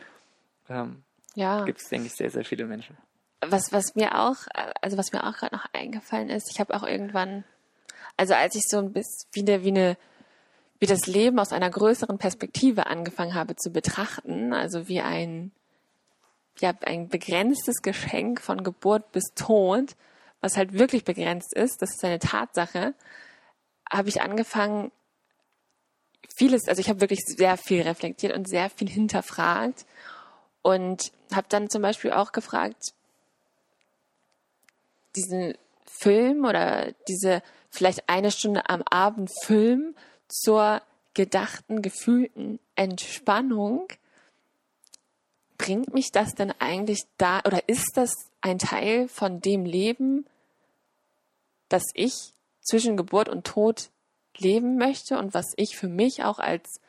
[0.68, 1.02] Ähm,
[1.34, 1.64] Ja.
[1.64, 2.96] Gibt es, denke ich, sehr, sehr viele Menschen.
[3.44, 4.36] was, was mir auch,
[4.80, 7.44] also was mir auch gerade noch eingefallen ist, ich habe auch irgendwann,
[8.16, 9.96] also als ich so ein bisschen wie eine, wie eine,
[10.82, 15.52] wie das Leben aus einer größeren Perspektive angefangen habe zu betrachten, also wie ein,
[16.58, 19.94] ja, ein begrenztes Geschenk von Geburt bis Tod,
[20.40, 22.94] was halt wirklich begrenzt ist, das ist eine Tatsache,
[23.88, 24.90] habe ich angefangen,
[26.34, 29.86] vieles, also ich habe wirklich sehr viel reflektiert und sehr viel hinterfragt
[30.62, 32.92] und habe dann zum Beispiel auch gefragt,
[35.14, 35.54] diesen
[35.86, 37.40] Film oder diese
[37.70, 39.94] vielleicht eine Stunde am Abend Film
[40.32, 40.82] zur
[41.14, 43.86] gedachten, gefühlten Entspannung,
[45.58, 50.26] bringt mich das denn eigentlich da oder ist das ein Teil von dem Leben,
[51.68, 53.90] das ich zwischen Geburt und Tod
[54.38, 56.80] leben möchte und was ich für mich auch als,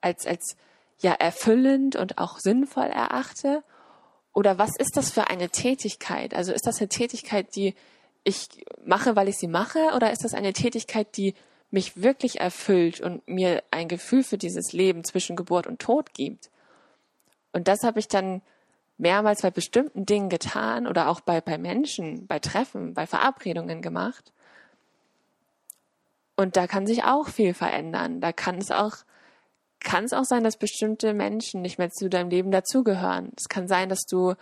[0.00, 0.56] als, als
[0.98, 3.62] ja erfüllend und auch sinnvoll erachte?
[4.32, 6.34] Oder was ist das für eine Tätigkeit?
[6.34, 7.74] Also ist das eine Tätigkeit, die
[8.24, 8.48] ich
[8.84, 9.92] mache, weil ich sie mache?
[9.94, 11.34] Oder ist das eine Tätigkeit, die
[11.76, 16.50] mich wirklich erfüllt und mir ein Gefühl für dieses Leben zwischen Geburt und Tod gibt?
[17.52, 18.40] Und das habe ich dann
[18.96, 24.32] mehrmals bei bestimmten Dingen getan oder auch bei, bei Menschen, bei Treffen, bei Verabredungen gemacht.
[26.34, 28.22] Und da kann sich auch viel verändern.
[28.22, 28.96] Da kann es auch,
[29.80, 33.32] kann es auch sein, dass bestimmte Menschen nicht mehr zu deinem Leben dazugehören.
[33.36, 34.34] Es kann sein, dass du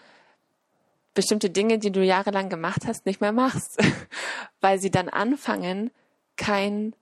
[1.15, 3.77] bestimmte Dinge, die du jahrelang gemacht hast, nicht mehr machst,
[4.61, 5.91] weil sie dann anfangen,
[6.37, 6.95] keinen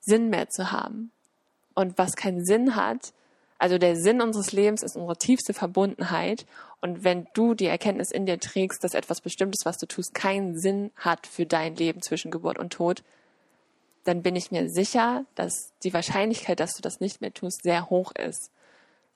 [0.00, 1.12] Sinn mehr zu haben.
[1.74, 3.12] Und was keinen Sinn hat,
[3.60, 6.46] also der Sinn unseres Lebens ist unsere tiefste Verbundenheit.
[6.80, 10.58] Und wenn du die Erkenntnis in dir trägst, dass etwas Bestimmtes, was du tust, keinen
[10.58, 13.02] Sinn hat für dein Leben zwischen Geburt und Tod,
[14.04, 17.90] dann bin ich mir sicher, dass die Wahrscheinlichkeit, dass du das nicht mehr tust, sehr
[17.90, 18.50] hoch ist.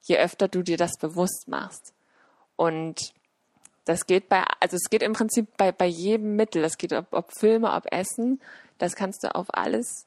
[0.02, 1.94] Je öfter du dir das bewusst machst.
[2.56, 3.14] Und
[3.86, 6.60] das geht bei, also es geht im Prinzip bei, bei jedem Mittel.
[6.60, 8.42] Das geht ob, ob Filme, ob Essen.
[8.76, 10.04] Das kannst du auf alles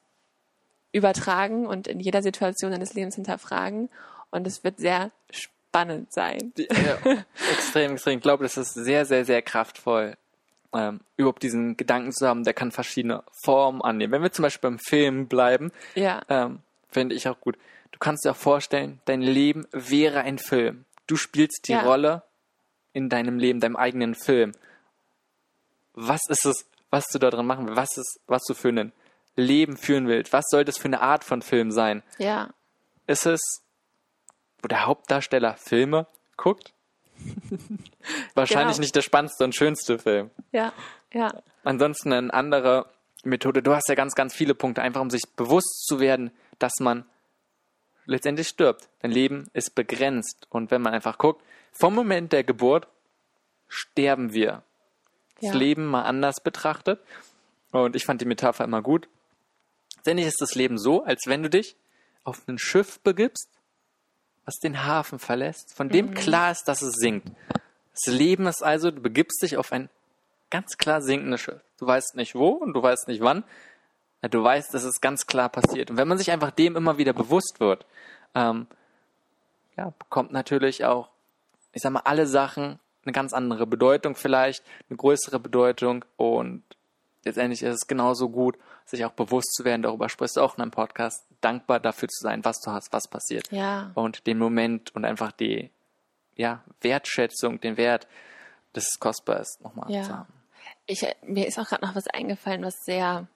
[0.92, 3.88] übertragen und in jeder Situation deines Lebens hinterfragen.
[4.30, 6.52] Und es wird sehr spannend sein.
[6.56, 6.98] Ja,
[7.52, 8.16] extrem, extrem.
[8.18, 10.16] Ich glaube, das ist sehr, sehr, sehr kraftvoll,
[10.74, 14.12] ähm, überhaupt diesen Gedanken zu haben, der kann verschiedene Formen annehmen.
[14.12, 16.60] Wenn wir zum Beispiel beim Film bleiben, Ja, ähm,
[16.90, 17.56] finde ich auch gut.
[17.92, 20.84] Du kannst dir auch vorstellen, dein Leben wäre ein Film.
[21.06, 21.82] Du spielst die Ja.
[21.82, 22.22] Rolle
[22.92, 24.52] in deinem Leben, deinem eigenen Film.
[25.94, 27.76] Was ist es, was du da drin machen willst?
[27.76, 28.92] Was ist, was du für ein
[29.40, 30.32] Leben führen willst?
[30.32, 32.02] Was soll das für eine Art von Film sein?
[32.18, 32.50] ja,
[33.06, 33.40] Ist es,
[34.62, 36.06] wo der Hauptdarsteller Filme
[36.36, 36.72] guckt?
[38.34, 38.80] Wahrscheinlich Genau.
[38.82, 40.30] nicht der spannendste und schönste Film.
[40.52, 40.72] ja,
[41.12, 41.32] ja,
[41.64, 42.86] Ansonsten eine andere
[43.24, 43.62] Methode.
[43.62, 47.04] Du hast ja ganz, ganz viele Punkte, einfach um sich bewusst zu werden, dass man
[48.06, 48.88] letztendlich stirbt.
[49.00, 50.46] Dein Leben ist begrenzt.
[50.50, 51.42] Und wenn man einfach guckt,
[51.72, 52.88] vom Moment der Geburt
[53.68, 54.62] sterben wir.
[55.40, 55.54] Das Ja.
[55.58, 57.00] Leben mal anders betrachtet.
[57.72, 59.08] Und ich fand die Metapher immer gut.
[59.98, 61.76] Letztendlich ist das Leben so, als wenn du dich
[62.24, 63.48] auf ein Schiff begibst,
[64.44, 67.28] was den Hafen verlässt, von dem klar ist, dass es sinkt.
[67.92, 69.90] Das Leben ist also, du begibst dich auf ein
[70.50, 71.60] ganz klar sinkendes Schiff.
[71.78, 73.44] Du weißt nicht wo und du weißt nicht wann.
[74.22, 75.90] Du weißt, dass es ganz klar passiert.
[75.90, 77.86] Und wenn man sich einfach dem immer wieder bewusst wird,
[78.34, 78.66] ähm,
[79.76, 81.10] ja, bekommt natürlich auch,
[81.72, 86.62] ich sag mal, alle Sachen eine ganz andere Bedeutung vielleicht, eine größere Bedeutung und
[87.24, 90.62] letztendlich ist es genauso gut, sich auch bewusst zu werden, darüber sprichst du auch in
[90.62, 93.50] einem Podcast, dankbar dafür zu sein, was du hast, was passiert.
[93.52, 95.70] ja, Und den Moment und einfach die,
[96.36, 98.06] ja, Wertschätzung, den Wert
[98.74, 100.02] des kostbar ist, nochmal Ja.
[100.02, 100.32] zu haben.
[100.86, 103.26] Ich, mir ist auch gerade noch was eingefallen, was sehr,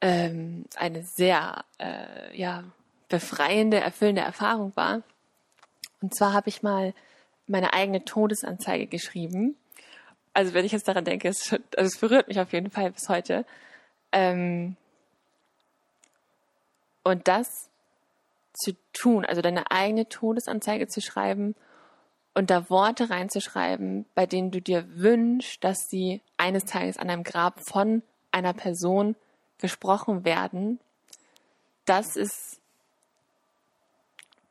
[0.00, 2.64] ähm, eine sehr, äh, ja,
[3.08, 5.02] befreiende, erfüllende Erfahrung war.
[6.00, 6.92] Und zwar habe ich mal
[7.46, 9.56] meine eigene Todesanzeige geschrieben.
[10.36, 13.08] Also wenn ich jetzt daran denke, es, also es berührt mich auf jeden Fall bis
[13.08, 13.46] heute.
[14.12, 14.76] Ähm,
[17.04, 17.70] und das
[18.52, 21.54] zu tun, also deine eigene Todesanzeige zu schreiben
[22.34, 27.22] und da Worte reinzuschreiben, bei denen du dir wünschst, dass sie eines Tages an einem
[27.22, 29.16] Grab von einer Person
[29.56, 30.80] gesprochen werden,
[31.86, 32.60] das ist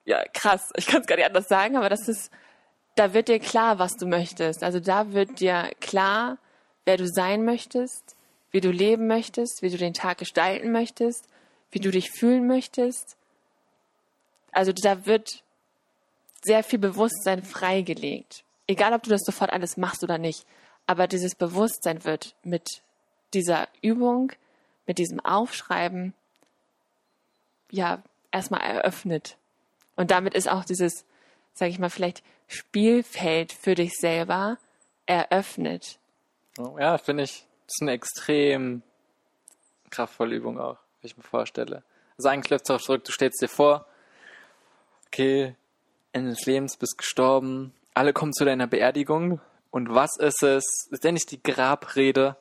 [0.05, 0.71] ja krass.
[0.77, 2.31] Ich kann es gar nicht anders sagen, aber das ist,
[2.95, 4.63] da wird dir klar, was du möchtest.
[4.63, 6.37] Also da wird dir klar,
[6.85, 8.15] wer du sein möchtest,
[8.51, 11.27] wie du leben möchtest, wie du den Tag gestalten möchtest,
[11.71, 13.17] wie du dich fühlen möchtest.
[14.51, 15.43] Also da wird
[16.41, 18.43] sehr viel Bewusstsein freigelegt.
[18.67, 20.45] egal ob du das sofort alles machst oder nicht,
[20.87, 22.81] aber dieses Bewusstsein wird mit
[23.33, 24.31] dieser Übung,
[24.87, 26.13] mit diesem Aufschreiben,
[27.69, 28.01] ja,
[28.31, 29.37] erstmal eröffnet.
[29.95, 31.05] Und damit ist auch dieses,
[31.55, 34.57] sage ich mal, vielleicht Spielfeld für dich selber
[35.07, 35.97] eröffnet.
[36.57, 38.83] Oh, ja, finde ich, das ist eine extrem
[39.89, 41.83] kraftvolle Übung auch, wie ich mir vorstelle.
[42.17, 43.87] Also eigentlich läuft es darauf zurück, du stellst dir vor,
[45.07, 45.55] okay,
[46.13, 49.41] Ende des Lebens, bist gestorben, alle kommen zu deiner Beerdigung
[49.71, 50.87] und was ist es?
[50.91, 52.37] Ist denn nicht die Grabrede?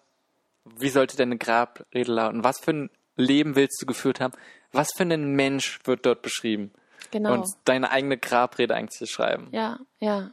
[0.65, 2.45] Wie sollte deine Grabrede lauten?
[2.45, 4.35] Was für ein Leben willst du geführt haben?
[4.73, 6.73] Was für ein Mensch wird dort beschrieben?
[7.11, 7.33] Genau.
[7.33, 9.49] Und deine eigene Grabrede eigentlich schreiben.
[9.53, 10.31] Ja, ja.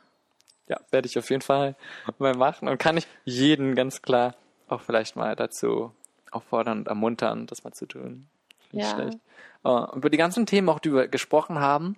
[0.68, 1.76] Ja, werde ich auf jeden Fall
[2.18, 4.36] mal machen und kann ich jeden ganz klar
[4.68, 5.92] auch vielleicht mal dazu
[6.32, 8.28] auffordern und ermuntern, das mal zu tun.
[8.72, 8.96] Nicht Ja.
[8.96, 9.20] schlecht.
[9.66, 11.98] Uh, über die ganzen Themen, auch die wir gesprochen haben,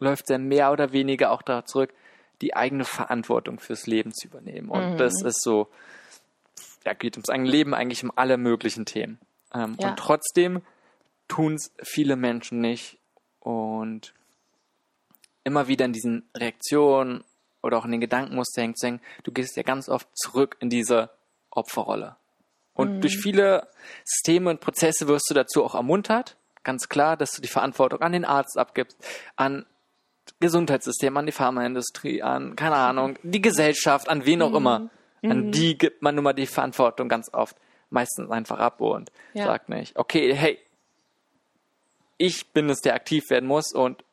[0.00, 1.94] läuft ja mehr oder weniger auch darauf zurück,
[2.40, 4.68] die eigene Verantwortung fürs Leben zu übernehmen.
[4.68, 4.96] Und Mhm.
[4.96, 5.68] das ist so,
[6.84, 9.18] ja, geht ums eigene Leben eigentlich um alle möglichen Themen.
[9.54, 9.90] Ähm, Ja.
[9.90, 10.62] Und trotzdem
[11.28, 12.98] tun es viele Menschen nicht
[13.40, 14.14] und
[15.44, 17.24] immer wieder in diesen Reaktionen
[17.62, 18.78] oder auch in den Gedankenmuster hängt,
[19.22, 21.10] du gehst ja ganz oft zurück in diese
[21.50, 22.16] Opferrolle.
[22.74, 23.66] Und durch viele
[24.04, 28.12] Systeme und Prozesse wirst du dazu auch ermuntert, ganz klar, dass du die Verantwortung an
[28.12, 28.96] den Arzt abgibst,
[29.34, 29.66] an
[30.38, 34.90] Gesundheitssystem, an die Pharmaindustrie, an, keine Ahnung, die Gesellschaft, an wen auch immer.
[35.24, 37.56] An die gibt man nun mal die Verantwortung ganz oft
[37.90, 39.46] meistens einfach ab und Ja.
[39.46, 40.58] sagt nicht, okay, hey,
[42.18, 44.04] ich bin es, der aktiv werden muss und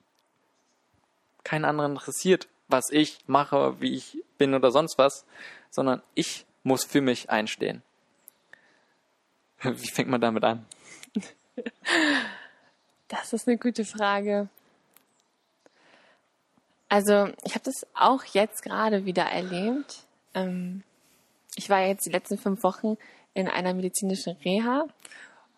[1.44, 5.26] keinen anderen interessiert, was ich mache, wie ich bin oder sonst was,
[5.69, 7.84] sondern ich muss für mich einstehen.
[9.61, 10.65] Wie fängt man damit an?
[13.07, 14.49] Das ist eine gute Frage.
[16.90, 20.06] Also, ich habe das auch jetzt gerade wieder erlebt.
[20.34, 20.84] Ähm,
[21.56, 22.98] ich war jetzt die letzten fünf Wochen
[23.34, 24.88] in einer medizinischen Reha,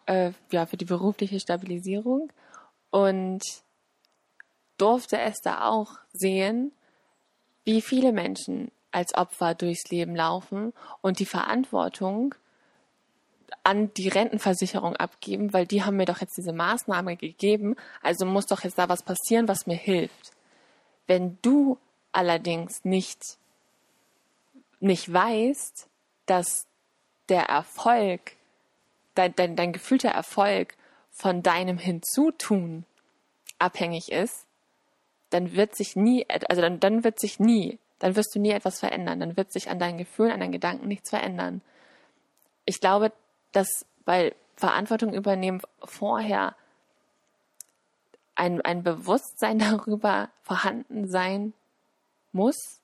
[0.08, 2.32] äh, ja, für die berufliche Stabilisierung
[2.90, 3.42] und
[4.78, 6.72] durfte es da auch sehen,
[7.64, 12.34] wie viele Menschen als Opfer durchs Leben laufen und die Verantwortung
[13.64, 18.46] an die Rentenversicherung abgeben, weil die haben mir doch jetzt diese Maßnahme gegeben, also muss
[18.46, 20.32] doch jetzt da was passieren, was mir hilft.
[21.06, 21.78] Wenn du
[22.12, 23.38] allerdings nicht,
[24.80, 25.88] nicht weißt,
[26.26, 26.66] dass
[27.30, 28.37] der Erfolg,
[29.18, 30.76] dein, dein, dein gefühlter Erfolg
[31.12, 32.86] von deinem Hinzutun
[33.60, 34.46] abhängig ist,
[35.30, 38.80] dann wird sich nie, also dann, dann wird sich nie, dann wirst du nie etwas
[38.80, 41.62] verändern, dann wird sich an deinen Gefühlen, an deinen Gedanken nichts verändern.
[42.66, 43.12] Ich glaube,
[43.52, 43.68] dass,
[44.06, 46.56] weil Verantwortung übernehmen vorher
[48.36, 51.54] ein, ein Bewusstsein darüber vorhanden sein
[52.32, 52.80] muss,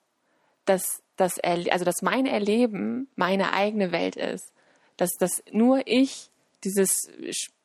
[0.64, 1.02] dass,
[1.42, 4.52] Erle- also dass mein Erleben meine eigene Welt ist.
[4.96, 6.30] Dass, dass nur ich
[6.64, 7.08] dieses,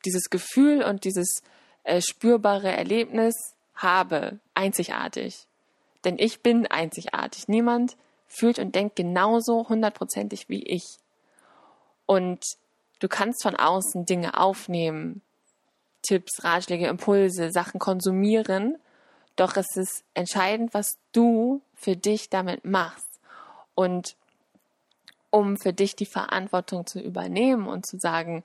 [0.06, 1.42] dieses Gefühl und dieses
[1.84, 3.36] äh, spürbare Erlebnis
[3.76, 5.48] habe, einzigartig.
[6.04, 7.48] Denn ich bin einzigartig.
[7.48, 7.96] Niemand
[8.28, 10.86] fühlt und denkt genauso hundertprozentig wie ich.
[12.06, 12.44] Und
[13.00, 15.22] du kannst von außen Dinge aufnehmen,
[16.02, 18.78] Tipps, Ratschläge, Impulse, Sachen konsumieren.
[19.36, 23.20] Doch es ist entscheidend, was du für dich damit machst.
[23.76, 24.16] Und
[25.30, 28.44] um für dich die Verantwortung zu übernehmen und zu sagen,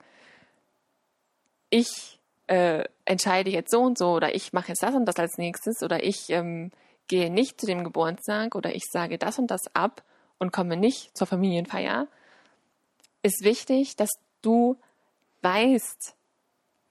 [1.69, 5.37] ich äh, entscheide jetzt so und so oder ich mache jetzt das und das als
[5.37, 6.71] nächstes oder ich ähm,
[7.07, 10.03] gehe nicht zu dem Geburtstag oder ich sage das und das ab
[10.37, 12.07] und komme nicht zur Familienfeier,
[13.23, 14.09] ist wichtig, dass
[14.41, 14.77] du
[15.41, 16.15] weißt,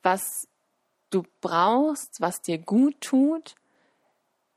[0.02, 0.48] was
[1.10, 3.54] du brauchst, was dir gut tut,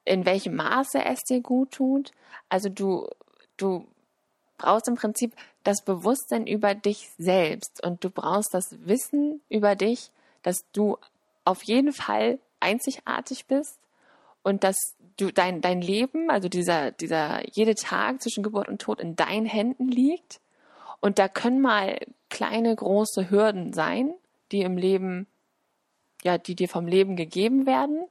[0.06, 2.12] in welchem Maße es dir gut tut.
[2.50, 3.08] Also du,
[3.58, 3.86] du
[4.58, 10.12] brauchst im Prinzip das Bewusstsein über dich selbst und du brauchst das Wissen über dich,
[10.44, 10.98] dass du
[11.46, 13.80] auf jeden Fall einzigartig bist
[14.44, 19.00] und dass du dein, dein Leben, also dieser, dieser jede Tag zwischen Geburt und Tod
[19.00, 20.40] in deinen Händen liegt.
[21.00, 24.14] Und da können mal kleine, große Hürden sein,
[24.52, 25.28] die im Leben,
[26.24, 28.06] ja, die dir vom Leben gegeben werden.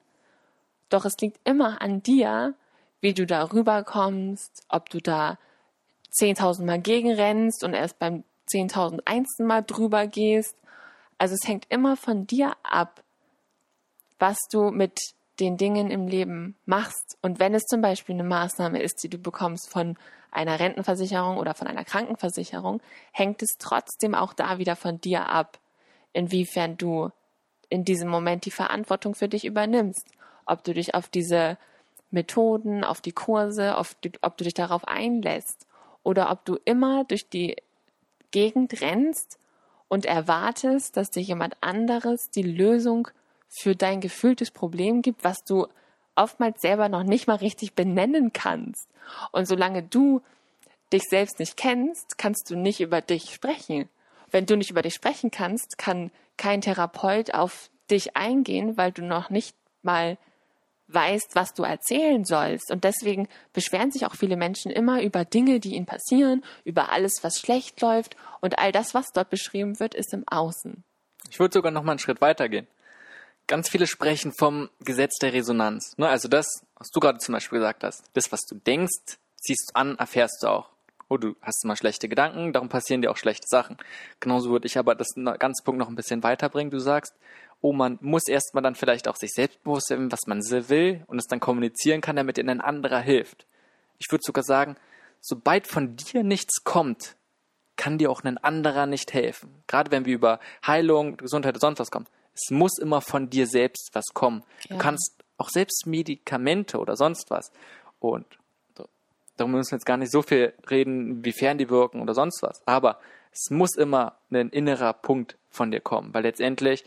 [0.88, 2.54] Doch es liegt immer an dir,
[3.00, 5.38] wie du da rüberkommst, ob du da
[6.18, 9.44] 10.000 Mal gegenrennst und erst beim 10.001.
[9.44, 10.56] Mal drüber gehst.
[11.18, 13.02] Also es hängt immer von dir ab,
[14.18, 14.98] was du mit
[15.40, 17.18] den Dingen im Leben machst.
[17.20, 19.96] Und wenn es zum Beispiel eine Maßnahme ist, die du bekommst von
[20.30, 22.80] einer Rentenversicherung oder von einer Krankenversicherung,
[23.12, 25.58] hängt es trotzdem auch da wieder von dir ab,
[26.12, 27.10] inwiefern du
[27.68, 30.06] in diesem Moment die Verantwortung für dich übernimmst.
[30.46, 31.58] Ob du dich auf diese
[32.10, 35.65] Methoden, auf die Kurse, auf die, ob du dich darauf einlässt
[36.06, 37.56] oder ob du immer durch die
[38.30, 39.40] Gegend rennst
[39.88, 43.08] und erwartest, dass dir jemand anderes die Lösung
[43.48, 45.66] für dein gefühltes Problem gibt, was du
[46.14, 48.88] oftmals selber noch nicht mal richtig benennen kannst.
[49.32, 50.22] Und solange du
[50.92, 53.88] dich selbst nicht kennst, kannst du nicht über dich sprechen.
[54.30, 59.02] Wenn du nicht über dich sprechen kannst, kann kein Therapeut auf dich eingehen, weil du
[59.02, 60.18] noch nicht mal
[60.88, 62.70] weißt, was du erzählen sollst.
[62.70, 67.18] Und deswegen beschweren sich auch viele Menschen immer über Dinge, die ihnen passieren, über alles,
[67.22, 68.16] was schlecht läuft.
[68.40, 70.84] Und all das, was dort beschrieben wird, ist im Außen.
[71.30, 72.66] Ich würde sogar noch mal einen Schritt weitergehen.
[73.46, 75.96] Ganz viele sprechen vom Gesetz der Resonanz.
[75.96, 76.08] Ne?
[76.08, 76.46] Also das,
[76.76, 78.04] was du gerade zum Beispiel gesagt hast.
[78.14, 80.70] Das, was du denkst, ziehst du an, erfährst du auch.
[81.08, 83.76] Oh, du hast mal schlechte Gedanken, darum passieren dir auch schlechte Sachen.
[84.18, 86.72] Genauso würde ich aber das ganze Punkt noch ein bisschen weiterbringen.
[86.72, 87.14] Du sagst,
[87.60, 91.18] oh, man muss erstmal dann vielleicht auch sich selbst bewusst werden, was man will und
[91.18, 93.46] es dann kommunizieren kann, damit ihnen ein anderer hilft.
[93.98, 94.76] Ich würde sogar sagen,
[95.20, 97.16] sobald von dir nichts kommt,
[97.76, 99.62] kann dir auch ein anderer nicht helfen.
[99.66, 102.06] Gerade wenn wir über Heilung, Gesundheit und sonst was kommen.
[102.34, 104.42] Es muss immer von dir selbst was kommen.
[104.68, 104.76] Ja.
[104.76, 107.52] Du kannst auch selbst Medikamente oder sonst was.
[107.98, 108.26] Und
[109.36, 112.66] darum müssen wir jetzt gar nicht so viel reden, wiefern die wirken oder sonst was.
[112.66, 112.98] Aber
[113.32, 116.84] es muss immer ein innerer Punkt von dir kommen, weil letztendlich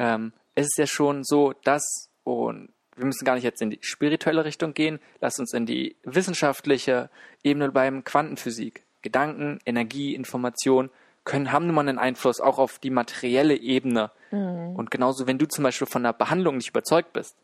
[0.00, 3.78] ähm, es ist ja schon so, dass, und wir müssen gar nicht jetzt in die
[3.82, 7.10] spirituelle Richtung gehen, lass uns in die wissenschaftliche
[7.44, 8.82] Ebene beim Quantenphysik.
[9.02, 10.90] Gedanken, Energie, Information
[11.24, 14.10] können, haben nun mal einen Einfluss auch auf die materielle Ebene.
[14.30, 14.74] Mhm.
[14.74, 17.36] Und genauso, wenn du zum Beispiel von einer Behandlung nicht überzeugt bist,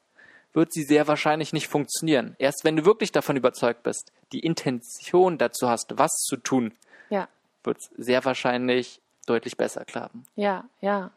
[0.54, 2.36] wird sie sehr wahrscheinlich nicht funktionieren.
[2.38, 6.72] Erst wenn du wirklich davon überzeugt bist, die Intention dazu hast, was zu tun,
[7.10, 7.28] ja.
[7.64, 10.24] wird es sehr wahrscheinlich deutlich besser klappen.
[10.36, 11.10] Ja, ja.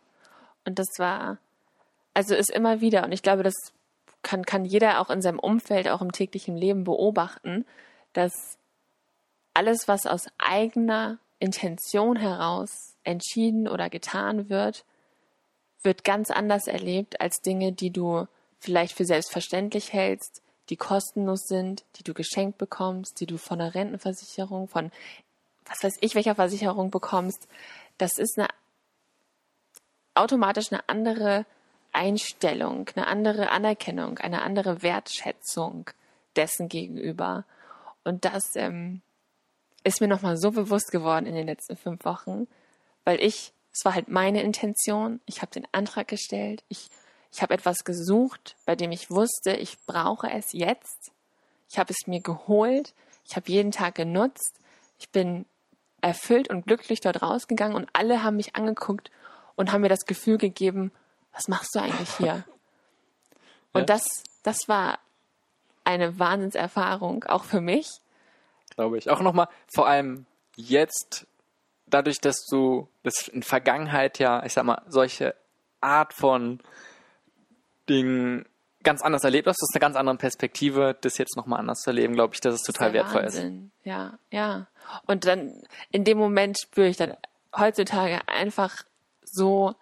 [0.66, 1.38] Und das war,
[2.14, 3.56] also ist immer wieder, und ich glaube, das
[4.22, 7.66] kann, kann jeder auch in seinem Umfeld, auch im täglichen Leben beobachten,
[8.14, 8.58] dass
[9.54, 14.86] alles, was aus eigener Intention heraus entschieden oder getan wird,
[15.82, 18.28] wird ganz anders erlebt als Dinge, die du
[18.60, 23.74] vielleicht für selbstverständlich hältst, die kostenlos sind, die du geschenkt bekommst, die du von der
[23.74, 24.92] Rentenversicherung, von
[25.66, 27.48] was weiß ich, welcher Versicherung bekommst.
[27.98, 28.50] Das ist eine
[30.16, 31.46] automatisch eine andere
[31.92, 35.90] Einstellung, eine andere Anerkennung, eine andere Wertschätzung
[36.36, 37.46] dessen gegenüber.
[38.04, 39.02] Und das ähm,
[39.84, 42.48] ist mir nochmal so bewusst geworden in den letzten fünf Wochen,
[43.06, 46.90] weil ich, es war halt meine Intention, ich habe den Antrag gestellt, ich,
[47.32, 51.12] ich habe etwas gesucht, bei dem ich wusste, ich brauche es jetzt.
[51.72, 52.94] Ich habe es mir geholt,
[53.26, 54.56] ich habe jeden Tag genutzt,
[54.98, 55.46] ich bin
[56.02, 59.12] erfüllt und glücklich dort rausgegangen und alle haben mich angeguckt
[59.60, 60.94] und haben mir das Gefühl gegeben,
[61.34, 62.46] was machst du eigentlich hier?
[63.74, 63.86] Und ja.
[63.88, 64.04] das,
[64.42, 65.00] das war
[65.84, 67.90] eine Wahnsinnserfahrung, auch für mich.
[68.76, 69.10] Glaube ich.
[69.10, 70.26] Auch nochmal, vor allem
[70.56, 71.28] jetzt,
[71.88, 75.36] dadurch, dass du das in Vergangenheit ja, ich sag mal, solche
[75.82, 76.62] Art von
[77.90, 78.46] Dingen
[78.82, 81.90] ganz anders erlebt hast, das ist eine ganz andere Perspektive, das jetzt nochmal anders zu
[81.90, 83.72] erleben, glaube ich, dass es total wertvoll Wahnsinn.
[83.80, 83.86] ist.
[83.86, 84.68] Ja, ja.
[85.06, 85.62] Und dann
[85.92, 87.18] in dem Moment spüre ich dann
[87.58, 88.86] heutzutage einfach
[89.32, 89.76] so,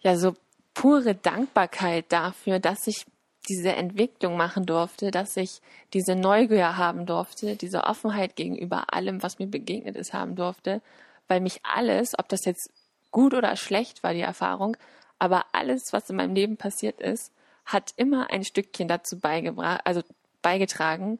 [0.00, 0.34] ja, so
[0.74, 3.06] pure Dankbarkeit dafür, dass ich
[3.48, 5.60] diese Entwicklung machen durfte, dass ich
[5.92, 10.82] diese Neugier haben durfte, diese Offenheit gegenüber allem, was mir begegnet ist, haben durfte,
[11.28, 12.70] weil mich alles, ob das jetzt
[13.10, 14.76] gut oder schlecht war, die Erfahrung,
[15.18, 17.32] aber alles, was in meinem Leben passiert ist,
[17.64, 20.02] hat immer ein Stückchen dazu beigebracht, also
[20.42, 21.18] beigetragen,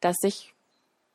[0.00, 0.54] dass ich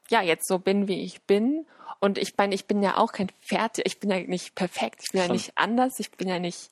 [0.10, 1.66] ja jetzt so bin, wie ich bin
[2.00, 5.12] und ich meine, ich bin ja auch kein Fertig, ich bin ja nicht perfekt, ich
[5.12, 5.30] bin Schon.
[5.30, 6.72] ja nicht anders, ich bin ja nicht.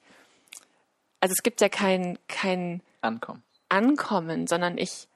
[1.19, 3.43] Also es gibt ja kein, kein Ankommen.
[3.69, 5.07] Ankommen, sondern ich,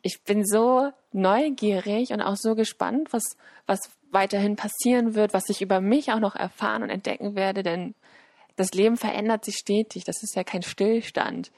[0.00, 3.36] ich bin so neugierig und auch so gespannt, was,
[3.66, 3.80] was
[4.10, 7.94] weiterhin passieren wird, was ich über mich auch noch erfahren und entdecken werde, denn
[8.56, 11.50] das Leben verändert sich stetig, das ist ja kein Stillstand.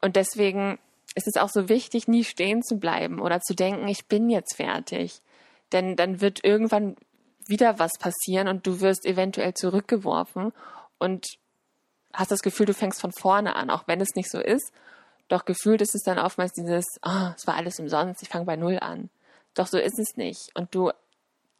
[0.00, 0.78] Und deswegen
[1.18, 4.56] ist es auch so wichtig, nie stehen zu bleiben oder zu denken, ich bin jetzt
[4.56, 5.20] fertig
[5.72, 6.96] denn dann wird irgendwann
[7.46, 10.52] wieder was passieren und du wirst eventuell zurückgeworfen
[10.98, 11.26] und
[12.12, 14.72] hast das Gefühl, du fängst von vorne an, auch wenn es nicht so ist.
[15.28, 18.56] Doch gefühlt ist es dann oftmals dieses, oh, es war alles umsonst, ich fange bei
[18.56, 19.10] Null an.
[19.54, 20.50] Doch so ist es nicht.
[20.54, 20.90] Und du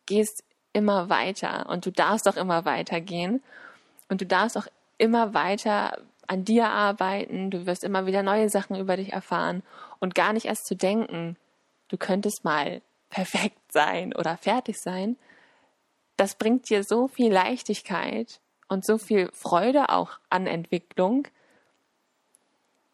[0.07, 3.43] gehst immer weiter und du darfst auch immer weitergehen
[4.09, 4.67] und du darfst auch
[4.97, 5.99] immer weiter
[6.29, 7.51] an dir arbeiten.
[7.51, 9.63] Du wirst immer wieder neue Sachen über dich erfahren
[9.99, 11.37] und gar nicht erst zu denken,
[11.89, 15.17] du könntest mal perfekt sein oder fertig sein,
[16.17, 21.27] das bringt dir so viel Leichtigkeit und so viel Freude auch an Entwicklung,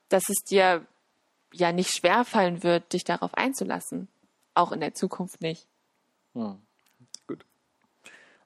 [0.09, 0.87] dass es dir
[1.53, 4.09] ja nicht schwerfallen wird, dich darauf einzulassen.
[4.55, 5.67] Auch in der Zukunft nicht.
[6.35, 6.61] Hm.
[7.27, 7.45] Gut.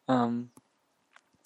[0.07, 0.51] Ähm,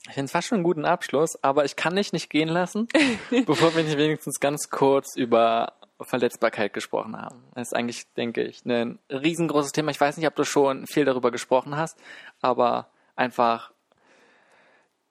[0.08, 2.88] ich finde es fast schon einen guten Abschluss, aber ich kann dich nicht gehen lassen,
[3.46, 7.44] bevor wir nicht wenigstens ganz kurz über Verletzbarkeit gesprochen haben.
[7.54, 9.92] Das ist eigentlich, denke ich, ein riesengroßes Thema.
[9.92, 11.96] Ich weiß nicht, ob du schon viel darüber gesprochen hast,
[12.40, 13.72] aber einfach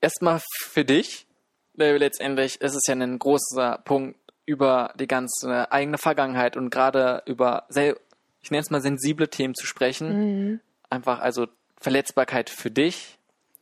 [0.01, 1.25] erstmal für dich.
[1.75, 7.65] Letztendlich ist es ja ein großer Punkt über die ganze eigene Vergangenheit und gerade über,
[7.69, 10.09] ich nenne es mal sensible Themen zu sprechen.
[10.49, 10.59] Mhm.
[10.89, 11.47] Einfach also
[11.77, 13.17] Verletzbarkeit für dich.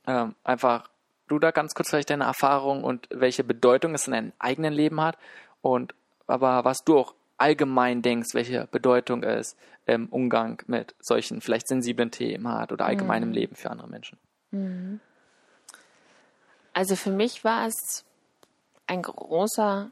[0.08, 0.90] Ähm, einfach
[1.30, 5.00] du da ganz kurz vielleicht deine Erfahrung und welche Bedeutung es in deinem eigenen Leben
[5.02, 5.18] hat
[5.62, 5.96] und
[6.28, 12.12] aber was du auch allgemein denkst, welche Bedeutung es im Umgang mit solchen vielleicht sensiblen
[12.12, 13.36] Themen hat oder allgemein im mhm.
[13.36, 14.20] Leben für andere Menschen.
[14.52, 15.00] Mhm.
[16.74, 18.06] Also für mich war es
[18.88, 19.92] ein großer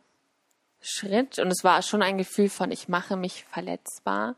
[0.81, 4.35] Schritt und es war schon ein Gefühl von, ich mache mich verletzbar.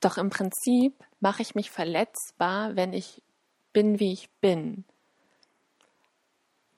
[0.00, 3.22] Doch im Prinzip mache ich mich verletzbar, wenn ich
[3.72, 4.84] bin, wie ich bin.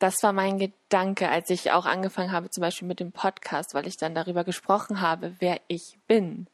[0.01, 3.87] Das war mein Gedanke, als ich auch angefangen habe, zum Beispiel mit dem Podcast, weil
[3.87, 6.47] ich dann darüber gesprochen habe, wer ich bin.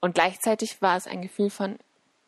[0.00, 1.78] Und gleichzeitig war es ein Gefühl von,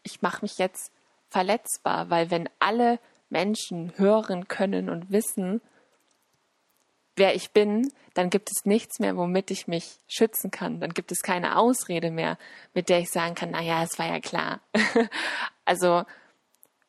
[0.02, 0.92] ich mache mich jetzt
[1.30, 3.00] verletzbar, weil wenn alle
[3.30, 5.62] Menschen hören können und wissen,
[7.16, 10.78] wer ich bin, dann gibt es nichts mehr, womit ich mich schützen kann.
[10.78, 12.36] Dann gibt es keine Ausrede mehr,
[12.74, 14.60] mit der ich sagen kann, naja, es war ja klar.
[15.64, 16.04] also,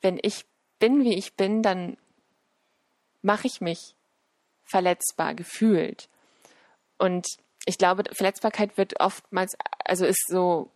[0.01, 0.45] wenn ich
[0.77, 1.95] bin, wie ich bin, dann
[3.25, 3.95] mache ich mich
[4.63, 6.07] verletzbar gefühlt.
[6.97, 7.27] Und
[7.65, 10.69] ich glaube, Verletzbarkeit wird oftmals, also ist so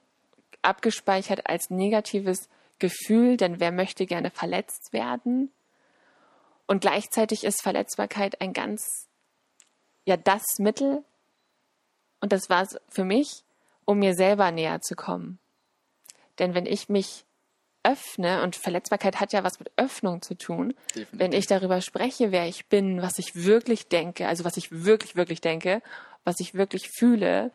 [0.62, 2.50] abgespeichert als negatives
[2.80, 5.52] Gefühl, denn wer möchte gerne verletzt werden?
[6.66, 9.08] Und gleichzeitig ist Verletzbarkeit ein ganz,
[10.06, 11.04] ja, das Mittel,
[12.22, 13.44] und das war es für mich,
[13.86, 15.40] um mir selber näher zu kommen.
[16.38, 17.26] Denn wenn ich mich
[17.84, 21.20] öffne, und Verletzbarkeit hat ja was mit Öffnung zu tun, Definitiv.
[21.20, 25.16] wenn ich darüber spreche, wer ich bin, was ich wirklich denke, also was ich wirklich,
[25.16, 25.82] wirklich denke,
[26.24, 27.52] was ich wirklich fühle,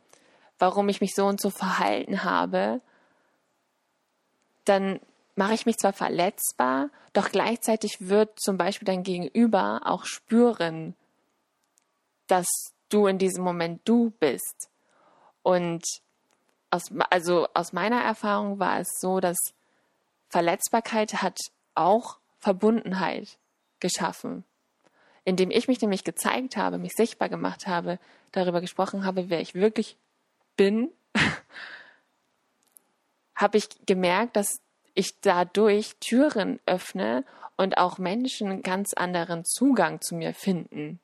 [0.59, 2.81] warum ich mich so und so verhalten habe,
[4.65, 5.01] dann
[5.37, 10.95] mache ich mich zwar verletzbar, doch gleichzeitig wird zum Beispiel dein Gegenüber auch spüren,
[12.27, 12.47] dass
[12.89, 14.69] du in diesem Moment du bist.
[15.43, 15.85] Und
[16.71, 19.37] aus, also aus meiner Erfahrung war es so, dass
[20.35, 21.39] Verletzbarkeit hat
[21.77, 23.39] auch Verbundenheit
[23.79, 24.43] geschaffen.
[25.25, 28.01] Indem ich mich nämlich gezeigt habe, mich sichtbar gemacht habe,
[28.33, 29.97] darüber gesprochen habe, wer ich wirklich
[30.57, 30.91] bin,
[33.37, 34.59] habe ich gemerkt, dass
[34.95, 37.25] ich dadurch Türen öffne
[37.57, 40.99] und auch Menschen ganz anderen Zugang zu mir finden.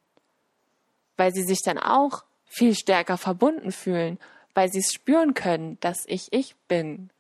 [1.17, 4.19] Weil sie sich dann auch viel stärker verbunden fühlen,
[4.55, 7.11] weil sie es spüren können, dass ich ich bin.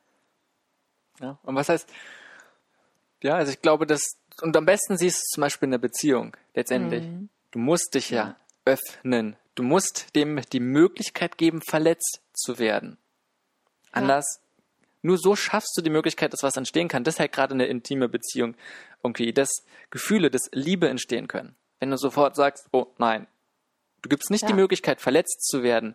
[1.20, 1.88] Ja, und was heißt,
[3.22, 4.02] ja, also ich glaube, dass,
[4.40, 7.04] und am besten siehst du zum Beispiel in der Beziehung letztendlich.
[7.04, 7.28] Mhm.
[7.50, 9.36] Du musst dich ja, ja öffnen.
[9.54, 12.96] Du musst dem die Möglichkeit geben, verletzt zu werden.
[13.92, 14.64] Anders, ja.
[15.02, 17.04] nur so schaffst du die Möglichkeit, dass was entstehen kann.
[17.04, 18.56] Das ist halt gerade eine intime Beziehung
[19.02, 19.50] irgendwie, dass
[19.90, 21.56] Gefühle, dass Liebe entstehen können.
[21.80, 23.26] Wenn du sofort sagst, oh nein,
[24.02, 24.48] du gibst nicht ja.
[24.48, 25.94] die Möglichkeit, verletzt zu werden,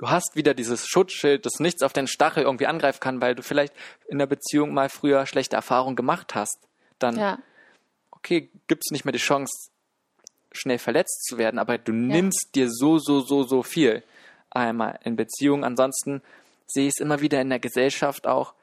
[0.00, 3.42] du hast wieder dieses Schutzschild, das nichts auf den Stachel irgendwie angreifen kann, weil du
[3.42, 3.74] vielleicht
[4.08, 6.58] in der Beziehung mal früher schlechte Erfahrungen gemacht hast,
[6.98, 7.38] dann, ja.
[8.10, 9.70] okay, gibt es nicht mehr die Chance,
[10.52, 11.98] schnell verletzt zu werden, aber du ja.
[11.98, 14.02] nimmst dir so, so, so, so viel
[14.48, 15.64] einmal in Beziehung.
[15.64, 16.22] Ansonsten
[16.66, 18.54] sehe ich es immer wieder in der Gesellschaft auch,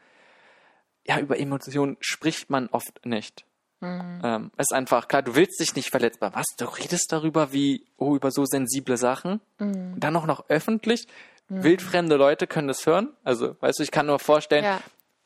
[1.05, 3.45] ja, über Emotionen spricht man oft nicht.
[3.79, 4.21] Mhm.
[4.23, 6.33] Ähm, ist einfach klar, du willst dich nicht verletzbar.
[6.33, 6.45] Was?
[6.57, 9.39] Du redest darüber wie, oh, über so sensible Sachen?
[9.59, 9.99] Mhm.
[9.99, 11.07] dann auch noch öffentlich?
[11.49, 11.63] Mhm.
[11.63, 13.09] Wildfremde Leute können das hören.
[13.23, 14.81] Also, weißt du, ich kann nur vorstellen, ja.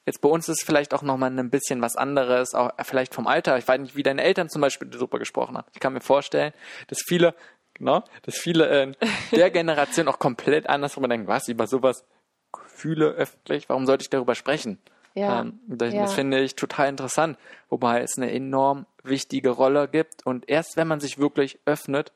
[0.05, 3.57] jetzt bei uns ist vielleicht auch nochmal ein bisschen was anderes, auch vielleicht vom Alter.
[3.57, 5.67] Ich weiß nicht, wie deine Eltern zum Beispiel darüber gesprochen haben.
[5.73, 6.53] Ich kann mir vorstellen,
[6.87, 7.33] dass viele,
[7.73, 8.97] genau, dass viele in
[9.31, 12.05] der Generation auch komplett anders darüber denken, was, über sowas
[12.51, 14.77] Gefühle öffentlich, warum sollte ich darüber sprechen?
[15.13, 15.41] Ja.
[15.41, 16.01] Ähm, das, ja.
[16.03, 17.37] das finde ich total interessant,
[17.69, 20.25] wobei es eine enorm wichtige Rolle gibt.
[20.25, 22.11] Und erst wenn man sich wirklich öffnet,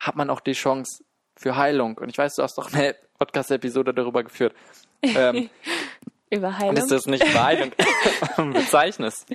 [0.00, 1.04] hat man auch die Chance
[1.36, 1.96] für Heilung.
[1.98, 4.54] Und ich weiß, du hast doch eine Podcast-Episode darüber geführt.
[5.02, 5.50] Ähm,
[6.30, 6.76] Über Heilung.
[6.76, 7.70] Ist das nicht über Heilung
[8.52, 9.26] bezeichnest.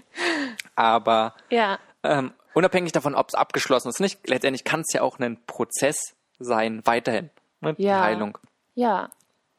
[0.76, 1.80] Aber ja.
[2.03, 5.95] ähm, unabhängig davon, ob es abgeschlossen ist nicht, letztendlich kann es ja auch ein Prozess
[6.40, 7.30] sein, weiterhin.
[7.61, 7.76] Ne?
[7.77, 8.02] Ja.
[8.02, 8.38] Heilung.
[8.76, 9.10] Ja.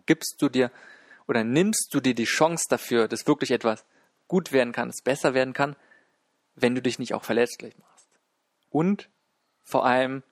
[0.04, 0.70] Gibst du dir
[1.30, 3.84] oder nimmst du dir die Chance dafür, dass wirklich etwas
[4.26, 5.76] gut werden kann, es besser werden kann,
[6.56, 8.08] wenn du dich nicht auch verletzlich machst.
[8.68, 9.08] Und
[9.62, 10.24] vor allem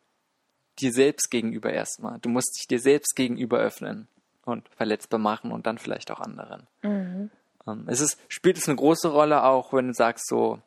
[0.81, 2.19] dir selbst gegenüber erstmal.
[2.19, 4.09] Du musst dich dir selbst gegenüber öffnen.
[4.45, 6.67] und verletzbar machen und dann vielleicht auch anderen.
[6.83, 7.31] Mhm.
[7.67, 10.61] Ähm, es ist, spielt es eine große Rolle auch, wenn du sagst so,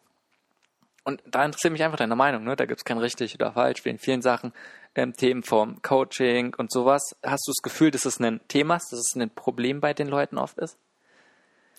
[1.03, 2.55] und da interessiert mich einfach deine Meinung, ne?
[2.55, 4.53] Da gibt es kein richtig oder falsch, wie in vielen Sachen,
[4.95, 7.15] ähm, Themen vom Coaching und sowas.
[7.23, 10.07] Hast du das Gefühl, dass es ein Thema ist, dass es ein Problem bei den
[10.07, 10.77] Leuten oft ist?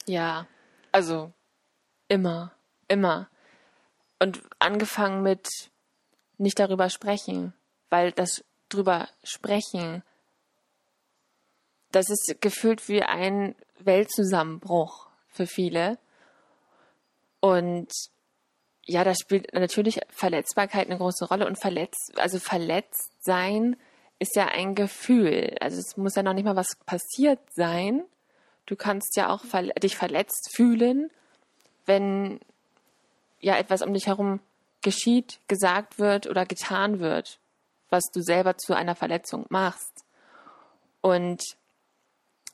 [0.06, 0.46] Ja,
[0.90, 1.32] also
[2.08, 2.52] immer,
[2.88, 3.28] immer.
[4.18, 5.48] Und angefangen mit
[6.38, 7.54] nicht darüber sprechen,
[7.90, 10.02] weil das drüber sprechen,
[11.92, 15.98] das ist gefühlt wie ein Weltzusammenbruch für viele.
[17.40, 17.90] Und
[18.84, 23.76] ja, da spielt natürlich Verletzbarkeit eine große Rolle und verletzt, also verletzt sein
[24.18, 25.56] ist ja ein Gefühl.
[25.60, 28.04] Also es muss ja noch nicht mal was passiert sein.
[28.66, 31.10] Du kannst ja auch verle dich verletzt fühlen,
[31.86, 32.38] wenn
[33.40, 34.38] ja etwas um dich herum
[34.82, 37.40] geschieht, gesagt wird oder getan wird,
[37.88, 40.04] was du selber zu einer Verletzung machst.
[41.00, 41.42] Und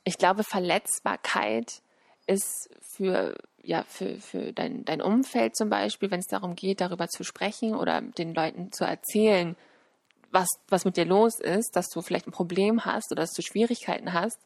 [0.05, 1.83] ich glaube, Verletzbarkeit
[2.27, 3.37] ist für,
[3.69, 7.75] ja, für, für dein, dein Umfeld zum Beispiel, wenn es darum geht, darüber zu sprechen
[7.75, 9.57] oder den Leuten zu erzählen,
[10.31, 13.43] was, was mit dir los ist, dass du vielleicht ein Problem hast oder dass du
[13.43, 14.39] Schwierigkeiten hast,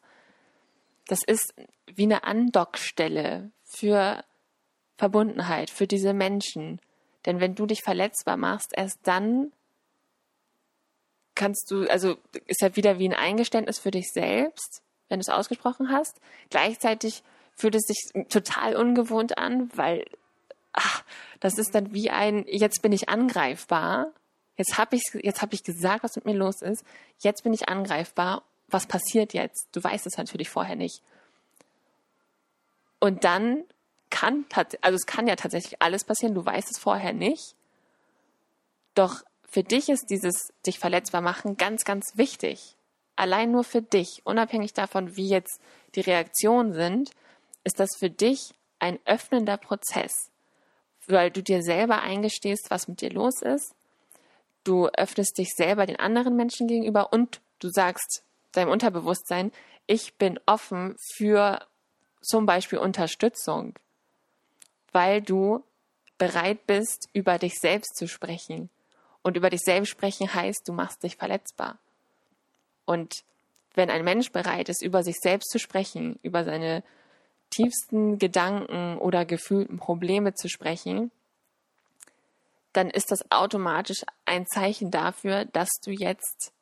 [1.06, 1.54] das ist
[1.86, 4.24] wie eine Andockstelle für
[4.98, 6.80] Verbundenheit, für diese Menschen.
[7.24, 9.52] Denn wenn du dich verletzbar machst, erst dann
[11.36, 12.16] kannst du, also
[12.46, 16.20] ist ja wieder wie ein Eingeständnis für dich selbst, wenn du es ausgesprochen hast.
[16.50, 17.22] Gleichzeitig
[17.54, 20.04] fühlt es sich total ungewohnt an, weil
[20.72, 21.04] ach,
[21.40, 24.12] das ist dann wie ein, jetzt bin ich angreifbar.
[24.56, 26.84] Jetzt habe ich, jetzt habe ich gesagt, was mit mir los ist.
[27.18, 28.42] Jetzt bin ich angreifbar.
[28.68, 29.68] Was passiert jetzt?
[29.72, 31.02] Du weißt es natürlich vorher nicht.
[33.00, 33.64] Und dann
[34.10, 34.44] kann,
[34.82, 36.34] also es kann ja tatsächlich alles passieren.
[36.34, 37.54] Du weißt es vorher nicht.
[38.94, 42.76] Doch für dich ist dieses dich verletzbar machen ganz, ganz wichtig.
[43.16, 45.60] Allein nur für dich, unabhängig davon, wie jetzt
[45.94, 47.10] die Reaktionen sind,
[47.64, 50.30] ist das für dich ein öffnender Prozess,
[51.06, 53.74] weil du dir selber eingestehst, was mit dir los ist.
[54.64, 59.52] Du öffnest dich selber den anderen Menschen gegenüber und du sagst deinem Unterbewusstsein,
[59.86, 61.66] ich bin offen für
[62.20, 63.74] zum Beispiel Unterstützung,
[64.92, 65.64] weil du
[66.18, 68.70] bereit bist, über dich selbst zu sprechen
[69.22, 71.78] und über dich selbst sprechen heißt, du machst dich verletzbar.
[72.84, 73.24] Und
[73.74, 76.84] wenn ein Mensch bereit ist, über sich selbst zu sprechen, über seine
[77.52, 81.10] tiefsten Gedanken oder gefühlten Probleme zu sprechen,
[82.72, 86.52] dann ist das automatisch ein Zeichen dafür, dass du jetzt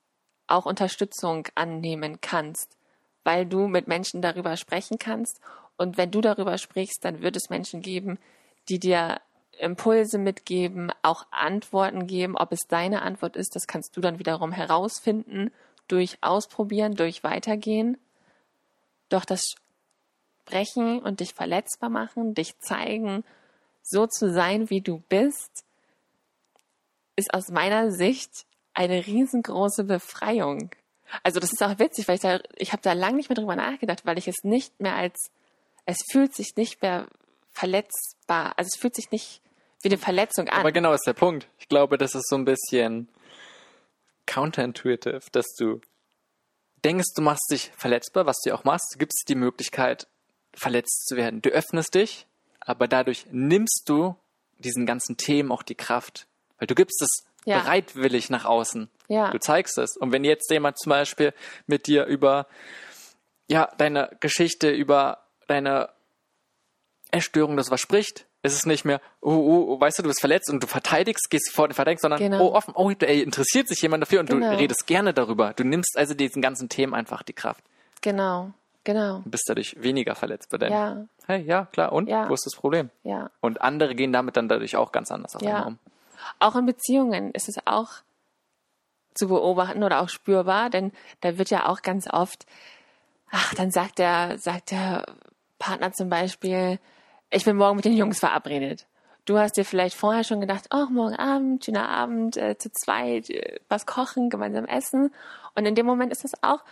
[0.48, 2.76] auch Unterstützung annehmen kannst,
[3.22, 5.40] weil du mit Menschen darüber sprechen kannst.
[5.76, 8.18] Und wenn du darüber sprichst, dann wird es Menschen geben,
[8.68, 9.20] die dir
[9.60, 12.36] Impulse mitgeben, auch Antworten geben.
[12.36, 15.52] Ob es deine Antwort ist, das kannst du dann wiederum herausfinden
[15.86, 17.98] durch Ausprobieren, durch Weitergehen.
[19.08, 19.54] Doch das
[20.42, 23.24] Sprechen und dich verletzbar machen, dich zeigen,
[23.82, 25.64] so zu sein, wie du bist,
[27.16, 30.70] ist aus meiner Sicht eine riesengroße Befreiung.
[31.22, 33.56] Also das ist auch witzig, weil ich da, ich habe da lange nicht mehr drüber
[33.56, 35.30] nachgedacht, weil ich es nicht mehr als,
[35.86, 37.06] es fühlt sich nicht mehr
[37.52, 39.40] verletzbar, also es fühlt sich nicht
[39.82, 40.60] wie eine Verletzung an.
[40.60, 41.48] Aber genau ist der Punkt.
[41.58, 43.08] Ich glaube, das ist so ein bisschen
[44.26, 45.80] counterintuitive, dass du
[46.84, 50.06] denkst, du machst dich verletzbar, was du auch machst, gibt es die Möglichkeit,
[50.54, 51.42] verletzt zu werden.
[51.42, 52.26] Du öffnest dich,
[52.60, 54.16] aber dadurch nimmst du
[54.58, 56.26] diesen ganzen Themen auch die Kraft,
[56.58, 57.58] weil du gibst es ja.
[57.58, 58.90] bereitwillig nach außen.
[59.08, 59.30] Ja.
[59.30, 59.96] Du zeigst es.
[59.96, 61.32] Und wenn jetzt jemand zum Beispiel
[61.66, 62.46] mit dir über
[63.48, 65.18] ja deine Geschichte, über
[65.48, 65.88] deine
[67.10, 70.20] Essstörung das was spricht, ist es nicht mehr, oh, oh, oh, weißt du, du bist
[70.20, 72.48] verletzt und du verteidigst, gehst vor den verteidigst, sondern genau.
[72.48, 74.52] oh, offen, oh, ey, interessiert sich jemand dafür und genau.
[74.52, 75.52] du redest gerne darüber.
[75.52, 77.62] Du nimmst also diesen ganzen Themen einfach die Kraft.
[78.00, 78.52] Genau,
[78.84, 79.20] genau.
[79.20, 80.72] Du bist dadurch weniger verletzt bei deinem.
[80.72, 81.06] Ja.
[81.26, 81.92] Hey, ja, klar.
[81.92, 82.08] Und?
[82.08, 82.28] Ja.
[82.28, 82.90] Wo ist das Problem?
[83.02, 83.30] Ja.
[83.40, 85.62] Und andere gehen damit dann dadurch auch ganz anders auf ja.
[85.62, 85.78] um.
[86.38, 87.88] Auch in Beziehungen ist es auch
[89.14, 92.46] zu beobachten oder auch spürbar, denn da wird ja auch ganz oft,
[93.30, 95.04] ach, dann sagt der, sagt der
[95.58, 96.78] Partner zum Beispiel,
[97.30, 98.86] ich bin morgen mit den Jungs verabredet.
[99.24, 103.30] Du hast dir vielleicht vorher schon gedacht, oh, morgen Abend, schöner Abend, äh, zu zweit,
[103.30, 105.12] äh, was kochen, gemeinsam essen.
[105.54, 106.64] Und in dem Moment ist das auch,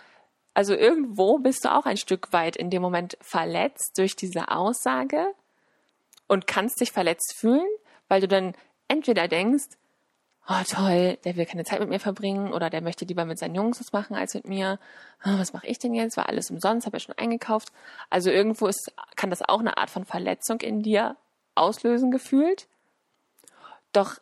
[0.58, 5.32] also irgendwo bist du auch ein Stück weit in dem Moment verletzt durch diese Aussage
[6.26, 7.68] und kannst dich verletzt fühlen,
[8.08, 8.56] weil du dann
[8.88, 9.76] entweder denkst,
[10.48, 13.54] oh toll, der will keine Zeit mit mir verbringen oder der möchte lieber mit seinen
[13.54, 14.80] Jungs was machen als mit mir.
[15.24, 16.16] Oh, was mache ich denn jetzt?
[16.16, 17.68] War alles umsonst, habe ja schon eingekauft.
[18.10, 21.14] Also irgendwo ist, kann das auch eine Art von Verletzung in dir
[21.54, 22.66] auslösen gefühlt.
[23.92, 24.16] Doch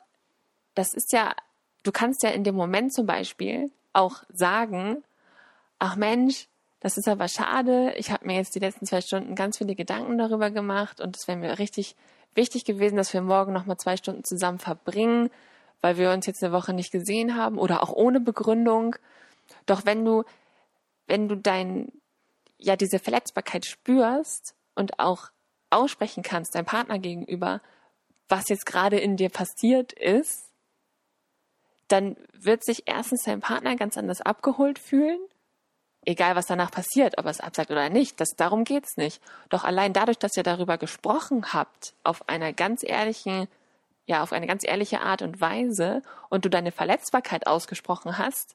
[0.74, 1.34] das ist ja,
[1.82, 5.02] du kannst ja in dem Moment zum Beispiel auch sagen,
[5.78, 6.48] ach Mensch,
[6.80, 7.94] Das ist aber schade.
[7.96, 11.26] Ich habe mir jetzt die letzten zwei Stunden ganz viele Gedanken darüber gemacht und es
[11.26, 11.96] wäre mir richtig
[12.34, 15.30] wichtig gewesen, dass wir morgen nochmal zwei Stunden zusammen verbringen,
[15.80, 18.96] weil wir uns jetzt eine Woche nicht gesehen haben oder auch ohne Begründung.
[19.64, 20.24] Doch wenn du,
[21.06, 21.90] wenn du dein,
[22.58, 25.30] ja, diese Verletzbarkeit spürst und auch
[25.70, 27.60] aussprechen kannst, deinem Partner gegenüber,
[28.28, 30.52] was jetzt gerade in dir passiert ist,
[31.88, 35.20] dann wird sich erstens dein Partner ganz anders abgeholt fühlen,
[36.06, 39.20] egal was danach passiert, ob er es absagt oder nicht, das, darum geht's nicht.
[39.50, 43.48] Doch allein dadurch, dass ihr darüber gesprochen habt, auf einer ganz ehrlichen,
[44.06, 48.54] ja, auf eine ganz ehrliche Art und Weise und du deine Verletzbarkeit ausgesprochen hast,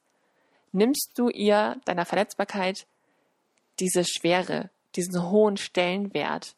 [0.71, 2.87] nimmst du ihr, deiner Verletzbarkeit,
[3.79, 6.55] diese Schwere, diesen hohen Stellenwert.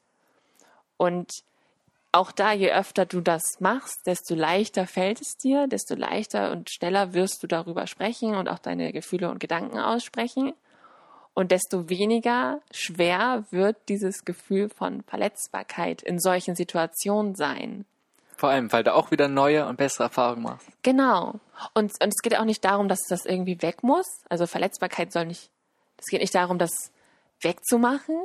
[0.97, 1.31] Und
[2.11, 6.69] auch da, je öfter du das machst, desto leichter fällt es dir, desto leichter und
[6.69, 10.53] schneller wirst du darüber sprechen und auch deine Gefühle und Gedanken aussprechen.
[11.33, 17.85] Und desto weniger schwer wird dieses Gefühl von Verletzbarkeit in solchen Situationen sein.
[18.37, 20.67] Vor allem, weil du auch wieder neue und bessere Erfahrungen machst.
[20.83, 21.39] Genau.
[21.73, 24.05] Und, und es geht auch nicht darum, dass das irgendwie weg muss.
[24.29, 25.49] Also Verletzbarkeit soll nicht,
[25.97, 26.71] es geht nicht darum, das
[27.41, 28.15] wegzumachen.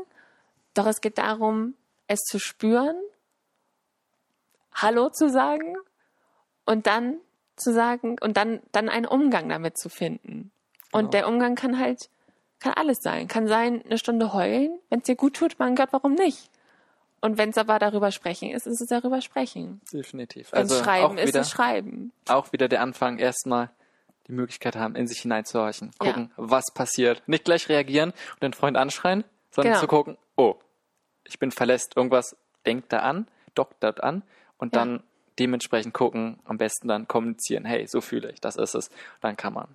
[0.75, 1.75] Doch es geht darum,
[2.09, 2.97] es zu spüren
[4.81, 5.77] Hallo zu sagen
[6.65, 7.19] und dann
[7.57, 10.53] zu sagen und dann, dann einen Umgang damit zu finden.
[10.93, 11.11] Und Genau.
[11.11, 12.09] der Umgang kann halt,
[12.61, 13.29] kann alles sein.
[13.29, 16.51] Kann sein, eine Stunde heulen, wenn es dir gut tut, mein Gott, warum nicht?
[17.21, 19.81] Und wenn es aber darüber sprechen ist, ist es darüber sprechen.
[19.93, 20.53] Definitiv.
[20.53, 22.13] Wenn es Also schreiben ist, wieder, es schreiben.
[22.29, 23.71] auch wieder der Anfang, erstmal
[24.29, 25.91] die Möglichkeit haben, in sich hineinzuhorchen.
[26.01, 26.07] Ja.
[26.07, 27.23] Gucken, was passiert.
[27.27, 29.81] Nicht gleich reagieren und den Freund anschreien, sondern Genau.
[29.81, 30.55] zu gucken, oh,
[31.25, 32.37] ich bin verlässt, irgendwas
[32.67, 34.23] denkt da an, dockt dort an
[34.59, 34.85] und Ja.
[34.85, 35.03] dann
[35.41, 38.91] dementsprechend gucken, am besten dann kommunizieren, hey, so fühle ich, das ist es.
[39.21, 39.69] Dann kann man.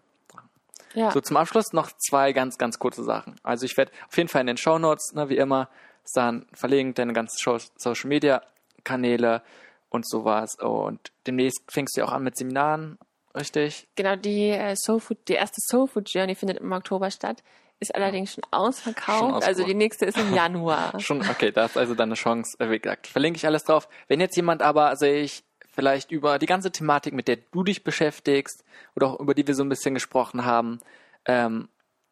[0.93, 1.11] Ja.
[1.11, 3.35] So, zum Abschluss noch zwei ganz, ganz kurze Sachen.
[3.43, 5.69] Also ich werde auf jeden Fall in den Shownotes, ne, wie immer,
[6.13, 8.41] dann verlinkt, deine ganzen Show Social Media
[8.83, 9.41] Kanäle
[9.89, 10.55] und sowas.
[10.59, 12.97] Und demnächst fängst du ja auch an mit Seminaren,
[13.35, 13.87] richtig?
[13.95, 17.43] Genau, die äh, Soul Food, die erste Soul Food Journey findet im Oktober statt,
[17.79, 19.19] ist allerdings schon ausverkauft.
[19.19, 19.47] Schon ausverkauft.
[19.47, 20.99] Also die nächste ist im Januar.
[20.99, 23.89] Schon, okay, da ist also deine Chance, äh, wie gesagt, verlinke ich alles drauf.
[24.07, 27.83] Wenn jetzt jemand aber, sehe ich, vielleicht über die ganze Thematik, mit der du dich
[27.83, 28.63] beschäftigst
[28.95, 30.79] oder auch über die wir so ein bisschen gesprochen haben,
[31.25, 31.67] ähm,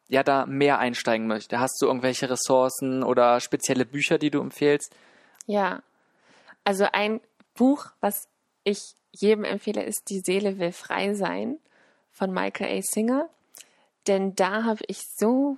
[0.08, 1.60] ja, da mehr einsteigen möchte.
[1.60, 4.94] Hast du irgendwelche Ressourcen oder spezielle Bücher, die du empfehlst?
[5.46, 5.82] Ja,
[6.64, 7.20] also ein
[7.54, 8.28] Buch, was
[8.64, 11.58] ich jedem empfehle, ist Die Seele will frei sein
[12.10, 12.82] von Michael A.
[12.82, 13.28] Singer.
[14.06, 15.56] Denn da habe ich so,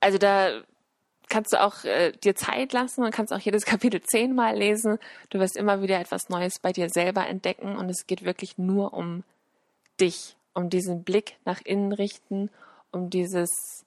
[0.00, 0.62] also da
[1.28, 4.98] kannst du auch äh, dir Zeit lassen und kannst auch jedes Kapitel zehnmal lesen.
[5.30, 8.92] Du wirst immer wieder etwas Neues bei dir selber entdecken und es geht wirklich nur
[8.94, 9.24] um
[10.00, 12.50] dich, um diesen Blick nach innen richten,
[12.92, 13.84] um dieses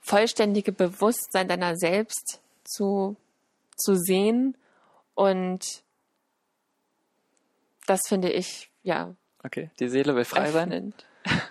[0.00, 3.16] vollständige Bewusstsein deiner selbst zu,
[3.76, 4.56] zu sehen
[5.14, 5.82] und
[7.86, 9.14] das finde ich, ja,
[9.44, 10.72] Okay, die Seele will frei sein.
[10.72, 11.06] öffnend.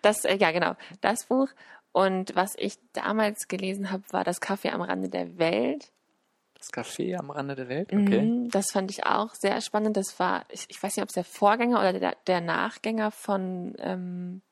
[0.00, 1.48] Das, äh, ja, genau, das Buch.
[1.98, 5.90] Und was ich damals gelesen habe, war das Kaffee am Rande der Welt.
[6.54, 7.92] Das Café am Rande der Welt.
[7.92, 8.22] Okay.
[8.22, 9.96] Mhm, Das fand ich auch sehr spannend.
[9.96, 13.74] Das war, ich, ich weiß nicht, ob es der Vorgänger oder der, der Nachgänger von
[13.80, 14.42] ähm,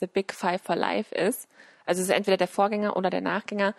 [0.00, 1.46] The Big Five for Life ist.
[1.84, 3.74] Also es ist entweder der Vorgänger oder der Nachgänger.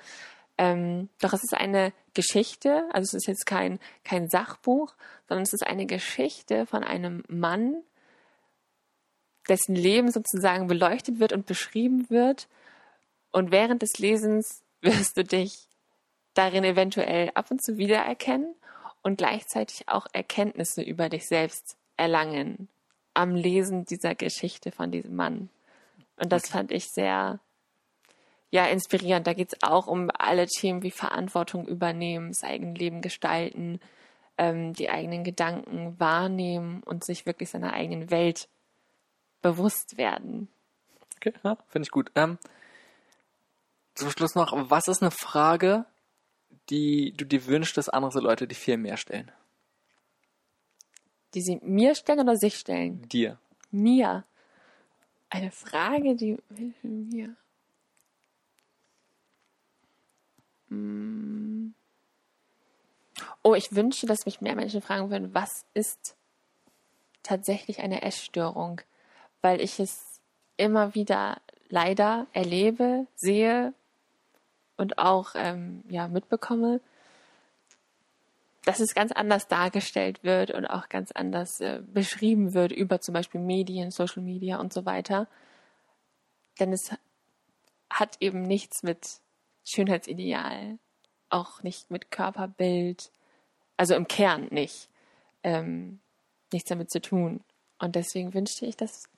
[0.59, 4.93] Ähm, doch es ist eine Geschichte, also es ist jetzt kein, kein Sachbuch,
[5.27, 7.81] sondern es ist eine Geschichte von einem Mann,
[9.47, 12.47] dessen Leben sozusagen beleuchtet wird und beschrieben wird.
[13.31, 15.67] Und während des Lesens wirst du dich
[16.33, 18.55] darin eventuell ab und zu wiedererkennen
[19.01, 22.69] und gleichzeitig auch Erkenntnisse über dich selbst erlangen
[23.13, 25.49] am Lesen dieser Geschichte von diesem Mann.
[26.17, 27.39] Und das fand ich sehr,
[28.51, 29.27] ja, inspirierend.
[29.27, 33.79] Da geht es auch um alle Themen wie Verantwortung übernehmen, das eigene Leben gestalten,
[34.37, 38.47] ähm, die eigenen Gedanken wahrnehmen und sich wirklich seiner eigenen Welt
[39.41, 40.47] bewusst werden.
[41.17, 42.11] Okay, ja, finde ich gut.
[42.15, 42.37] Ähm,
[43.99, 45.85] zum Schluss noch, was ist eine Frage,
[46.69, 49.31] die du dir wünschst, dass andere Leute dir viel mehr stellen?
[51.33, 53.07] Die sie mir stellen oder sich stellen?
[53.09, 53.39] Dir.
[53.71, 54.25] Mir.
[55.29, 56.37] Eine Frage, die
[56.81, 57.35] mir.
[60.69, 61.73] Mm.
[63.43, 66.15] Oh, ich wünsche, dass mich mehr Menschen fragen würden, was ist
[67.21, 68.81] tatsächlich eine Essstörung?
[69.41, 70.19] Weil ich es
[70.57, 73.73] immer wieder leider erlebe, sehe
[74.79, 76.79] und auch ähm, ja, mitbekomme,
[78.63, 83.13] dass es ganz anders dargestellt wird und auch ganz anders äh, beschrieben wird über zum
[83.13, 85.27] Beispiel Medien, Social Media und so weiter.
[86.59, 86.91] Denn es
[87.89, 89.19] hat eben nichts mit
[89.65, 90.77] Schönheitsideal,
[91.29, 93.11] auch nicht mit Körperbild,
[93.75, 94.89] also im Kern nicht,
[95.43, 95.99] ähm,
[96.53, 97.41] nichts damit zu tun.
[97.79, 99.09] Und deswegen wünschte ich, dass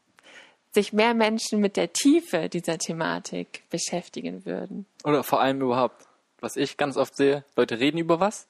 [0.74, 4.86] sich mehr Menschen mit der Tiefe dieser Thematik beschäftigen würden.
[5.04, 6.06] Oder vor allem überhaupt,
[6.40, 8.48] was ich ganz oft sehe, Leute reden über was,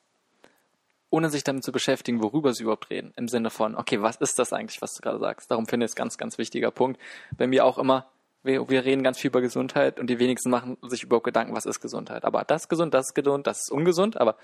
[1.10, 3.12] ohne sich damit zu beschäftigen, worüber sie überhaupt reden.
[3.18, 5.52] Im Sinne von, okay, was ist das eigentlich, was du gerade sagst?
[5.52, 7.00] Darum finde ich es ganz, ganz wichtiger Punkt.
[7.38, 8.08] Bei mir auch immer,
[8.44, 11.66] wir, wir reden ganz viel über Gesundheit und die wenigsten machen sich überhaupt Gedanken, was
[11.66, 12.24] ist Gesundheit.
[12.24, 14.36] Aber das ist gesund, das ist gesund, das ist ungesund, aber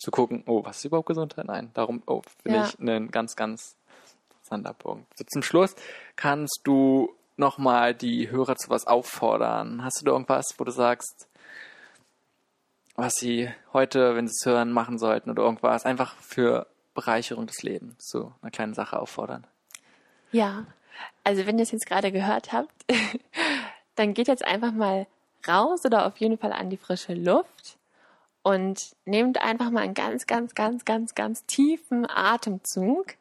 [0.00, 1.46] zu gucken, oh, was ist überhaupt Gesundheit?
[1.46, 2.66] Nein, darum oh, finde Ja.
[2.66, 3.74] ich einen ganz, ganz
[4.50, 4.74] interessanter.
[5.14, 5.74] So, zum Schluss
[6.16, 9.82] kannst du nochmal die Hörer zu was auffordern.
[9.82, 11.28] Hast du da irgendwas, wo du sagst,
[12.96, 17.62] was sie heute, wenn sie es hören, machen sollten oder irgendwas, einfach für Bereicherung des
[17.62, 19.46] Lebens, so eine kleine Sache auffordern?
[20.32, 20.66] Ja,
[21.24, 22.84] also wenn ihr es jetzt gerade gehört habt,
[23.94, 25.06] dann geht jetzt einfach mal
[25.48, 27.78] raus oder auf jeden Fall an die frische Luft
[28.42, 33.14] und nehmt einfach mal einen ganz, ganz, ganz, ganz, ganz tiefen Atemzug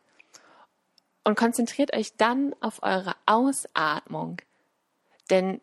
[1.30, 4.42] und konzentriert euch dann auf eure Ausatmung.
[5.30, 5.62] Denn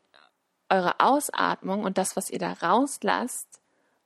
[0.69, 3.49] eure Ausatmung und das, was ihr da rauslasst,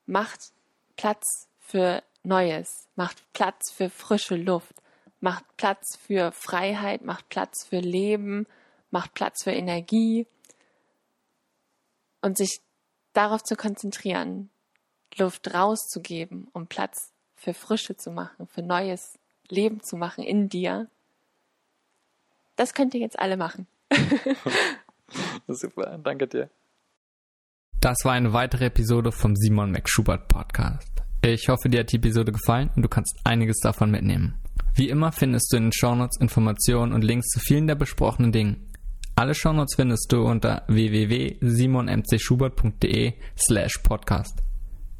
[0.06, 0.54] macht
[0.96, 4.72] Platz für Neues, macht Platz für frische Luft,
[5.20, 8.46] macht Platz für Freiheit, macht Platz für Leben,
[8.90, 10.26] macht Platz für Energie
[12.22, 12.62] und sich
[13.12, 14.48] darauf zu konzentrieren,
[15.18, 19.18] Luft rauszugeben, um Platz für Frische zu machen, für neues
[19.50, 20.88] Leben zu machen in dir.
[22.60, 23.66] Das könnt ihr jetzt alle machen.
[25.48, 26.50] Super, danke dir.
[27.80, 30.92] Das war eine weitere Episode vom Simon McSchubert Podcast.
[31.22, 34.34] Ich hoffe, dir hat die Episode gefallen und du kannst einiges davon mitnehmen.
[34.74, 38.70] Wie immer findest du in den Shownotes Informationen und Links zu vielen der besprochenen Dingen.
[39.16, 44.42] Alle Shownotes findest du unter www.simonmcschubert.de slash podcast.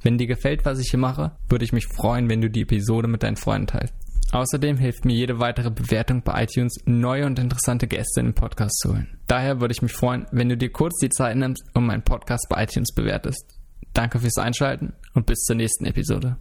[0.03, 3.07] Wenn dir gefällt, was ich hier mache, würde ich mich freuen, wenn du die Episode
[3.07, 3.93] mit deinen Freunden teilst.
[4.33, 8.79] Außerdem hilft mir jede weitere Bewertung bei iTunes, neue und interessante Gäste in den Podcast
[8.79, 9.19] zu holen.
[9.27, 12.47] Daher würde ich mich freuen, wenn du dir kurz die Zeit nimmst und meinen Podcast
[12.49, 13.59] bei iTunes bewertest.
[13.93, 16.37] Danke fürs Einschalten und bis zur nächsten Episode.